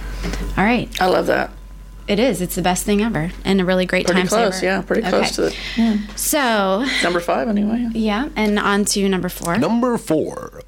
All 0.59 0.65
right. 0.65 0.89
I 1.01 1.07
love 1.07 1.27
that. 1.29 1.51
It 2.09 2.19
is. 2.19 2.43
It's 2.43 2.57
the 2.57 2.63
best 2.63 2.85
thing 2.85 3.01
ever, 3.01 3.31
and 3.45 3.61
a 3.61 3.65
really 3.65 3.87
great 3.87 4.07
Pretty 4.07 4.21
time 4.23 4.29
close, 4.29 4.57
saver. 4.57 4.67
yeah. 4.67 4.83
Pretty 4.83 5.03
close 5.09 5.39
Okay. 5.39 5.55
to 5.77 5.93
it. 6.01 6.01
So, 6.19 6.85
Number 7.03 7.21
five, 7.21 7.49
anyway. 7.49 7.89
yeah, 7.95 8.29
and 8.37 8.59
on 8.59 8.85
to 8.87 9.09
number 9.09 9.29
four. 9.29 9.57
Number 9.57 9.97
four. 9.99 10.63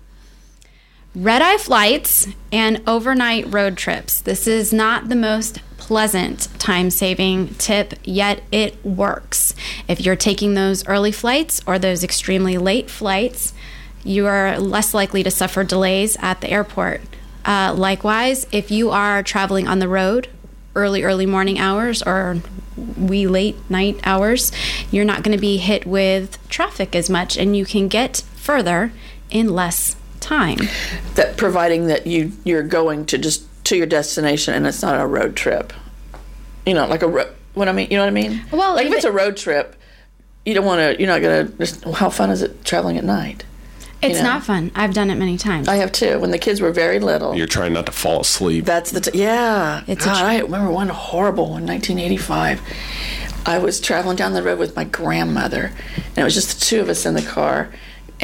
Red 1.17 1.43
eye 1.43 1.59
flights 1.59 2.27
and 2.51 2.83
overnight 2.89 3.55
road 3.55 3.77
trips. 3.77 4.21
This 4.21 4.49
is 4.49 4.73
not 4.73 5.09
the 5.09 5.15
most 5.15 5.61
pleasant 5.77 6.49
time 6.59 6.91
saving 6.91 7.55
tip, 7.55 7.95
yet 8.03 8.43
it 8.51 8.85
works. 8.85 9.55
If 9.87 10.01
you're 10.01 10.17
taking 10.17 10.55
those 10.55 10.85
early 10.89 11.13
flights 11.13 11.61
or 11.69 11.79
those 11.79 12.03
extremely 12.03 12.59
late 12.59 12.91
flights, 12.91 13.53
you 14.03 14.27
are 14.27 14.59
less 14.59 14.93
likely 14.93 15.23
to 15.23 15.31
suffer 15.31 15.63
delays 15.63 16.17
at 16.21 16.41
the 16.41 16.51
airport. 16.51 17.01
Uh, 17.45 17.73
likewise, 17.77 18.49
if 18.51 18.73
you 18.73 18.91
are 18.91 19.23
traveling 19.23 19.69
on 19.69 19.79
the 19.79 19.89
road, 19.89 20.27
early, 20.75 21.05
early 21.05 21.27
morning 21.27 21.61
hours 21.61 22.03
or 22.03 22.39
wee 22.97 23.29
late 23.29 23.55
night 23.71 24.01
hours, 24.03 24.51
you're 24.91 25.05
not 25.05 25.23
going 25.23 25.37
to 25.37 25.41
be 25.41 25.59
hit 25.59 25.87
with 25.87 26.41
traffic 26.49 26.97
as 26.97 27.09
much 27.09 27.37
and 27.37 27.57
you 27.57 27.65
can 27.65 27.87
get 27.87 28.25
further 28.35 28.91
in 29.31 29.55
less 29.55 29.95
time. 30.25 30.59
That 31.15 31.37
providing 31.37 31.87
that 31.87 32.07
you 32.07 32.33
you're 32.45 32.63
going 32.63 33.07
to 33.07 33.19
just 33.19 33.47
to 33.67 33.77
your 33.77 33.87
destination 33.87 34.55
and 34.55 34.67
it's 34.67 34.83
not 34.83 35.01
a 35.01 35.07
road 35.07 35.37
trip. 35.37 35.73
You 36.67 36.75
know, 36.75 36.87
like 36.87 37.03
a 37.03 37.09
ro- 37.09 37.33
what 37.55 37.69
I 37.69 37.73
mean. 37.73 37.89
You 37.91 37.99
know 37.99 38.03
what 38.03 38.09
I 38.09 38.13
mean? 38.13 38.43
Well, 38.51 38.75
like 38.75 38.83
if 38.83 38.87
even- 38.89 38.97
it's 38.97 39.05
a 39.05 39.13
road 39.13 39.37
trip, 39.37 39.77
you 40.45 40.55
don't 40.55 40.65
want 40.65 40.81
to. 40.81 41.01
You're 41.01 41.09
not 41.13 41.21
going 41.23 41.57
to. 41.57 41.93
How 41.93 42.11
fun 42.11 42.31
is 42.31 42.43
it 42.43 42.65
traveling 42.65 42.97
at 42.99 43.05
night? 43.05 43.45
It's 44.03 44.19
know. 44.19 44.25
not 44.25 44.45
fun. 44.45 44.71
I've 44.75 44.93
done 44.93 45.11
it 45.11 45.15
many 45.15 45.39
times. 45.39 45.67
I 45.67 45.77
have 45.77 45.91
too. 45.91 46.19
When 46.19 46.31
the 46.31 46.39
kids 46.39 46.61
were 46.61 46.73
very 46.73 47.01
little. 47.01 47.35
You're 47.35 47.47
trying 47.47 47.73
not 47.73 47.87
to 47.87 47.93
fall 47.93 48.21
asleep. 48.21 48.67
That's 48.67 48.91
the 48.91 49.01
t- 49.01 49.19
yeah. 49.19 49.83
It's 49.87 50.05
a 50.05 50.09
God, 50.09 50.19
tr- 50.21 50.25
I 50.27 50.39
remember 50.41 50.71
one 50.71 50.89
horrible 50.89 51.45
one, 51.45 51.65
1985. 51.67 52.61
I 53.47 53.59
was 53.59 53.81
traveling 53.81 54.17
down 54.17 54.35
the 54.35 54.43
road 54.43 54.59
with 54.59 54.77
my 54.77 54.85
grandmother, 54.85 55.73
and 55.97 56.19
it 56.19 56.25
was 56.25 56.35
just 56.35 56.59
the 56.59 56.65
two 56.65 56.81
of 56.81 56.89
us 56.89 57.07
in 57.07 57.15
the 57.15 57.23
car, 57.23 57.71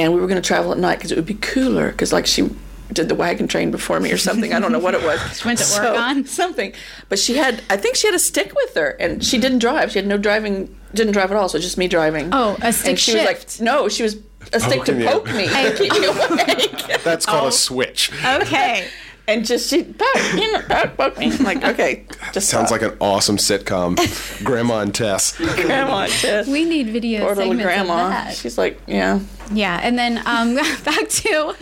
and 0.00 0.14
we 0.14 0.20
were 0.20 0.26
going 0.26 0.40
to 0.40 0.46
travel 0.46 0.72
at 0.72 0.78
night 0.78 0.96
because 0.96 1.12
it 1.12 1.16
would 1.16 1.26
be 1.26 1.34
cooler. 1.34 1.90
Because 1.90 2.12
like 2.12 2.26
she 2.26 2.48
did 2.92 3.08
the 3.08 3.14
wagon 3.14 3.46
train 3.46 3.70
before 3.70 4.00
me 4.00 4.10
or 4.10 4.16
something. 4.16 4.52
I 4.52 4.58
don't 4.58 4.72
know 4.72 4.78
what 4.78 4.94
it 4.94 5.02
was. 5.02 5.20
She 5.40 5.46
went 5.46 5.58
to 5.60 5.80
work 5.80 5.98
on? 5.98 6.24
something, 6.40 6.72
but 7.08 7.18
she 7.18 7.36
had. 7.36 7.62
I 7.70 7.76
think 7.76 7.96
she 7.96 8.06
had 8.08 8.14
a 8.14 8.18
stick 8.18 8.52
with 8.54 8.74
her, 8.74 8.90
and 8.98 9.24
she 9.24 9.38
didn't 9.38 9.60
drive. 9.60 9.92
She 9.92 9.98
had 9.98 10.08
no 10.08 10.18
driving. 10.18 10.74
Didn't 10.94 11.12
drive 11.12 11.30
at 11.30 11.36
all. 11.36 11.48
So 11.48 11.58
just 11.58 11.78
me 11.78 11.86
driving. 11.86 12.30
Oh, 12.32 12.56
a 12.62 12.72
stick 12.72 12.88
And 12.90 12.98
she 12.98 13.14
was 13.14 13.24
like, 13.24 13.60
no, 13.60 13.88
she 13.88 14.02
was 14.02 14.16
a 14.16 14.20
oh, 14.54 14.58
stick 14.58 14.84
to 14.84 14.92
Poking 14.92 15.00
you. 15.00 15.06
poke 15.08 15.26
me, 15.34 15.46
to 15.46 15.74
keep 15.78 15.92
me 15.92 16.06
awake. 16.06 17.02
That's 17.04 17.28
Oh. 17.28 17.30
called 17.30 17.44
a 17.44 17.46
oh. 17.48 17.50
switch. 17.50 18.10
okay. 18.24 18.88
and 19.28 19.44
just 19.46 19.70
she 19.70 19.84
poke, 19.84 20.32
you 20.34 20.52
know, 20.52 20.60
poke, 20.62 20.96
poke 20.96 21.18
me. 21.18 21.30
Like, 21.38 21.62
okay, 21.64 22.04
just 22.32 22.48
Sounds 22.48 22.68
stop. 22.68 22.80
like 22.80 22.82
an 22.92 22.96
awesome 23.00 23.36
sitcom. 23.36 23.96
Grandma 24.44 24.80
and 24.80 24.94
Tess. 24.94 25.36
grandma. 25.36 26.02
and 26.04 26.12
Tess. 26.12 26.46
We 26.48 26.64
need 26.64 26.88
video 26.88 27.20
poor 27.20 27.34
little 27.34 27.52
segments 27.52 27.64
grandma. 27.64 28.04
of 28.04 28.10
that. 28.10 28.34
She's 28.36 28.58
like, 28.58 28.80
yeah. 28.86 29.20
Yeah, 29.52 29.80
and 29.82 29.98
then 29.98 30.18
um, 30.26 30.54
back 30.84 31.08
to 31.08 31.54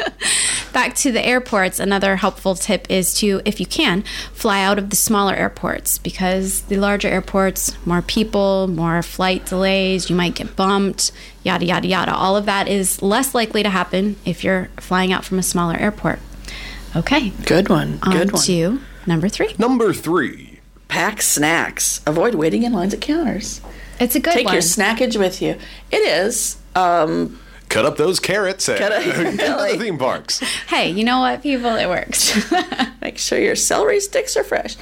back 0.74 0.94
to 0.96 1.10
the 1.12 1.24
airports. 1.24 1.80
Another 1.80 2.16
helpful 2.16 2.54
tip 2.54 2.86
is 2.90 3.14
to, 3.14 3.40
if 3.46 3.60
you 3.60 3.66
can, 3.66 4.02
fly 4.32 4.62
out 4.62 4.78
of 4.78 4.90
the 4.90 4.96
smaller 4.96 5.34
airports 5.34 5.96
because 5.98 6.62
the 6.62 6.76
larger 6.76 7.08
airports, 7.08 7.74
more 7.86 8.02
people, 8.02 8.66
more 8.68 9.02
flight 9.02 9.46
delays. 9.46 10.10
You 10.10 10.16
might 10.16 10.34
get 10.34 10.54
bumped. 10.54 11.12
Yada 11.44 11.64
yada 11.64 11.86
yada. 11.88 12.14
All 12.14 12.36
of 12.36 12.44
that 12.46 12.68
is 12.68 13.00
less 13.00 13.34
likely 13.34 13.62
to 13.62 13.70
happen 13.70 14.16
if 14.26 14.44
you're 14.44 14.68
flying 14.78 15.12
out 15.12 15.24
from 15.24 15.38
a 15.38 15.42
smaller 15.42 15.76
airport. 15.76 16.18
Okay, 16.96 17.30
Good 17.44 17.68
one. 17.68 17.98
on 18.02 18.12
Good 18.12 18.32
one. 18.32 18.42
to 18.42 18.80
number 19.06 19.28
three. 19.28 19.54
Number 19.58 19.92
three. 19.92 20.60
Pack 20.88 21.20
snacks. 21.22 22.00
Avoid 22.06 22.34
waiting 22.34 22.62
in 22.62 22.72
lines 22.72 22.94
at 22.94 23.00
counters. 23.00 23.60
It's 24.00 24.14
a 24.16 24.20
good 24.20 24.30
one. 24.30 24.36
Take 24.36 24.44
one. 24.46 24.54
your 24.54 24.62
snackage 24.62 25.18
with 25.18 25.42
you. 25.42 25.56
It 25.90 25.96
is. 25.98 26.56
Um, 26.74 27.38
Cut 27.68 27.84
up 27.84 27.98
those 27.98 28.18
carrots 28.20 28.68
at 28.70 28.78
Cut 28.78 28.92
up- 28.92 29.04
the 29.04 29.76
theme 29.78 29.98
parks. 29.98 30.38
hey, 30.68 30.90
you 30.90 31.04
know 31.04 31.20
what, 31.20 31.42
people? 31.42 31.74
It 31.76 31.86
works. 31.88 32.50
make 33.02 33.18
sure 33.18 33.38
your 33.38 33.56
celery 33.56 34.00
sticks 34.00 34.36
are 34.36 34.44
fresh. 34.44 34.76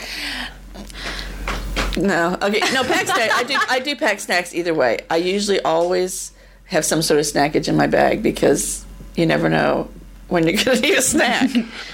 No, 1.96 2.36
okay, 2.42 2.60
no 2.74 2.84
pack 2.84 3.06
snack. 3.06 3.30
I 3.32 3.42
do. 3.42 3.56
I 3.70 3.80
do 3.80 3.96
pack 3.96 4.20
snacks 4.20 4.54
either 4.54 4.74
way. 4.74 4.98
I 5.10 5.16
usually 5.16 5.60
always 5.62 6.30
have 6.66 6.84
some 6.84 7.00
sort 7.00 7.18
of 7.18 7.26
snackage 7.26 7.68
in 7.68 7.76
my 7.76 7.86
bag 7.86 8.22
because 8.22 8.84
you 9.16 9.24
never 9.24 9.48
know 9.48 9.88
when 10.28 10.46
you're 10.46 10.62
going 10.64 10.76
to 10.80 10.82
need 10.82 10.98
a 10.98 11.02
snack. 11.02 11.50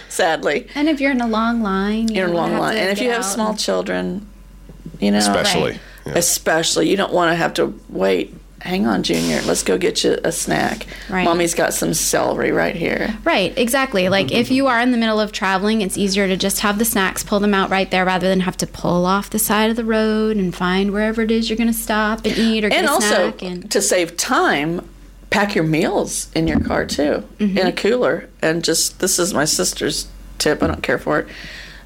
sadly, 0.08 0.66
and 0.74 0.88
if 0.88 1.00
you're 1.00 1.10
in 1.12 1.20
a 1.20 1.26
long 1.28 1.62
line, 1.62 2.08
you 2.08 2.16
you're 2.16 2.28
in 2.28 2.32
a 2.32 2.36
long 2.36 2.56
line, 2.58 2.76
and 2.78 2.90
if 2.90 3.00
you 3.00 3.10
have 3.10 3.24
small 3.24 3.50
and- 3.50 3.58
children, 3.58 4.26
you 5.00 5.10
know, 5.10 5.18
Especially. 5.18 5.72
Right. 5.72 5.80
Yeah. 6.04 6.14
especially 6.16 6.88
you 6.90 6.96
don't 6.96 7.12
want 7.12 7.30
to 7.30 7.36
have 7.36 7.54
to 7.54 7.78
wait. 7.88 8.34
Hang 8.60 8.86
on, 8.86 9.02
Junior. 9.04 9.40
Let's 9.42 9.62
go 9.64 9.76
get 9.78 10.02
you 10.04 10.18
a 10.24 10.30
snack. 10.32 10.86
Right. 11.08 11.24
Mommy's 11.24 11.54
got 11.54 11.74
some 11.74 11.94
celery 11.94 12.50
right 12.52 12.74
here. 12.76 13.16
Right, 13.24 13.56
exactly. 13.58 14.08
Like 14.08 14.30
if 14.32 14.50
you 14.52 14.66
are 14.68 14.80
in 14.80 14.90
the 14.92 14.98
middle 14.98 15.18
of 15.20 15.30
traveling, 15.32 15.80
it's 15.80 15.96
easier 15.98 16.26
to 16.28 16.36
just 16.36 16.60
have 16.60 16.78
the 16.78 16.84
snacks, 16.84 17.22
pull 17.24 17.38
them 17.40 17.54
out 17.54 17.70
right 17.70 17.90
there 17.90 18.04
rather 18.04 18.28
than 18.28 18.40
have 18.40 18.56
to 18.58 18.66
pull 18.68 19.04
off 19.06 19.30
the 19.30 19.38
side 19.40 19.70
of 19.70 19.76
the 19.76 19.84
road 19.84 20.36
and 20.36 20.54
find 20.54 20.92
wherever 20.92 21.22
it 21.22 21.30
is 21.32 21.48
you're 21.50 21.56
going 21.56 21.72
to 21.72 21.72
stop 21.72 22.24
and 22.24 22.36
eat 22.38 22.64
or 22.64 22.68
get 22.68 22.78
and 22.78 22.86
a 22.86 22.90
also 22.90 23.06
snack. 23.30 23.42
And 23.42 23.70
to 23.72 23.80
save 23.82 24.16
time 24.16 24.88
pack 25.32 25.54
your 25.54 25.64
meals 25.64 26.30
in 26.34 26.46
your 26.46 26.60
car 26.60 26.84
too 26.86 27.24
Mm-hmm. 27.38 27.58
in 27.58 27.66
a 27.66 27.72
cooler 27.72 28.28
and 28.40 28.62
just 28.64 29.00
this 29.00 29.18
is 29.18 29.32
my 29.34 29.44
sister's 29.44 30.06
tip 30.38 30.62
i 30.62 30.66
don't 30.66 30.82
care 30.82 30.98
for 30.98 31.18
it 31.20 31.28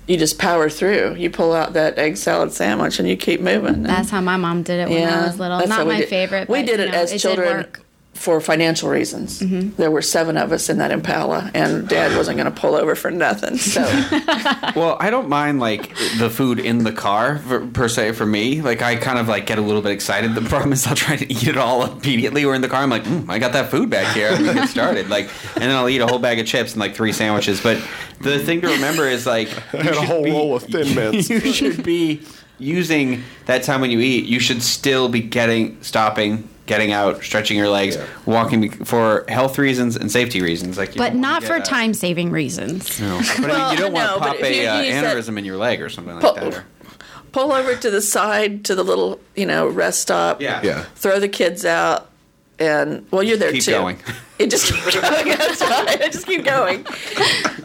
you 0.06 0.16
just 0.16 0.38
power 0.38 0.68
through 0.70 1.14
you 1.14 1.30
pull 1.30 1.52
out 1.52 1.72
that 1.72 1.98
egg 1.98 2.16
salad 2.16 2.52
sandwich 2.52 2.98
and 2.98 3.08
you 3.08 3.16
keep 3.16 3.40
moving 3.40 3.82
that's 3.82 4.10
how 4.10 4.20
my 4.20 4.36
mom 4.36 4.62
did 4.62 4.80
it 4.80 4.88
when 4.88 5.08
I 5.08 5.26
was 5.26 5.38
little. 5.38 5.66
Not 5.66 5.86
my 5.86 5.98
did- 5.98 6.08
favorite. 6.08 6.48
we 6.48 6.60
but, 6.60 6.66
did 6.66 6.80
it 6.80 6.90
know, 6.92 6.98
as 6.98 7.10
did 7.10 7.20
children 7.20 7.56
work. 7.56 7.80
For 8.16 8.40
financial 8.40 8.88
reasons. 8.88 9.38
There 9.76 9.90
were 9.90 10.02
seven 10.02 10.36
of 10.36 10.50
us 10.52 10.68
in 10.68 10.78
that 10.78 10.90
Impala, 10.90 11.50
and 11.54 11.88
Dad 11.88 12.16
wasn't 12.16 12.38
going 12.38 12.52
to 12.52 12.60
pull 12.60 12.74
over 12.74 12.94
for 12.94 13.10
nothing. 13.10 13.56
So 13.58 13.82
Well, 14.74 14.96
I 14.98 15.10
don't 15.10 15.28
mind 15.28 15.60
like 15.60 15.94
the 16.18 16.30
food 16.30 16.58
in 16.58 16.84
the 16.84 16.92
car 16.92 17.38
for, 17.38 17.66
per 17.66 17.88
se 17.88 18.12
for 18.12 18.26
me. 18.26 18.60
Like 18.62 18.82
I 18.82 18.96
kind 18.96 19.18
of 19.18 19.28
like 19.28 19.46
get 19.46 19.58
a 19.58 19.62
little 19.62 19.82
bit 19.82 19.92
excited. 19.92 20.34
The 20.34 20.40
problem 20.42 20.72
is 20.72 20.86
I'll 20.86 20.94
try 20.96 21.16
to 21.16 21.30
eat 21.30 21.46
it 21.46 21.56
all 21.56 21.84
immediately. 21.84 22.44
Or 22.44 22.54
in 22.54 22.62
the 22.62 22.68
car, 22.68 22.82
I'm 22.82 22.90
like, 22.90 23.04
mm, 23.04 23.28
I 23.28 23.38
got 23.38 23.52
that 23.52 23.70
food 23.70 23.90
back 23.90 24.14
here. 24.14 24.28
I'm 24.30 24.44
gonna 24.44 24.54
get 24.54 24.68
started. 24.68 25.08
Like, 25.08 25.28
and 25.54 25.64
then 25.64 25.70
I'll 25.70 25.88
eat 25.88 26.00
a 26.00 26.06
whole 26.06 26.18
bag 26.18 26.38
of 26.38 26.46
chips 26.46 26.72
and 26.72 26.80
like 26.80 26.94
three 26.94 27.12
sandwiches. 27.12 27.60
But 27.62 27.82
the 28.20 28.38
thing 28.38 28.60
to 28.62 28.68
remember 28.68 29.06
is 29.06 29.26
like, 29.26 29.48
I 29.74 29.82
had 29.82 29.94
a 29.94 30.02
whole 30.02 30.24
roll 30.24 30.56
of 30.56 30.62
Thin 30.64 30.94
Mints. 30.94 31.28
You 31.28 31.40
should 31.52 31.82
be 31.82 32.22
using 32.58 33.22
that 33.46 33.62
time 33.62 33.80
when 33.80 33.90
you 33.90 34.00
eat. 34.00 34.24
You 34.24 34.40
should 34.40 34.62
still 34.62 35.08
be 35.08 35.20
getting 35.20 35.82
stopping. 35.82 36.48
Getting 36.66 36.92
out, 36.92 37.22
stretching 37.22 37.56
your 37.56 37.68
legs, 37.68 37.96
walking 38.26 38.70
for 38.84 39.24
health 39.28 39.56
reasons 39.58 39.96
and 39.96 40.10
safety 40.10 40.42
reasons, 40.42 40.76
like. 40.76 40.94
You 40.94 40.98
but 40.98 41.12
don't 41.12 41.22
wanna 41.22 41.32
not 41.34 41.42
get 41.42 41.48
for 41.48 41.60
time 41.60 41.94
saving 41.94 42.30
reasons. 42.30 43.00
No, 43.00 43.18
but 43.38 43.38
I 43.38 43.40
mean, 43.40 43.48
Well, 43.50 43.72
you 43.72 43.78
don't 43.78 43.92
want 43.92 44.12
to 44.14 44.18
pop 44.18 44.36
if 44.40 44.56
you 44.56 44.62
a 44.62 44.66
uh, 44.66 44.80
use 44.80 44.94
that- 44.94 45.16
aneurysm 45.16 45.38
in 45.38 45.44
your 45.44 45.56
leg 45.56 45.80
or 45.80 45.88
something 45.88 46.14
like 46.14 46.22
Pull- 46.22 46.34
that. 46.34 46.54
Or, 46.54 46.64
pull 47.32 47.52
over 47.52 47.76
to 47.76 47.90
the 47.90 48.00
side 48.02 48.64
to 48.64 48.74
the 48.74 48.82
little, 48.82 49.20
you 49.34 49.46
know, 49.46 49.68
rest 49.68 50.00
stop. 50.00 50.40
yeah, 50.40 50.60
Yeah. 50.64 50.82
Throw 50.96 51.20
the 51.20 51.28
kids 51.28 51.64
out, 51.64 52.10
and 52.58 53.06
well, 53.12 53.22
you're 53.22 53.36
there 53.36 53.52
Keep 53.52 53.62
too. 53.64 53.70
going. 53.72 53.98
It 54.38 54.50
just 54.50 54.66
keep 54.70 54.84
going. 54.92 55.28
That's 55.38 55.60
right. 55.62 55.98
I 56.02 56.08
just 56.12 56.26
keep 56.26 56.44
going. 56.44 56.84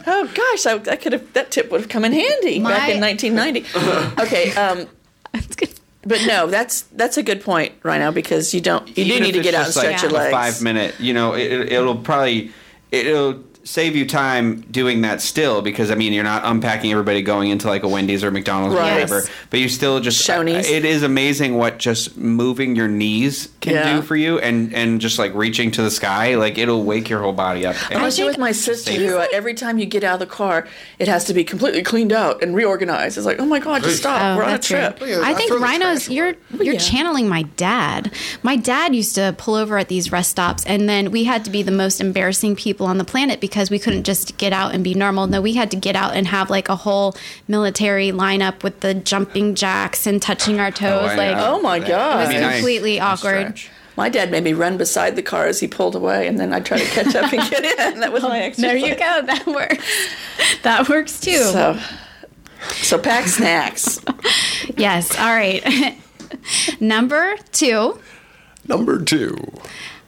Oh 0.06 0.30
gosh, 0.34 0.64
I, 0.64 0.78
that 0.78 1.02
could 1.02 1.12
have 1.12 1.32
that 1.34 1.50
tip 1.50 1.70
would 1.70 1.80
have 1.82 1.90
come 1.90 2.02
in 2.06 2.12
handy 2.14 2.60
back 2.60 2.88
in 2.88 2.98
1990. 2.98 4.22
okay, 4.22 4.54
um, 4.54 4.86
That's 5.34 5.54
good. 5.54 5.68
But 6.04 6.26
no, 6.26 6.46
that's 6.46 6.82
that's 6.82 7.16
a 7.16 7.22
good 7.22 7.42
point 7.42 7.72
right 7.82 7.98
now 7.98 8.10
because 8.10 8.52
you 8.54 8.60
don't 8.60 8.86
you 8.96 9.04
do 9.04 9.20
need 9.20 9.32
to 9.32 9.42
get 9.42 9.54
out 9.54 9.66
and 9.66 9.66
just, 9.66 9.76
like, 9.76 9.98
stretch 9.98 10.02
your 10.02 10.10
a 10.10 10.14
legs. 10.14 10.32
Five 10.32 10.62
minute, 10.62 10.94
you 10.98 11.14
know, 11.14 11.34
it, 11.34 11.72
it'll 11.72 11.96
probably 11.96 12.50
it'll 12.90 13.42
save 13.64 13.94
you 13.94 14.04
time 14.06 14.60
doing 14.62 15.02
that 15.02 15.20
still 15.20 15.62
because 15.62 15.90
I 15.90 15.94
mean 15.94 16.12
you're 16.12 16.24
not 16.24 16.42
unpacking 16.44 16.90
everybody 16.90 17.22
going 17.22 17.50
into 17.50 17.68
like 17.68 17.84
a 17.84 17.88
Wendy's 17.88 18.24
or 18.24 18.30
McDonald's 18.32 18.74
Right. 18.74 18.88
or 18.90 18.92
whatever, 18.94 19.22
but 19.50 19.60
you 19.60 19.68
still 19.68 20.00
just 20.00 20.26
Shoney's. 20.28 20.68
It 20.68 20.84
is 20.84 21.02
amazing 21.04 21.56
what 21.56 21.78
just 21.78 22.16
moving 22.16 22.74
your 22.74 22.88
knees 22.88 23.48
can 23.60 23.74
Yeah. 23.74 23.96
do 23.96 24.02
for 24.02 24.16
you, 24.16 24.38
and 24.40 24.74
and 24.74 25.00
just 25.00 25.18
like 25.18 25.32
reaching 25.34 25.70
to 25.72 25.82
the 25.82 25.90
sky, 25.92 26.34
like 26.34 26.58
it'll 26.58 26.82
wake 26.82 27.08
your 27.08 27.20
whole 27.20 27.32
body 27.32 27.64
up. 27.64 27.76
And- 27.90 27.98
Unless 27.98 28.18
you're 28.18 28.26
with 28.26 28.38
my 28.38 28.50
sister, 28.52 28.90
who 28.92 29.18
uh, 29.18 29.26
every 29.32 29.54
time 29.54 29.78
you 29.78 29.86
get 29.86 30.02
out 30.02 30.14
of 30.14 30.20
the 30.20 30.26
car, 30.26 30.66
it 30.98 31.06
has 31.06 31.24
to 31.26 31.34
be 31.34 31.44
completely 31.44 31.82
cleaned 31.84 32.12
out 32.12 32.42
and 32.42 32.56
reorganized. 32.56 33.16
It's 33.16 33.26
like, 33.26 33.38
oh 33.38 33.46
my 33.46 33.60
god, 33.60 33.84
just 33.84 33.98
stop. 33.98 34.20
Oh, 34.20 34.36
We're 34.38 34.44
on 34.44 34.54
a 34.54 34.58
trip. 34.58 34.98
yeah, 35.00 35.20
I 35.22 35.30
I 35.30 35.34
think 35.34 35.52
rhinos. 35.52 36.08
You're 36.10 36.34
you're 36.60 36.74
yeah. 36.74 36.78
channeling 36.80 37.28
my 37.28 37.42
dad. 37.56 38.10
My 38.42 38.56
dad 38.56 38.92
used 38.94 39.14
to 39.14 39.36
pull 39.38 39.54
over 39.54 39.78
at 39.78 39.86
these 39.88 40.10
rest 40.10 40.30
stops, 40.32 40.66
and 40.66 40.88
then 40.88 41.12
we 41.12 41.22
had 41.24 41.44
to 41.44 41.50
be 41.50 41.62
the 41.62 41.70
most 41.70 42.00
embarrassing 42.00 42.56
people 42.56 42.86
on 42.86 42.98
the 42.98 43.04
planet 43.04 43.40
because 43.40 43.51
we 43.70 43.78
couldn't 43.78 44.04
just 44.04 44.36
get 44.38 44.52
out 44.52 44.74
and 44.74 44.82
be 44.82 44.94
normal. 44.94 45.26
No, 45.26 45.40
we 45.40 45.54
had 45.54 45.70
to 45.70 45.76
get 45.76 45.96
out 45.96 46.14
and 46.14 46.26
have 46.26 46.50
like 46.50 46.68
a 46.68 46.76
whole 46.76 47.14
military 47.48 48.10
lineup 48.10 48.62
with 48.62 48.80
the 48.80 48.94
jumping 48.94 49.54
jacks 49.54 50.06
and 50.06 50.20
touching 50.20 50.60
our 50.60 50.68
oh, 50.68 50.70
toes. 50.70 51.10
I 51.10 51.16
like 51.16 51.36
know. 51.36 51.56
Oh 51.56 51.62
my 51.62 51.78
God. 51.78 52.22
it 52.22 52.26
was 52.26 52.36
I 52.36 52.40
mean, 52.40 52.50
completely 52.52 53.00
I 53.00 53.12
awkward. 53.12 53.58
stretch. 53.58 53.70
My 53.96 54.08
dad 54.08 54.30
made 54.30 54.42
me 54.42 54.54
run 54.54 54.78
beside 54.78 55.16
the 55.16 55.22
car 55.22 55.46
as 55.46 55.60
he 55.60 55.68
pulled 55.68 55.94
away, 55.94 56.26
and 56.26 56.40
then 56.40 56.52
I 56.52 56.60
tried 56.60 56.80
to 56.80 56.86
catch 56.86 57.14
up 57.14 57.30
and 57.32 57.50
get 57.50 57.62
in. 57.62 58.00
That 58.00 58.10
was 58.10 58.22
my 58.22 58.40
oh, 58.40 58.44
exercise. 58.44 58.70
There 58.70 58.76
you 58.76 58.94
go. 58.94 59.22
That 59.26 59.46
works. 59.46 60.08
That 60.62 60.88
works 60.88 61.20
too. 61.20 61.36
So, 61.36 61.78
so 62.70 62.98
pack 62.98 63.28
snacks. 63.28 64.00
Yes. 64.76 65.18
All 65.18 65.26
right. 65.26 65.98
Number 66.80 67.36
two. 67.52 68.00
Number 68.66 69.02
two. 69.02 69.36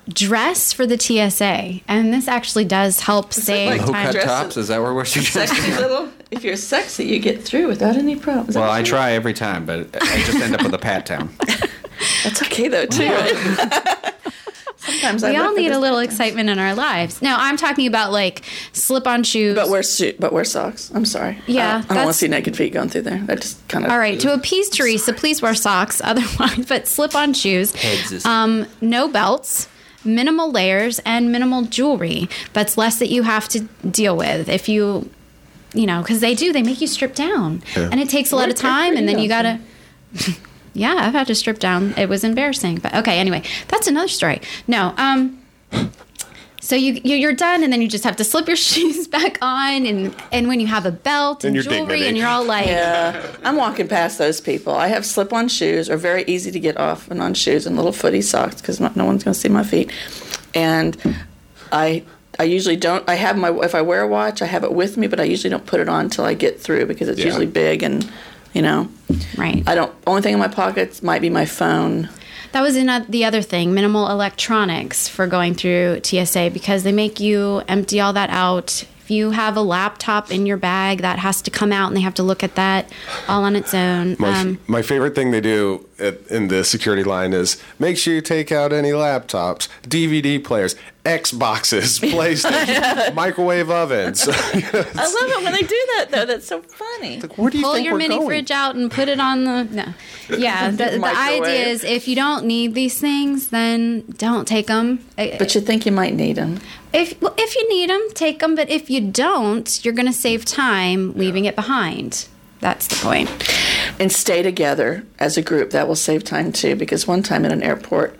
Dress 0.09 0.72
for 0.72 0.86
the 0.86 0.98
TSA, 0.98 1.80
and 1.88 2.12
this 2.12 2.28
actually 2.28 2.64
does 2.64 3.00
help 3.00 3.32
save 3.32 3.70
like 3.70 3.80
Low 3.86 3.92
time. 3.92 4.07
cut 4.07 4.12
Dress 4.12 4.24
tops? 4.24 4.57
Is 4.57 4.68
that 4.68 4.80
what 4.82 4.94
we're? 4.94 5.05
Sexy 5.05 5.70
little. 5.72 6.09
If 6.30 6.42
you're 6.42 6.57
sexy, 6.57 7.05
you 7.05 7.20
get 7.20 7.42
through 7.44 7.68
without 7.68 7.94
any 7.94 8.16
problems. 8.16 8.57
Well, 8.57 8.68
I 8.68 8.82
try 8.82 9.12
every 9.12 9.34
time, 9.34 9.66
but 9.66 9.86
I 9.94 10.16
just 10.24 10.34
end 10.40 10.52
up 10.57 10.64
with 10.64 10.74
a 10.74 10.78
pat 10.78 11.07
down. 11.07 11.32
That's 12.24 12.42
okay 12.42 12.66
though 12.66 12.86
too. 12.86 13.09
Sometimes 14.76 15.22
I 15.24 15.30
We 15.30 15.38
look 15.38 15.46
all 15.46 15.55
need 15.55 15.70
a 15.70 15.78
little 15.78 16.00
excitement 16.00 16.50
in 16.50 16.59
our 16.59 16.74
lives. 16.74 17.22
Now, 17.22 17.36
I'm 17.38 17.57
talking 17.57 17.86
about 17.86 18.11
like 18.12 18.42
slip-on 18.72 19.22
shoes. 19.22 19.55
But 19.55 19.68
wear 19.70 19.82
suit. 19.84 20.18
But 20.20 20.32
wear 20.32 20.44
socks. 20.44 20.90
I'm 20.94 21.05
sorry. 21.07 21.38
Yeah, 21.46 21.76
I 21.76 21.80
don't, 21.82 21.90
I 21.90 21.94
don't 21.94 22.05
want 22.05 22.14
to 22.14 22.18
see 22.18 22.28
naked 22.28 22.57
feet 22.57 22.72
going 22.72 22.88
through 22.88 23.02
there. 23.02 23.18
That 23.20 23.40
just 23.40 23.66
kind 23.68 23.84
of. 23.84 23.90
all 23.92 23.98
right, 23.98 24.18
to 24.20 24.34
appease 24.34 24.68
Teresa, 24.68 25.12
please 25.12 25.40
wear 25.40 25.55
socks. 25.55 26.00
Otherwise, 26.05 26.66
but 26.66 26.86
slip-on 26.88 27.32
shoes. 27.32 27.72
Heads 27.74 28.11
is- 28.12 28.26
Um, 28.26 28.66
no 28.80 29.09
belts. 29.09 29.68
Minimal 30.05 30.50
layers 30.50 30.98
and 31.00 31.32
minimal 31.32 31.62
jewelry. 31.62 32.28
That's 32.52 32.76
less 32.76 32.98
that 32.98 33.09
you 33.11 33.22
have 33.22 33.48
to 33.48 33.61
deal 33.88 34.16
with 34.16 34.48
if 34.48 34.68
you, 34.68 35.11
you 35.72 35.86
know, 35.86 36.02
because 36.02 36.20
they 36.20 36.34
do. 36.34 36.52
They 36.52 36.62
make 36.62 36.80
you 36.80 36.86
strip 36.86 37.14
down, 37.14 37.62
and 37.76 38.00
it 38.00 38.09
takes 38.09 38.30
a 38.32 38.36
lot 38.36 38.48
of 38.50 38.55
time, 38.55 38.96
and 38.96 39.09
then 39.09 39.18
you 39.18 39.28
gotta. 39.28 39.61
Yeah, 40.76 40.96
I've 40.98 41.12
had 41.12 41.28
to 41.28 41.36
strip 41.36 41.61
down. 41.61 41.94
It 41.96 42.09
was 42.09 42.24
embarrassing, 42.24 42.78
but 42.78 42.92
okay. 42.96 43.20
Anyway, 43.20 43.44
that's 43.68 43.86
another 43.86 44.09
story. 44.09 44.40
No, 44.66 44.92
um, 44.96 45.40
so 46.64 46.74
you 46.76 47.00
you- 47.04 47.16
you're 47.16 47.34
done, 47.34 47.62
and 47.62 47.72
then 47.72 47.82
you 47.82 47.88
just 47.88 48.04
have 48.04 48.16
to 48.16 48.24
slip 48.24 48.46
your 48.46 48.56
shoes 48.70 49.06
back 49.06 49.38
on, 49.42 49.84
and 49.86 50.14
and 50.32 50.48
when 50.48 50.58
you 50.60 50.66
have 50.66 50.86
a 50.86 50.90
belt 50.92 51.44
and, 51.44 51.48
And 51.48 51.54
your 51.56 51.64
jewelry, 51.64 51.78
dignity. 51.98 52.08
and 52.08 52.16
you're 52.16 52.26
all 52.28 52.44
like, 52.44 52.66
Yeah, 52.66 53.22
I'm 53.44 53.56
walking 53.56 53.86
past 53.88 54.18
those 54.18 54.40
people. 54.40 54.74
I 54.74 54.88
have 54.88 55.04
slip-on 55.04 55.48
shoes, 55.48 55.90
or 55.90 55.96
very 55.96 56.24
easy 56.26 56.50
to 56.50 56.58
get 56.60 56.76
off 56.78 57.10
and 57.10 57.20
on 57.20 57.34
shoes, 57.34 57.66
and 57.66 57.76
little 57.76 57.92
footy 57.92 58.22
socks 58.22 58.56
because 58.60 58.80
no 58.80 59.04
one's 59.04 59.22
going 59.24 59.34
to 59.34 59.40
see 59.40 59.48
my 59.50 59.62
feet. 59.64 59.90
And 60.54 60.96
I, 61.72 62.04
I 62.38 62.44
usually 62.44 62.76
don't. 62.76 63.08
I 63.08 63.14
have 63.14 63.36
my. 63.36 63.50
If 63.62 63.74
I 63.74 63.82
wear 63.82 64.00
a 64.02 64.08
watch, 64.08 64.40
I 64.42 64.46
have 64.46 64.64
it 64.64 64.72
with 64.72 64.96
me, 64.96 65.06
but 65.06 65.20
I 65.20 65.24
usually 65.24 65.50
don't 65.50 65.66
put 65.66 65.80
it 65.80 65.88
on 65.88 66.04
until 66.06 66.24
I 66.24 66.34
get 66.34 66.60
through 66.60 66.86
because 66.86 67.08
it's 67.08 67.18
Yeah. 67.20 67.26
usually 67.26 67.46
big 67.46 67.82
and, 67.82 68.10
you 68.54 68.62
know, 68.62 68.88
right. 69.36 69.62
I 69.66 69.74
don't. 69.74 69.92
Only 70.06 70.22
thing 70.22 70.32
in 70.34 70.38
my 70.40 70.48
pockets 70.48 71.02
might 71.02 71.20
be 71.20 71.30
my 71.30 71.44
phone. 71.44 72.08
That 72.55 72.62
was 72.62 72.76
in 72.76 72.86
the 73.09 73.24
other 73.24 73.42
thing, 73.42 73.74
minimal 73.74 74.09
electronics 74.09 75.09
for 75.09 75.26
going 75.26 75.55
through 75.55 76.02
TSA 76.05 76.50
because 76.52 76.84
they 76.84 76.92
make 76.92 77.18
you 77.18 77.62
empty 77.66 78.00
all 78.00 78.12
that 78.12 78.30
out. 78.30 78.84
If 79.02 79.11
you 79.11 79.32
have 79.32 79.57
a 79.57 79.61
laptop 79.61 80.30
in 80.30 80.46
your 80.46 80.57
bag, 80.57 80.98
that 80.98 81.18
has 81.18 81.42
to 81.42 81.50
come 81.50 81.72
out, 81.72 81.88
and 81.88 81.96
they 81.96 82.00
have 82.02 82.14
to 82.14 82.22
look 82.22 82.44
at 82.44 82.55
that 82.55 82.92
all 83.26 83.42
on 83.42 83.57
its 83.57 83.74
own. 83.74 84.14
My, 84.20 84.40
Um, 84.40 84.61
my 84.68 84.82
favorite 84.82 85.16
thing 85.16 85.32
they 85.32 85.40
do 85.40 85.84
at, 86.05 86.26
in 86.28 86.48
the 86.48 86.64
security 86.64 87.02
line 87.05 87.32
is 87.32 87.61
make 87.78 87.96
sure 87.96 88.14
you 88.14 88.20
take 88.20 88.52
out 88.52 88.72
any 88.72 88.90
laptops, 88.90 89.68
DVD 89.82 90.42
players, 90.42 90.76
Xboxes, 91.05 92.00
PlayStation, 92.12 93.14
microwave 93.14 93.70
ovens. 93.70 94.26
I 94.28 94.32
love 94.32 95.30
it 95.30 95.44
when 95.44 95.52
they 95.52 95.61
do 95.62 95.86
that 95.96 96.09
though. 96.11 96.26
That's 96.26 96.46
so 96.46 96.62
funny. 96.62 97.20
Where 97.20 97.50
do 97.50 97.59
you 97.59 97.64
pull 97.64 97.74
think 97.74 97.84
your 97.84 97.94
we're 97.94 97.98
mini 97.98 98.16
going? 98.16 98.28
fridge 98.28 98.50
out 98.50 98.74
and 98.74 98.90
put 98.90 99.09
it 99.09 99.20
on 99.20 99.44
the 99.44 99.64
no. 99.64 99.94
Yeah, 100.36 100.70
the, 100.70 100.98
the 100.98 101.05
idea 101.05 101.66
is 101.66 101.84
if 101.84 102.09
you 102.09 102.14
don't 102.16 102.46
need 102.46 102.74
these 102.74 102.98
things, 102.98 103.48
then 103.48 104.02
don't 104.16 104.48
take 104.48 104.68
them. 104.68 105.05
But 105.16 105.55
you 105.55 105.61
think 105.61 105.84
you 105.84 105.92
might 105.92 106.14
need 106.14 106.36
them. 106.36 106.61
If 106.92 107.20
well, 107.20 107.34
if 107.36 107.55
you 107.57 107.68
need 107.68 107.90
them, 107.90 108.02
take 108.14 108.38
them. 108.38 108.55
But 108.55 108.70
if 108.70 108.88
you 108.88 109.00
don't, 109.11 109.84
you're 109.84 109.94
going 109.94 110.07
to 110.07 110.12
save 110.12 110.44
time 110.44 111.12
leaving 111.14 111.44
it 111.44 111.57
behind. 111.57 112.28
That's 112.64 112.86
the 112.88 112.96
point. 112.96 113.28
and 114.00 114.10
stay 114.10 114.42
together 114.42 115.04
as 115.18 115.36
a 115.36 115.42
group. 115.42 115.70
That 115.70 115.86
will 115.86 115.94
save 115.96 116.24
time 116.24 116.50
too. 116.50 116.74
Because 116.74 117.06
one 117.06 117.22
time 117.22 117.44
in 117.44 117.52
an 117.52 117.62
airport, 117.62 118.18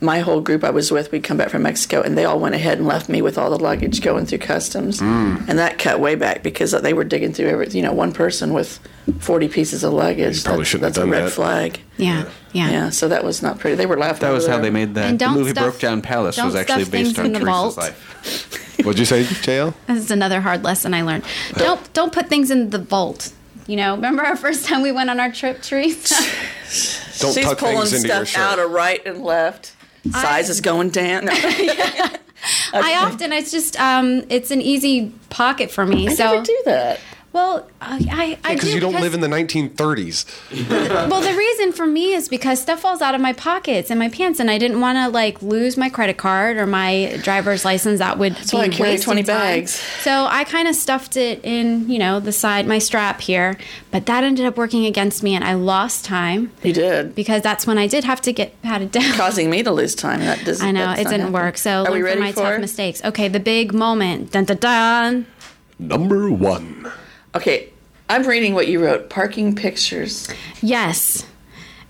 my 0.00 0.18
whole 0.18 0.40
group 0.40 0.64
I 0.64 0.70
was 0.70 0.90
with, 0.90 1.12
we'd 1.12 1.22
come 1.22 1.36
back 1.36 1.50
from 1.50 1.62
Mexico, 1.62 2.02
and 2.02 2.18
they 2.18 2.24
all 2.24 2.40
went 2.40 2.56
ahead 2.56 2.78
and 2.78 2.88
left 2.88 3.08
me 3.08 3.22
with 3.22 3.38
all 3.38 3.50
the 3.50 3.58
luggage 3.58 4.00
going 4.02 4.26
through 4.26 4.38
customs, 4.38 4.98
Mm. 5.00 5.48
and 5.48 5.58
that 5.60 5.78
cut 5.78 6.00
way 6.00 6.16
back 6.16 6.42
because 6.42 6.72
they 6.72 6.92
were 6.92 7.04
digging 7.04 7.32
through 7.32 7.46
every, 7.46 7.68
you 7.68 7.82
know, 7.82 7.92
one 7.92 8.10
person 8.12 8.52
with 8.52 8.80
forty 9.20 9.46
pieces 9.46 9.84
of 9.84 9.92
luggage. 9.92 10.38
You 10.38 10.42
probably 10.42 10.60
that's, 10.62 10.70
shouldn't 10.70 10.84
have 10.86 10.94
that's 10.94 10.98
done 10.98 11.08
a 11.08 11.12
red 11.12 11.26
that. 11.26 11.30
flag. 11.30 11.80
Yeah, 11.98 12.24
yeah. 12.52 12.70
Yeah, 12.70 12.90
so 12.90 13.06
that 13.08 13.22
was 13.22 13.42
not 13.42 13.60
pretty. 13.60 13.76
They 13.76 13.86
were 13.86 13.96
laughing. 13.98 14.22
That 14.26 14.32
was 14.32 14.46
how 14.46 14.54
there. 14.54 14.62
they 14.62 14.70
made 14.70 14.94
that. 14.96 15.10
And 15.10 15.18
The 15.20 15.24
don't 15.26 15.34
movie 15.34 15.50
stuff- 15.52 15.64
Broke 15.64 15.78
Down 15.80 16.02
Palace 16.02 16.36
was 16.42 16.56
actually 16.56 16.86
based 16.86 17.16
on 17.20 17.26
in 17.26 17.32
Teresa's 17.34 17.46
vault. 17.46 17.76
life. 17.76 18.58
What'd 18.84 18.98
you 18.98 19.04
say, 19.04 19.22
JL? 19.22 19.74
This 19.86 19.98
is 19.98 20.10
another 20.10 20.40
hard 20.40 20.64
lesson 20.64 20.94
I 20.94 21.02
learned. 21.02 21.22
Don't 21.54 21.80
don't 21.92 22.12
put 22.12 22.28
things 22.28 22.50
in 22.50 22.70
the 22.70 22.78
vault. 22.78 23.30
You 23.66 23.76
know, 23.76 23.94
remember 23.94 24.22
our 24.22 24.36
first 24.36 24.66
time 24.66 24.82
we 24.82 24.92
went 24.92 25.10
on 25.10 25.20
our 25.20 25.30
trip, 25.30 25.62
Teresa? 25.62 26.14
Don't 27.20 27.34
She's 27.34 27.44
tuck 27.44 27.58
pulling 27.58 27.76
things 27.78 27.94
into 27.94 28.08
your 28.08 28.26
stuff 28.26 28.28
shirt. 28.28 28.40
out 28.42 28.58
of 28.58 28.70
right 28.70 29.00
and 29.06 29.22
left. 29.22 29.74
Size 30.10 30.48
is 30.50 30.60
going 30.60 30.90
down. 30.90 31.28
No, 32.74 32.80
I 32.82 32.96
often 32.96 33.32
it's 33.32 33.52
just 33.52 33.78
um 33.78 34.24
it's 34.28 34.50
an 34.50 34.60
easy 34.60 35.12
pocket 35.30 35.70
for 35.70 35.86
me. 35.86 36.08
I 36.08 36.14
so 36.14 36.24
never 36.32 36.44
do 36.44 36.62
that. 36.64 36.98
Well, 37.32 37.66
I, 37.80 38.38
I, 38.44 38.50
I 38.50 38.54
Because 38.54 38.68
do 38.68 38.74
you 38.74 38.80
don't 38.80 39.00
live 39.00 39.14
in 39.14 39.20
the 39.20 39.26
1930s. 39.26 40.26
well, 41.10 41.20
the 41.22 41.34
reason 41.34 41.72
for 41.72 41.86
me 41.86 42.12
is 42.12 42.28
because 42.28 42.60
stuff 42.60 42.80
falls 42.80 43.00
out 43.00 43.14
of 43.14 43.22
my 43.22 43.32
pockets 43.32 43.88
and 43.90 43.98
my 43.98 44.10
pants, 44.10 44.38
and 44.38 44.50
I 44.50 44.58
didn't 44.58 44.80
want 44.82 44.98
to 44.98 45.08
like 45.08 45.40
lose 45.40 45.78
my 45.78 45.88
credit 45.88 46.18
card 46.18 46.58
or 46.58 46.66
my 46.66 47.18
driver's 47.22 47.64
license. 47.64 48.00
That 48.00 48.18
would 48.18 48.34
be 48.34 48.40
why 48.50 48.60
I 48.64 48.68
carry 48.68 48.90
wasting 48.90 49.04
20 49.14 49.22
time. 49.22 49.36
bags. 49.38 49.70
So 49.72 50.26
I 50.28 50.44
kind 50.44 50.68
of 50.68 50.74
stuffed 50.74 51.16
it 51.16 51.40
in, 51.42 51.88
you 51.88 51.98
know, 51.98 52.20
the 52.20 52.32
side, 52.32 52.66
my 52.66 52.78
strap 52.78 53.22
here. 53.22 53.56
But 53.90 54.04
that 54.06 54.24
ended 54.24 54.44
up 54.44 54.58
working 54.58 54.84
against 54.84 55.22
me, 55.22 55.34
and 55.34 55.42
I 55.42 55.54
lost 55.54 56.04
time 56.04 56.52
You 56.62 56.74
did. 56.74 57.14
because 57.14 57.40
that's 57.40 57.66
when 57.66 57.78
I 57.78 57.86
did 57.86 58.04
have 58.04 58.20
to 58.22 58.32
get 58.34 58.60
patted 58.62 58.92
down. 58.92 59.12
Causing 59.14 59.48
me 59.48 59.62
to 59.62 59.70
lose 59.72 59.94
time. 59.94 60.20
That 60.20 60.42
doesn't. 60.44 60.66
I 60.66 60.70
know 60.70 60.90
it 60.92 60.96
didn't 61.04 61.20
happy. 61.20 61.32
work. 61.32 61.56
So 61.56 61.80
Are 61.80 61.84
learn 61.84 61.92
we 61.94 61.98
from 62.00 62.04
ready 62.06 62.20
my 62.20 62.32
for 62.32 62.40
tough 62.42 62.60
mistakes. 62.60 63.02
Okay, 63.04 63.28
the 63.28 63.40
big 63.40 63.72
moment. 63.72 64.32
Dun 64.32 64.44
dun 64.44 64.58
dun. 64.58 65.26
Number 65.78 66.30
one. 66.30 66.92
Okay, 67.34 67.70
I'm 68.10 68.24
reading 68.24 68.54
what 68.54 68.68
you 68.68 68.84
wrote. 68.84 69.08
Parking 69.08 69.54
pictures. 69.54 70.28
Yes. 70.60 71.26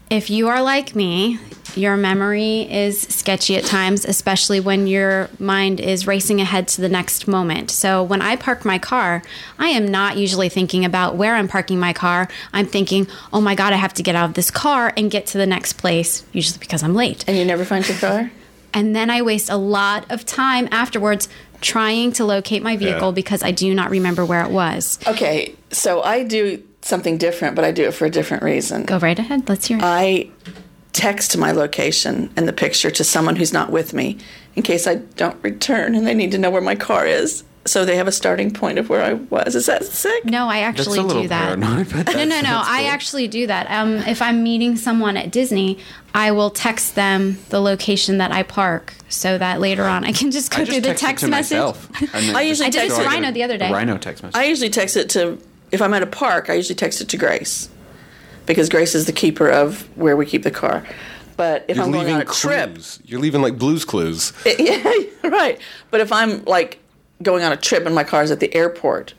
If 0.08 0.30
you 0.30 0.48
are 0.48 0.62
like 0.62 0.94
me, 0.94 1.38
your 1.74 1.96
memory 1.96 2.60
is 2.70 3.00
sketchy 3.00 3.56
at 3.56 3.64
times, 3.64 4.04
especially 4.04 4.60
when 4.60 4.86
your 4.86 5.30
mind 5.38 5.80
is 5.80 6.06
racing 6.06 6.40
ahead 6.40 6.68
to 6.68 6.80
the 6.80 6.88
next 6.88 7.26
moment. 7.26 7.70
So, 7.70 8.02
when 8.02 8.20
I 8.20 8.36
park 8.36 8.64
my 8.64 8.78
car, 8.78 9.22
I 9.58 9.68
am 9.68 9.88
not 9.88 10.16
usually 10.16 10.48
thinking 10.48 10.84
about 10.84 11.16
where 11.16 11.34
I'm 11.34 11.48
parking 11.48 11.80
my 11.80 11.92
car. 11.92 12.28
I'm 12.52 12.66
thinking, 12.66 13.08
oh 13.32 13.40
my 13.40 13.54
God, 13.54 13.72
I 13.72 13.76
have 13.76 13.94
to 13.94 14.02
get 14.02 14.14
out 14.14 14.28
of 14.28 14.34
this 14.34 14.50
car 14.50 14.92
and 14.96 15.10
get 15.10 15.26
to 15.28 15.38
the 15.38 15.46
next 15.46 15.74
place, 15.74 16.24
usually 16.32 16.58
because 16.58 16.82
I'm 16.82 16.94
late. 16.94 17.24
And 17.26 17.36
you 17.36 17.44
never 17.44 17.64
find 17.64 17.88
your 17.88 17.98
car? 17.98 18.30
And 18.74 18.96
then 18.96 19.10
I 19.10 19.20
waste 19.20 19.50
a 19.50 19.56
lot 19.58 20.10
of 20.10 20.24
time 20.24 20.66
afterwards 20.70 21.28
trying 21.62 22.12
to 22.12 22.24
locate 22.24 22.62
my 22.62 22.76
vehicle 22.76 23.08
Yeah. 23.08 23.14
because 23.14 23.42
I 23.42 23.50
do 23.52 23.74
not 23.74 23.90
remember 23.90 24.24
where 24.24 24.42
it 24.44 24.50
was. 24.50 24.98
Okay, 25.06 25.54
so 25.70 26.02
I 26.02 26.22
do 26.24 26.62
something 26.82 27.16
different, 27.16 27.54
but 27.56 27.64
I 27.64 27.70
do 27.70 27.84
it 27.84 27.94
for 27.94 28.04
a 28.06 28.10
different 28.10 28.42
reason. 28.42 28.82
Go 28.84 28.98
right 28.98 29.18
ahead. 29.18 29.48
Let's 29.48 29.66
hear 29.66 29.78
it. 29.78 29.82
I 29.84 30.28
text 30.92 31.36
my 31.38 31.52
location 31.52 32.30
and 32.36 32.46
the 32.46 32.52
picture 32.52 32.90
to 32.90 33.04
someone 33.04 33.36
who's 33.36 33.52
not 33.52 33.70
with 33.70 33.94
me 33.94 34.18
in 34.56 34.62
case 34.62 34.86
I 34.86 34.96
don't 34.96 35.42
return 35.42 35.94
and 35.94 36.06
they 36.06 36.12
need 36.14 36.32
to 36.32 36.38
know 36.38 36.50
where 36.50 36.60
my 36.60 36.74
car 36.74 37.06
is. 37.06 37.44
So 37.64 37.84
they 37.84 37.96
have 37.96 38.08
a 38.08 38.12
starting 38.12 38.52
point 38.52 38.78
of 38.80 38.88
where 38.88 39.02
I 39.04 39.12
was. 39.12 39.54
Is 39.54 39.66
that 39.66 39.84
sick? 39.84 40.24
No, 40.24 40.48
I 40.48 40.60
That's 40.62 40.80
actually 40.80 40.98
a 40.98 41.22
do 41.22 41.28
that. 41.28 41.44
paranoid, 41.60 41.92
but 41.92 42.06
no, 42.14 42.24
no, 42.24 42.24
no. 42.24 42.42
that's 42.42 42.68
I 42.68 42.84
actually 42.84 43.28
do 43.28 43.46
that. 43.46 43.70
Um, 43.70 43.98
if 43.98 44.20
I'm 44.20 44.42
meeting 44.42 44.76
someone 44.76 45.16
at 45.16 45.30
Disney, 45.30 45.78
I 46.12 46.32
will 46.32 46.50
text 46.50 46.96
them 46.96 47.38
the 47.50 47.60
location 47.60 48.18
that 48.18 48.32
I 48.32 48.42
park 48.42 48.94
so 49.08 49.38
that 49.38 49.60
later 49.60 49.84
on 49.84 50.04
I 50.04 50.10
can 50.12 50.32
just 50.32 50.50
go 50.50 50.62
I 50.62 50.64
through 50.64 50.80
just 50.80 50.82
the 50.82 50.88
text 50.94 51.02
it 51.02 51.06
text 51.06 51.24
to 51.24 51.30
message. 51.30 51.56
myself. 51.58 52.14
and 52.14 52.24
then 52.28 52.36
I 52.36 52.42
usually 52.42 52.66
I 52.66 52.70
did 52.70 52.78
it 52.78 52.82
text 52.88 52.96
to 52.96 53.02
it- 53.04 53.06
Rhino 53.06 53.30
the 53.30 53.42
other 53.44 53.56
day. 53.58 53.70
Rhino 53.70 53.96
text 53.96 54.22
message. 54.24 54.36
I 54.40 54.44
usually 54.44 54.70
text 54.70 54.96
it 54.96 55.08
to, 55.10 55.38
if 55.70 55.80
I'm 55.80 55.94
at 55.94 56.02
a 56.02 56.06
park, 56.06 56.50
I 56.50 56.54
usually 56.54 56.74
text 56.74 57.00
it 57.00 57.08
to 57.10 57.16
Grace 57.16 57.68
because 58.46 58.68
Grace 58.70 58.96
is 58.96 59.06
the 59.06 59.12
keeper 59.12 59.48
of 59.48 59.82
where 59.96 60.16
we 60.16 60.26
keep 60.26 60.42
the 60.42 60.50
car. 60.50 60.82
But 61.36 61.64
if 61.68 61.76
You're 61.76 61.86
I'm 61.86 61.92
going 61.92 62.06
leaving 62.06 62.16
on 62.16 62.22
a 62.22 62.24
trip, 62.26 62.72
clues. 62.74 62.98
You're 63.04 63.20
leaving 63.20 63.40
like 63.40 63.56
blues 63.56 63.84
clues. 63.84 64.32
yeah, 64.58 64.82
right. 65.22 65.58
But 65.90 66.00
if 66.00 66.12
I'm 66.12 66.44
like 66.44 66.78
going 67.22 67.42
on 67.44 67.52
a 67.52 67.56
trip 67.56 67.86
and 67.86 67.94
my 67.94 68.04
car's 68.04 68.30
at 68.30 68.40
the 68.40 68.54
airport, 68.54 69.14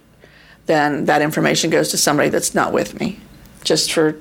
then 0.65 1.05
that 1.05 1.21
information 1.21 1.69
goes 1.69 1.89
to 1.89 1.97
somebody 1.97 2.29
that's 2.29 2.53
not 2.55 2.71
with 2.73 2.99
me, 2.99 3.19
just 3.63 3.91
for 3.93 4.15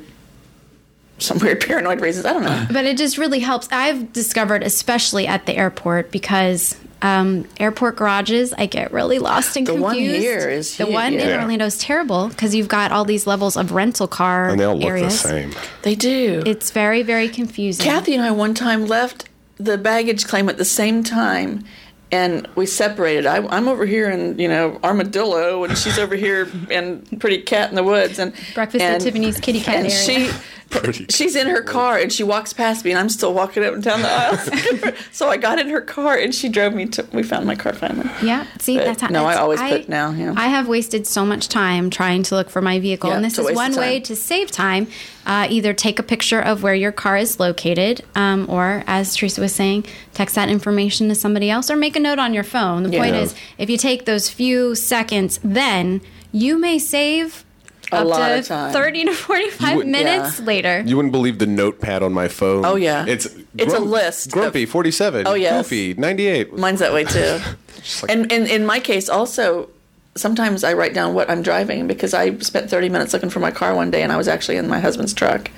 some 1.18 1.39
weird 1.43 1.61
paranoid 1.64 2.01
reasons. 2.01 2.26
I 2.26 2.33
don't 2.33 2.45
know. 2.45 2.66
But 2.72 2.85
it 2.85 2.97
just 2.97 3.18
really 3.18 3.41
helps. 3.41 3.68
I've 3.70 4.12
discovered, 4.12 4.62
especially 4.62 5.26
at 5.26 5.47
the 5.47 5.55
airport, 5.57 6.11
because 6.11 6.76
um, 7.01 7.47
airport 7.59 7.97
garages, 7.97 8.53
I 8.53 8.66
get 8.66 8.93
really 8.93 9.18
lost 9.18 9.57
and 9.57 9.66
The 9.66 9.72
confused. 9.72 9.85
one 9.85 9.97
here 10.20 10.49
is 10.49 10.76
the 10.76 10.85
huge, 10.85 10.95
one 10.95 11.14
in. 11.14 11.41
Orlando 11.41 11.64
is 11.66 11.78
terrible 11.78 12.28
because 12.28 12.55
you've 12.55 12.68
got 12.68 12.93
all 12.93 13.05
these 13.05 13.26
levels 13.26 13.57
of 13.57 13.72
rental 13.72 14.07
car 14.09 14.49
And 14.51 14.61
they 14.61 14.64
all 14.64 14.76
look 14.76 14.89
areas. 14.89 15.20
the 15.22 15.28
same. 15.28 15.53
They 15.83 15.95
do. 15.97 16.43
It's 16.47 16.70
very, 16.70 17.03
very 17.03 17.28
confusing. 17.28 17.85
Kathy 17.85 18.14
and 18.14 18.22
I 18.22 18.30
one 18.30 18.55
time 18.55 18.87
left 18.87 19.28
the 19.59 19.78
baggage 19.78 20.26
claim 20.26 20.49
at 20.49 20.59
the 20.59 20.64
same 20.64 21.03
time. 21.05 21.64
And 22.12 22.46
we 22.54 22.66
separated. 22.66 23.26
I, 23.26 23.38
I'm 23.48 23.68
over 23.68 23.86
here 23.86 24.10
in, 24.10 24.38
you 24.38 24.46
know, 24.46 24.78
Armadillo, 24.84 25.64
and 25.64 25.76
she's 25.78 25.98
over 25.98 26.14
here 26.14 26.46
in 26.70 27.00
Pretty 27.18 27.38
Cat 27.42 27.70
in 27.70 27.74
the 27.74 27.82
Woods. 27.82 28.18
And 28.18 28.34
Breakfast 28.54 28.84
at 28.84 29.00
Tiffany's 29.00 29.40
kitty 29.40 29.60
cat 29.60 29.76
and 29.76 29.86
area. 29.86 30.30
she 30.30 30.30
Pretty 30.73 31.07
she's 31.11 31.37
in 31.37 31.47
her 31.49 31.62
car 31.62 31.99
and 31.99 32.12
she 32.12 32.23
walks 32.25 32.53
past 32.53 32.85
me 32.85 32.91
and 32.93 32.99
I'm 32.99 33.09
still 33.09 33.33
walking 33.35 33.62
up 33.64 33.75
and 33.75 33.83
down 33.83 34.03
the 34.03 34.09
aisle. 34.89 34.95
so 35.12 35.29
I 35.29 35.37
got 35.37 35.59
in 35.59 35.68
her 35.68 35.81
car 35.81 36.16
and 36.16 36.35
she 36.35 36.49
drove 36.49 36.73
me 36.75 36.87
to. 36.87 37.07
We 37.12 37.23
found 37.23 37.47
my 37.47 37.55
car 37.55 37.73
finally. 37.75 38.09
Yeah, 38.23 38.47
see, 38.59 38.77
But 38.77 38.87
that's 38.87 39.03
how. 39.03 39.09
no, 39.09 39.20
I 39.25 39.35
that's- 39.35 39.39
always 39.43 39.61
put 39.61 39.89
now, 39.89 40.11
yeah. 40.12 40.35
I 40.37 40.49
have 40.49 40.66
wasted 40.68 41.07
so 41.07 41.25
much 41.25 41.49
time 41.49 41.91
trying 41.91 42.23
to 42.25 42.35
look 42.35 42.49
for 42.51 42.62
my 42.62 42.81
vehicle, 42.81 43.11
Yeah, 43.11 43.16
and 43.16 43.25
this 43.25 43.39
is 43.39 43.55
one 43.55 43.77
way 43.77 44.01
to 44.01 44.16
save 44.16 44.51
time. 44.51 44.87
Uh, 45.25 45.47
either 45.49 45.73
take 45.73 46.01
a 46.01 46.03
picture 46.03 46.41
of 46.41 46.64
where 46.64 46.75
your 46.75 46.91
car 46.91 47.16
is 47.16 47.39
located, 47.39 48.03
um, 48.16 48.45
or 48.51 48.83
as 48.89 49.14
Teresa 49.14 49.41
was 49.41 49.55
saying, 49.55 49.87
text 50.14 50.35
that 50.35 50.49
information 50.49 51.09
to 51.09 51.14
somebody 51.14 51.49
else, 51.49 51.70
or 51.70 51.77
make 51.77 51.95
a 51.95 52.01
note 52.01 52.18
on 52.18 52.35
your 52.35 52.43
phone. 52.43 52.83
The 52.83 52.99
point 52.99 53.14
is, 53.14 53.33
if 53.57 53.70
you 53.70 53.77
take 53.77 54.05
those 54.05 54.29
few 54.29 54.75
seconds, 54.75 55.39
then 55.45 56.01
you 56.33 56.59
may 56.59 56.79
save. 56.81 57.45
A 57.93 57.97
up 58.01 58.07
lot 58.07 58.28
to 58.28 58.38
of 58.38 58.47
time. 58.47 58.72
30 58.72 59.05
to 59.07 59.12
45 59.12 59.76
would- 59.76 59.86
minutes 59.86 60.38
Yeah. 60.40 60.45
later. 60.47 60.82
You 60.86 60.97
wouldn't 60.97 61.12
believe 61.12 61.38
the 61.38 61.47
notepad 61.47 62.03
on 62.03 62.12
my 62.12 62.28
phone. 62.28 62.64
Oh, 62.64 62.76
yeah. 62.76 63.05
It's 63.07 63.26
It's 63.57 63.74
a 63.74 63.78
list 63.78 64.26
of- 64.26 64.32
Grumpy, 64.32 64.66
47. 64.66 65.26
Oh, 65.26 65.34
yeah. 65.34 65.59
Goofy, 65.59 65.95
98. 65.95 66.57
Mine's 66.57 66.80
that 66.80 66.93
way 66.93 67.05
too. 67.05 67.40
like- 68.03 68.11
and, 68.11 68.30
and 68.32 68.47
in 68.49 68.64
my 68.66 68.80
case, 68.80 69.09
also, 69.09 69.68
sometimes 70.14 70.62
I 70.64 70.72
write 70.74 70.95
down 70.95 71.14
what 71.14 71.30
I'm 71.30 71.43
driving 71.43 71.86
because 71.86 72.12
I 72.14 72.36
spent 72.38 72.68
30 72.70 72.88
minutes 72.88 73.12
looking 73.12 73.30
for 73.30 73.40
my 73.40 73.51
car 73.51 73.74
one 73.74 73.90
day 73.90 74.03
and 74.03 74.12
I 74.12 74.16
was 74.16 74.28
actually 74.28 74.57
in 74.57 74.68
my 74.68 74.78
husband's 74.80 75.14
truck. 75.14 75.51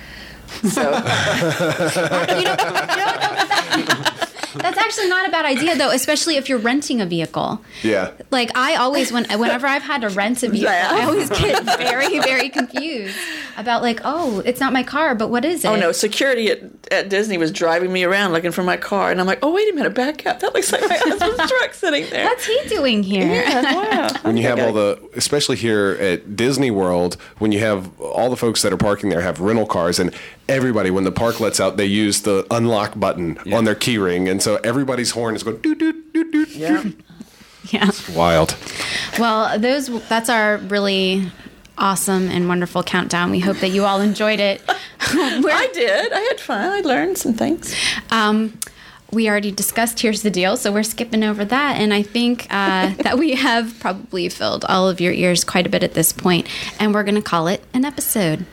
So 0.69 0.81
You 0.81 2.43
know, 2.43 2.55
you 3.77 3.83
know, 3.83 4.61
that's 4.61 4.77
actually 4.85 5.09
not 5.09 5.27
a 5.27 5.31
bad 5.31 5.45
idea, 5.45 5.75
though, 5.75 5.91
especially 5.91 6.37
if 6.37 6.47
you're 6.47 6.59
renting 6.59 7.01
a 7.01 7.05
vehicle. 7.05 7.61
Yeah. 7.83 8.11
Like 8.31 8.55
I 8.55 8.75
always, 8.75 9.11
when 9.11 9.25
whenever 9.25 9.67
I've 9.67 9.81
had 9.81 10.01
to 10.01 10.09
rent 10.09 10.43
a 10.43 10.49
vehicle, 10.49 10.71
Yeah. 10.71 10.89
I 10.91 11.05
always 11.05 11.29
get 11.29 11.63
very, 11.77 12.19
very 12.19 12.49
confused 12.49 13.17
about 13.57 13.81
like, 13.81 14.01
oh, 14.03 14.41
it's 14.45 14.59
not 14.59 14.73
my 14.73 14.83
car, 14.83 15.15
but 15.15 15.29
what 15.29 15.45
is 15.45 15.65
oh, 15.65 15.73
it? 15.73 15.77
Oh 15.77 15.79
no! 15.79 15.91
Security 15.91 16.49
at, 16.49 16.61
at 16.91 17.09
Disney 17.09 17.37
was 17.37 17.51
driving 17.51 17.91
me 17.91 18.03
around 18.03 18.33
looking 18.33 18.51
for 18.51 18.63
my 18.63 18.77
car, 18.77 19.11
and 19.11 19.19
I'm 19.19 19.27
like, 19.27 19.39
"Oh 19.41 19.51
wait 19.53 19.71
a 19.71 19.75
minute, 19.75 19.93
back 19.93 20.25
up! 20.25 20.39
That 20.39 20.53
looks 20.53 20.71
like 20.71 20.81
my 20.81 20.97
husband's 20.97 21.51
truck 21.51 21.73
sitting 21.73 22.09
there." 22.09 22.25
What's 22.25 22.45
he 22.45 22.59
doing 22.67 23.03
here? 23.03 23.43
Yeah, 23.43 23.73
wow. 23.73 24.09
When 24.23 24.37
you 24.37 24.43
have 24.43 24.59
all 24.59 24.73
the, 24.73 24.99
especially 25.15 25.55
here 25.55 25.97
at 25.99 26.35
Disney 26.35 26.71
World, 26.71 27.17
when 27.37 27.51
you 27.51 27.59
have 27.59 27.99
all 27.99 28.29
the 28.29 28.37
folks 28.37 28.61
that 28.63 28.73
are 28.73 28.77
parking 28.77 29.09
there 29.09 29.21
have 29.21 29.39
rental 29.39 29.65
cars, 29.65 29.99
and 29.99 30.13
everybody, 30.49 30.89
when 30.91 31.03
the 31.03 31.11
park 31.11 31.39
lets 31.39 31.59
out, 31.59 31.77
they 31.77 31.85
use 31.85 32.21
the 32.21 32.45
unlock 32.51 32.99
button 32.99 33.37
on 33.53 33.65
their 33.65 33.75
key 33.75 33.97
ring, 33.97 34.27
and 34.27 34.41
so 34.41 34.59
everybody's 34.75 35.11
horn 35.11 35.35
is 35.35 35.43
going 35.43 35.57
doot 35.61 35.77
doot 35.79 36.13
doot 36.13 36.31
doot. 36.31 36.49
yeah. 36.49 36.83
Yeah. 37.71 37.89
Wild. 38.13 38.55
Well, 39.17 39.57
those 39.57 39.87
that's 40.07 40.29
our 40.29 40.57
really 40.57 41.31
awesome 41.79 42.27
and 42.27 42.47
wonderful 42.47 42.83
countdown. 42.83 43.31
We 43.31 43.39
hope 43.39 43.57
that 43.57 43.69
you 43.69 43.85
all 43.85 44.01
enjoyed 44.01 44.39
it. 44.39 44.61
I 44.99 45.67
did. 45.73 46.13
I 46.13 46.19
had 46.19 46.39
fun. 46.39 46.71
I 46.71 46.81
learned 46.81 47.17
some 47.17 47.33
things. 47.33 47.75
Um, 48.11 48.59
we 49.11 49.27
already 49.27 49.49
discussed 49.49 49.99
here's 49.99 50.21
the 50.21 50.29
deal, 50.29 50.57
so 50.57 50.71
we're 50.71 50.83
skipping 50.83 51.23
over 51.23 51.43
that. 51.43 51.77
And 51.77 51.91
I 51.91 52.03
think 52.03 52.45
uh, 52.51 52.93
that 52.99 53.17
we 53.17 53.33
have 53.33 53.79
probably 53.79 54.29
filled 54.29 54.63
all 54.65 54.87
of 54.87 55.01
your 55.01 55.13
ears 55.13 55.43
quite 55.43 55.65
a 55.65 55.69
bit 55.69 55.81
at 55.81 55.95
this 55.95 56.13
point, 56.13 56.47
and 56.79 56.93
we're 56.93 57.03
going 57.03 57.15
to 57.15 57.21
call 57.23 57.47
it 57.47 57.63
an 57.73 57.83
episode. 57.83 58.45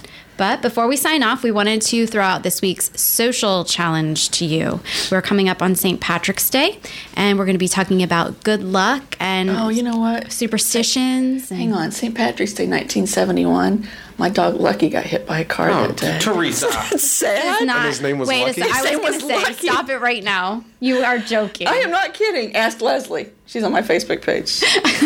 But 0.43 0.61
before 0.61 0.89
we 0.89 0.97
sign 0.97 1.23
off, 1.23 1.45
we 1.45 1.53
wanted 1.53 1.83
to 1.83 2.05
throw 2.05 2.25
out 2.25 2.43
this 2.43 2.61
week's 2.61 2.91
social 3.01 3.65
challenge 3.65 4.29
to 4.31 4.45
you. 4.45 4.81
We're 5.09 5.23
coming 5.23 5.49
up 5.49 5.63
on 5.63 5.77
St. 5.77 6.01
Patrick's 6.01 6.51
Day, 6.51 6.81
and 7.15 7.39
we're 7.39 7.45
going 7.45 7.55
to 7.55 7.61
be 7.61 7.69
talking 7.69 8.03
about 8.03 8.43
good 8.43 8.61
luck 8.65 9.17
and 9.21 9.49
Oh, 9.51 9.69
you 9.69 9.85
know 9.85 9.99
what? 9.99 10.33
superstitions. 10.33 11.49
and- 11.53 11.61
Hang 11.61 11.73
on. 11.73 11.93
St. 11.93 12.13
Patrick's 12.13 12.55
Day, 12.55 12.65
1971. 12.67 13.87
My 14.19 14.29
dog 14.31 14.57
Lucky 14.57 14.89
got 14.89 15.05
hit 15.05 15.27
by 15.29 15.39
a 15.39 15.45
car 15.45 15.71
Oh, 15.71 15.87
that 15.87 15.97
day. 15.97 16.19
Teresa. 16.21 16.67
It's 16.93 17.07
sad. 17.07 17.59
It's 17.59 17.65
not, 17.65 17.87
his 17.87 18.01
name 18.03 18.19
was 18.19 18.29
wait 18.29 18.43
Lucky? 18.45 18.63
a 18.63 18.65
second. 18.65 18.77
I 18.77 18.81
was 18.83 18.91
going 18.91 19.21
to 19.21 19.27
was 19.27 19.33
say, 19.33 19.43
Lucky. 19.53 19.69
stop 19.69 19.89
it 19.91 19.99
right 19.99 20.25
now. 20.25 20.65
You 20.81 20.99
are 21.05 21.19
joking. 21.21 21.69
I 21.69 21.77
am 21.77 21.93
not 21.93 22.15
kidding. 22.15 22.57
Ask 22.57 22.81
Leslie. 22.81 23.31
She's 23.47 23.63
on 23.63 23.71
my 23.71 23.83
Facebook 23.83 24.23
page. 24.23 24.61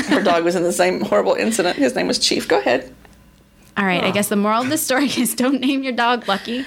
Her 0.06 0.22
dog 0.22 0.44
was 0.44 0.54
in 0.56 0.62
the 0.62 0.72
same 0.72 1.02
horrible 1.02 1.34
incident. 1.34 1.76
His 1.76 1.94
name 1.94 2.06
was 2.06 2.18
Chief. 2.18 2.48
Go 2.48 2.58
ahead. 2.58 2.94
All 3.76 3.84
right, 3.84 4.02
I 4.02 4.10
guess 4.10 4.28
the 4.28 4.36
moral 4.36 4.62
of 4.62 4.70
the 4.70 4.78
story 4.78 5.08
is 5.18 5.34
don't 5.34 5.60
name 5.60 5.82
your 5.82 5.92
dog 5.92 6.26
Lucky. 6.26 6.60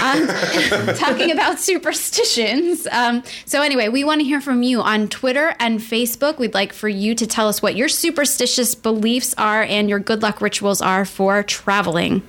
Um, 0.00 0.26
talking 0.96 1.32
about 1.32 1.58
superstitions. 1.58 2.86
Um, 2.92 3.24
so, 3.44 3.60
anyway, 3.60 3.88
we 3.88 4.04
want 4.04 4.20
to 4.20 4.24
hear 4.24 4.40
from 4.40 4.62
you 4.62 4.80
on 4.80 5.08
Twitter 5.08 5.56
and 5.58 5.80
Facebook. 5.80 6.38
We'd 6.38 6.54
like 6.54 6.72
for 6.72 6.88
you 6.88 7.16
to 7.16 7.26
tell 7.26 7.48
us 7.48 7.60
what 7.60 7.74
your 7.74 7.88
superstitious 7.88 8.76
beliefs 8.76 9.34
are 9.36 9.64
and 9.64 9.88
your 9.88 9.98
good 9.98 10.22
luck 10.22 10.40
rituals 10.40 10.80
are 10.80 11.04
for 11.04 11.42
traveling. 11.42 12.20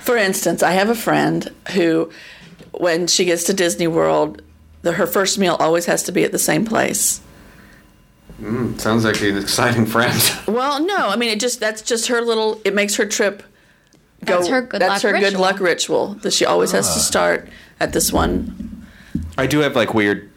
For 0.00 0.16
instance, 0.16 0.62
I 0.62 0.72
have 0.72 0.88
a 0.88 0.94
friend 0.94 1.52
who, 1.74 2.10
when 2.72 3.06
she 3.06 3.26
gets 3.26 3.44
to 3.44 3.52
Disney 3.54 3.86
World, 3.86 4.40
the, 4.80 4.92
her 4.92 5.06
first 5.06 5.38
meal 5.38 5.56
always 5.60 5.84
has 5.84 6.02
to 6.04 6.12
be 6.12 6.24
at 6.24 6.32
the 6.32 6.38
same 6.38 6.64
place. 6.64 7.20
Sounds 8.78 9.04
like 9.04 9.20
an 9.20 9.36
exciting 9.36 9.84
friend. 9.84 10.22
Well, 10.46 10.82
no, 10.82 11.08
I 11.08 11.16
mean 11.16 11.28
it 11.28 11.40
just 11.40 11.58
that's 11.58 11.82
just 11.82 12.06
her 12.06 12.22
little. 12.22 12.60
It 12.64 12.72
makes 12.72 12.94
her 12.94 13.04
trip 13.04 13.42
go. 14.24 14.36
That's 14.36 14.48
her 14.48 14.62
good 14.62 14.80
that's 14.80 15.02
luck 15.04 15.12
her 15.12 15.18
good 15.18 15.24
ritual. 15.24 15.40
luck 15.40 15.60
ritual 15.60 16.14
that 16.22 16.32
she 16.32 16.44
always 16.44 16.72
has 16.72 16.86
to 16.88 16.98
ah. 16.98 17.02
start 17.02 17.48
at 17.80 17.92
this 17.92 18.12
one. 18.12 18.86
I 19.36 19.46
do 19.46 19.60
have 19.60 19.76
like 19.76 19.94
weird. 19.94 20.30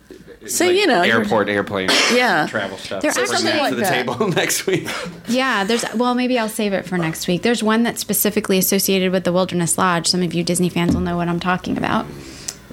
So 0.47 0.65
like, 0.65 0.75
you 0.75 0.87
know, 0.87 1.01
airport, 1.01 1.49
airplane, 1.49 1.89
Yeah. 2.13 2.47
travel 2.47 2.77
stuff. 2.77 3.03
There 3.03 3.11
to 3.11 3.19
bring 3.19 3.31
actually- 3.31 3.51
that 3.51 3.69
to 3.69 3.75
the 3.75 3.81
like 3.81 3.91
table 3.91 4.27
next 4.35 4.65
week. 4.65 4.89
Yeah, 5.27 5.63
there's 5.63 5.85
well, 5.95 6.15
maybe 6.15 6.39
I'll 6.39 6.49
save 6.49 6.73
it 6.73 6.85
for 6.85 6.97
next 6.97 7.27
week. 7.27 7.43
There's 7.43 7.61
one 7.61 7.83
that's 7.83 8.01
specifically 8.01 8.57
associated 8.57 9.11
with 9.11 9.23
the 9.23 9.31
Wilderness 9.31 9.77
Lodge. 9.77 10.07
Some 10.07 10.23
of 10.23 10.33
you 10.33 10.43
Disney 10.43 10.69
fans 10.69 10.93
will 10.95 11.01
know 11.01 11.15
what 11.15 11.27
I'm 11.27 11.39
talking 11.39 11.77
about. 11.77 12.07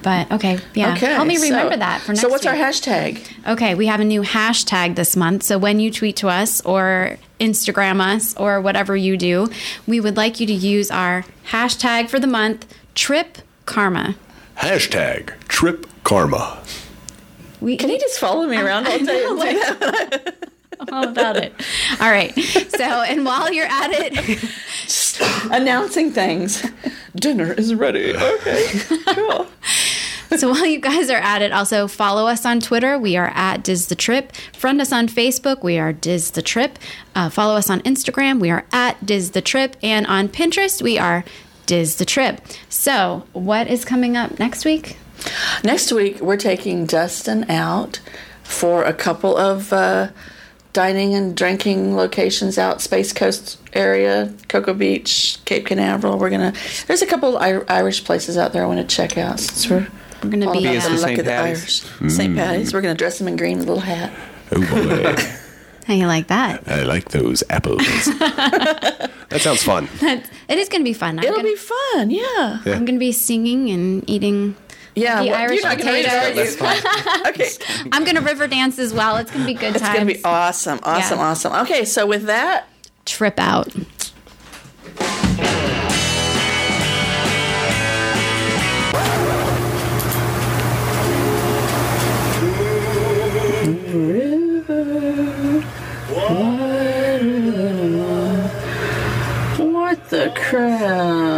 But 0.01 0.31
okay, 0.31 0.59
yeah, 0.73 0.93
Okay, 0.93 1.13
help 1.13 1.27
me 1.27 1.35
so- 1.37 1.43
remember 1.49 1.77
that 1.77 2.01
for 2.01 2.11
next. 2.13 2.21
So 2.21 2.29
what's 2.29 2.45
our 2.45 2.53
hashtag? 2.55 3.21
Okay, 3.47 3.75
we 3.75 3.87
have 3.87 3.99
a 3.99 4.05
new 4.05 4.21
hashtag 4.21 4.95
this 4.95 5.15
month. 5.15 5.43
So 5.43 5.57
when 5.57 5.79
you 5.79 5.91
tweet 5.91 6.15
to 6.17 6.29
us 6.29 6.61
or 6.61 7.17
Instagram 7.39 7.99
us 8.01 8.35
or 8.37 8.61
whatever 8.61 8.95
you 8.95 9.17
do, 9.17 9.49
we 9.87 9.99
would 9.99 10.17
like 10.17 10.39
you 10.39 10.47
to 10.47 10.53
use 10.53 10.89
our 10.91 11.25
hashtag 11.51 12.09
for 12.09 12.19
the 12.19 12.27
month, 12.27 12.65
Trip 12.95 13.37
Karma. 13.65 14.15
Hashtag 14.57 15.31
Trip 15.47 15.85
Karma. 16.03 16.61
We 17.61 17.75
Can 17.77 17.89
you 17.89 17.99
just 17.99 18.19
follow 18.19 18.47
me 18.47 18.57
around 18.57 18.87
all 18.87 18.97
day? 18.99 19.25
and 19.25 19.37
do 19.37 19.37
that? 19.79 20.35
all 20.93 21.07
about 21.09 21.35
it. 21.35 21.53
All 21.99 22.09
right. 22.09 22.33
So, 22.39 22.83
and 22.85 23.25
while 23.25 23.51
you're 23.51 23.65
at 23.65 23.89
it, 23.91 24.39
Announcing 25.51 26.11
things. 26.11 26.65
Dinner 27.15 27.53
is 27.53 27.73
ready. 27.75 28.13
Okay, 28.39 28.65
cool. 29.13 29.45
So 30.37 30.49
while 30.49 30.65
you 30.65 30.79
guys 30.79 31.09
are 31.09 31.17
at 31.17 31.41
it, 31.41 31.51
also 31.51 31.87
follow 31.87 32.27
us 32.27 32.45
on 32.45 32.59
Twitter. 32.59 32.97
We 32.97 33.17
are 33.17 33.31
at 33.33 33.63
Diz 33.63 33.87
the 33.87 33.95
Trip. 33.95 34.31
Friend 34.53 34.79
us 34.81 34.91
on 34.91 35.07
Facebook. 35.07 35.63
We 35.63 35.77
are 35.79 35.91
Diz 35.93 36.31
the 36.31 36.41
Trip. 36.41 36.77
Uh, 37.15 37.29
follow 37.29 37.55
us 37.55 37.69
on 37.69 37.81
Instagram. 37.81 38.39
We 38.39 38.49
are 38.49 38.65
at 38.71 39.05
Diz 39.05 39.31
the 39.31 39.41
Trip, 39.41 39.75
and 39.81 40.05
on 40.07 40.29
Pinterest 40.29 40.81
we 40.81 40.97
are 40.97 41.23
Diz 41.65 41.97
the 41.97 42.05
Trip. 42.05 42.41
So, 42.69 43.25
what 43.33 43.67
is 43.67 43.85
coming 43.85 44.15
up 44.17 44.39
next 44.39 44.65
week? 44.65 44.97
Next 45.63 45.91
week, 45.91 46.19
we're 46.21 46.37
taking 46.37 46.85
Dustin 46.85 47.49
out 47.49 47.99
for 48.43 48.83
a 48.83 48.93
couple 48.93 49.35
of 49.35 49.71
uh, 49.73 50.09
dining 50.73 51.13
and 51.13 51.35
drinking 51.35 51.95
locations 51.95 52.57
out 52.57 52.81
Space 52.81 53.11
Coast 53.13 53.59
area, 53.73 54.33
Cocoa 54.47 54.73
Beach, 54.73 55.39
Cape 55.45 55.65
Canaveral. 55.65 56.17
We're 56.17 56.29
gonna. 56.29 56.53
There's 56.87 57.01
a 57.01 57.05
couple 57.05 57.37
of 57.37 57.43
Ir- 57.43 57.65
Irish 57.67 58.03
places 58.05 58.37
out 58.37 58.53
there 58.53 58.63
I 58.63 58.67
want 58.67 58.87
to 58.87 58.95
check 58.95 59.17
out 59.17 59.39
since 59.39 59.69
we're. 59.69 59.87
We're 60.23 60.29
going 60.29 60.41
to 60.41 60.47
all 60.47 60.53
be. 60.53 60.59
about 60.65 60.71
Be 60.73 60.77
the 60.79 60.85
at 60.85 60.91
luck 60.91 60.99
St. 60.99 61.19
of 61.19 61.25
the 61.25 61.31
Patty's. 61.31 61.59
Irish. 61.59 61.81
Mm. 61.99 62.11
St. 62.11 62.35
Patty's. 62.35 62.73
We're 62.73 62.81
gonna 62.81 62.95
dress 62.95 63.19
him 63.21 63.27
in 63.27 63.35
green 63.37 63.57
with 63.59 63.67
a 63.67 63.71
little 63.73 63.83
hat. 63.83 64.11
Oh 64.51 64.59
boy, 64.59 65.15
How 65.87 65.93
you 65.95 66.05
like 66.07 66.27
that? 66.27 66.67
I 66.67 66.83
like 66.83 67.09
those 67.09 67.43
apples. 67.49 67.79
that 68.19 69.11
sounds 69.39 69.63
fun. 69.63 69.87
It 70.01 70.57
is 70.57 70.69
going 70.69 70.81
to 70.81 70.83
be 70.83 70.93
fun. 70.93 71.17
I'm 71.17 71.23
It'll 71.25 71.37
gonna, 71.37 71.47
be 71.49 71.55
fun. 71.55 72.11
Yeah. 72.11 72.61
I'm 72.65 72.85
going 72.85 72.93
to 72.93 72.99
be 72.99 73.11
singing 73.11 73.71
and 73.71 74.07
eating. 74.07 74.55
Yeah. 74.93 75.23
The 75.23 75.29
well, 75.29 75.41
Irish 75.41 75.61
you're 75.61 75.67
not 75.69 75.77
gonna 75.79 75.91
read 75.93 76.05
potatoes. 76.05 76.57
it, 76.59 77.27
okay. 77.27 77.49
I'm 77.91 78.03
going 78.03 78.17
to 78.17 78.21
river 78.21 78.47
dance 78.47 78.77
as 78.77 78.93
well. 78.93 79.17
It's 79.17 79.31
going 79.31 79.45
to 79.45 79.47
be 79.47 79.55
good 79.55 79.75
It's 79.75 79.83
times. 79.83 79.97
gonna 79.97 80.13
be 80.13 80.23
awesome. 80.23 80.79
Awesome. 80.83 81.17
Yeah. 81.17 81.25
Awesome. 81.25 81.53
Okay. 81.65 81.85
So 81.85 82.05
with 82.05 82.25
that. 82.25 82.67
Trip 83.05 83.39
out. 83.39 83.73
The 100.09 100.31
crap? 100.35 101.28